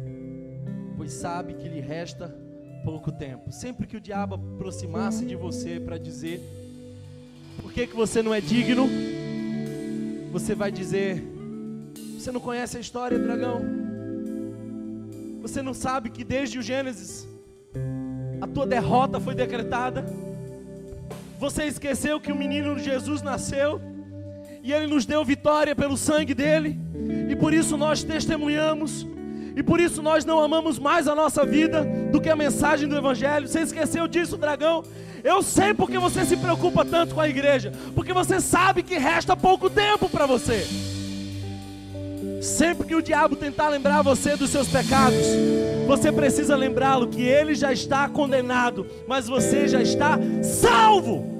pois 0.97 1.13
sabe 1.13 1.53
que 1.55 1.69
lhe 1.69 1.81
resta 1.81 2.35
pouco 2.85 3.13
tempo. 3.13 3.53
Sempre 3.53 3.87
que 3.87 3.97
o 3.97 4.01
diabo 4.01 4.35
aproximasse 4.35 5.25
de 5.25 5.35
você 5.35 5.81
para 5.81 5.99
dizer 5.99 6.41
por 7.61 7.73
que, 7.73 7.87
que 7.87 7.95
você 7.95 8.23
não 8.23 8.35
é 8.35 8.41
digno, 8.41 8.89
você 10.33 10.55
vai 10.55 10.71
dizer: 10.71 11.23
Você 12.19 12.31
não 12.33 12.41
conhece 12.41 12.77
a 12.77 12.81
história, 12.81 13.19
dragão? 13.19 13.63
Você 15.43 15.63
não 15.63 15.75
sabe 15.75 16.11
que 16.11 16.23
desde 16.23 16.59
o 16.59 16.63
Gênesis 16.63 17.27
a 18.41 18.47
tua 18.47 18.67
derrota 18.67 19.21
foi 19.21 19.35
decretada? 19.35 20.05
Você 21.39 21.65
esqueceu 21.65 22.21
que 22.21 22.31
o 22.31 22.37
menino 22.37 22.79
Jesus 22.79 23.23
nasceu 23.23 23.81
e 24.63 24.73
ele 24.73 24.87
nos 24.87 25.07
deu 25.07 25.25
vitória 25.25 25.75
pelo 25.75 25.97
sangue 25.97 26.35
dele, 26.35 26.79
e 27.31 27.35
por 27.35 27.55
isso 27.55 27.77
nós 27.77 28.05
testemunhamos, 28.05 29.07
e 29.61 29.63
por 29.63 29.79
isso 29.79 30.01
nós 30.01 30.25
não 30.25 30.41
amamos 30.41 30.79
mais 30.79 31.07
a 31.07 31.15
nossa 31.15 31.45
vida 31.45 31.87
do 32.11 32.19
que 32.19 32.31
a 32.31 32.35
mensagem 32.35 32.89
do 32.89 32.97
Evangelho. 32.97 33.47
Você 33.47 33.61
esqueceu 33.61 34.09
disso, 34.09 34.39
dragão? 34.39 34.83
Eu 35.23 35.43
sei 35.43 35.75
porque 35.75 35.99
você 35.99 36.25
se 36.25 36.35
preocupa 36.35 36.83
tanto 36.83 37.15
com 37.15 37.21
a 37.21 37.29
igreja, 37.29 37.71
porque 37.95 38.11
você 38.11 38.41
sabe 38.41 38.83
que 38.83 38.97
resta 38.97 39.37
pouco 39.37 39.69
tempo 39.69 40.09
para 40.09 40.25
você. 40.25 40.67
Sempre 42.41 42.87
que 42.87 42.95
o 42.95 43.03
diabo 43.03 43.37
tentar 43.37 43.69
lembrar 43.69 44.01
você 44.01 44.35
dos 44.35 44.49
seus 44.49 44.67
pecados, 44.67 45.27
você 45.87 46.11
precisa 46.11 46.57
lembrá-lo 46.57 47.09
que 47.09 47.21
ele 47.21 47.55
já 47.55 47.71
está 47.71 48.09
condenado, 48.09 48.87
mas 49.07 49.29
você 49.29 49.69
já 49.69 49.83
está 49.83 50.19
salvo. 50.43 51.39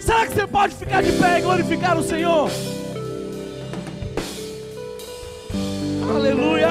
Será 0.00 0.26
que 0.26 0.34
você 0.34 0.46
pode 0.48 0.74
ficar 0.74 1.04
de 1.04 1.12
pé 1.12 1.38
e 1.38 1.42
glorificar 1.42 1.96
o 1.96 2.02
Senhor? 2.02 2.50
Aleluia! 6.14 6.68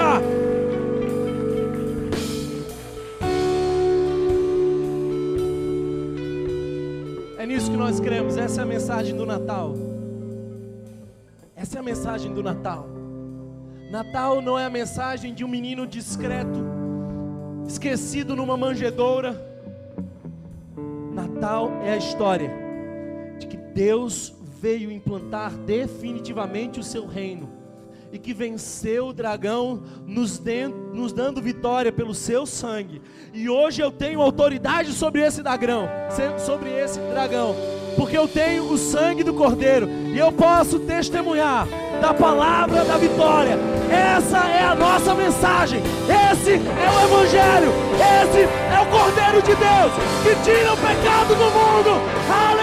É 7.37 7.45
nisso 7.45 7.69
que 7.69 7.75
nós 7.75 7.99
cremos, 7.99 8.37
essa 8.37 8.61
é 8.61 8.63
a 8.63 8.65
mensagem 8.65 9.13
do 9.13 9.25
Natal. 9.25 9.73
Essa 11.53 11.77
é 11.77 11.79
a 11.81 11.83
mensagem 11.83 12.33
do 12.33 12.41
Natal. 12.41 12.87
Natal 13.91 14.41
não 14.41 14.57
é 14.57 14.63
a 14.63 14.69
mensagem 14.69 15.33
de 15.33 15.43
um 15.43 15.49
menino 15.49 15.85
discreto, 15.85 16.63
esquecido 17.67 18.37
numa 18.37 18.55
manjedoura. 18.55 19.35
Natal 21.13 21.69
é 21.83 21.91
a 21.91 21.97
história 21.97 22.49
de 23.37 23.47
que 23.47 23.57
Deus 23.57 24.33
veio 24.61 24.89
implantar 24.89 25.51
definitivamente 25.51 26.79
o 26.79 26.83
seu 26.83 27.05
reino 27.05 27.62
e 28.13 28.19
que 28.19 28.31
venceu 28.31 29.07
o 29.07 29.13
dragão, 29.13 29.81
nos, 30.05 30.39
nos, 30.93 31.11
dando 31.11 31.41
vitória 31.41 31.91
pelo 31.91 32.13
seu 32.13 32.45
sangue. 32.45 33.01
E 33.33 33.49
hoje 33.49 33.81
eu 33.81 33.91
tenho 33.91 34.21
autoridade 34.21 34.93
sobre 34.93 35.21
esse 35.21 35.41
dragão, 35.41 35.89
sobre 36.37 36.69
esse 36.69 36.99
dragão, 36.99 37.55
porque 37.97 38.15
eu 38.15 38.27
tenho 38.27 38.71
o 38.71 38.77
sangue 38.77 39.23
do 39.23 39.33
Cordeiro 39.33 39.89
e 40.13 40.19
eu 40.19 40.31
posso 40.31 40.79
testemunhar 40.81 41.67
da 41.99 42.13
palavra 42.13 42.85
da 42.85 42.97
vitória. 42.97 43.57
Essa 43.89 44.47
é 44.47 44.63
a 44.63 44.75
nossa 44.75 45.15
mensagem. 45.15 45.81
Esse 46.31 46.51
é 46.51 46.57
o 46.57 47.05
Evangelho. 47.07 47.71
Esse 48.21 48.43
é 48.43 48.79
o 48.79 48.85
Cordeiro 48.91 49.41
de 49.41 49.55
Deus 49.55 49.91
que 50.21 50.43
tira 50.43 50.71
o 50.71 50.77
pecado 50.77 51.29
do 51.29 51.45
mundo. 51.45 51.99
Aleluia! 52.29 52.62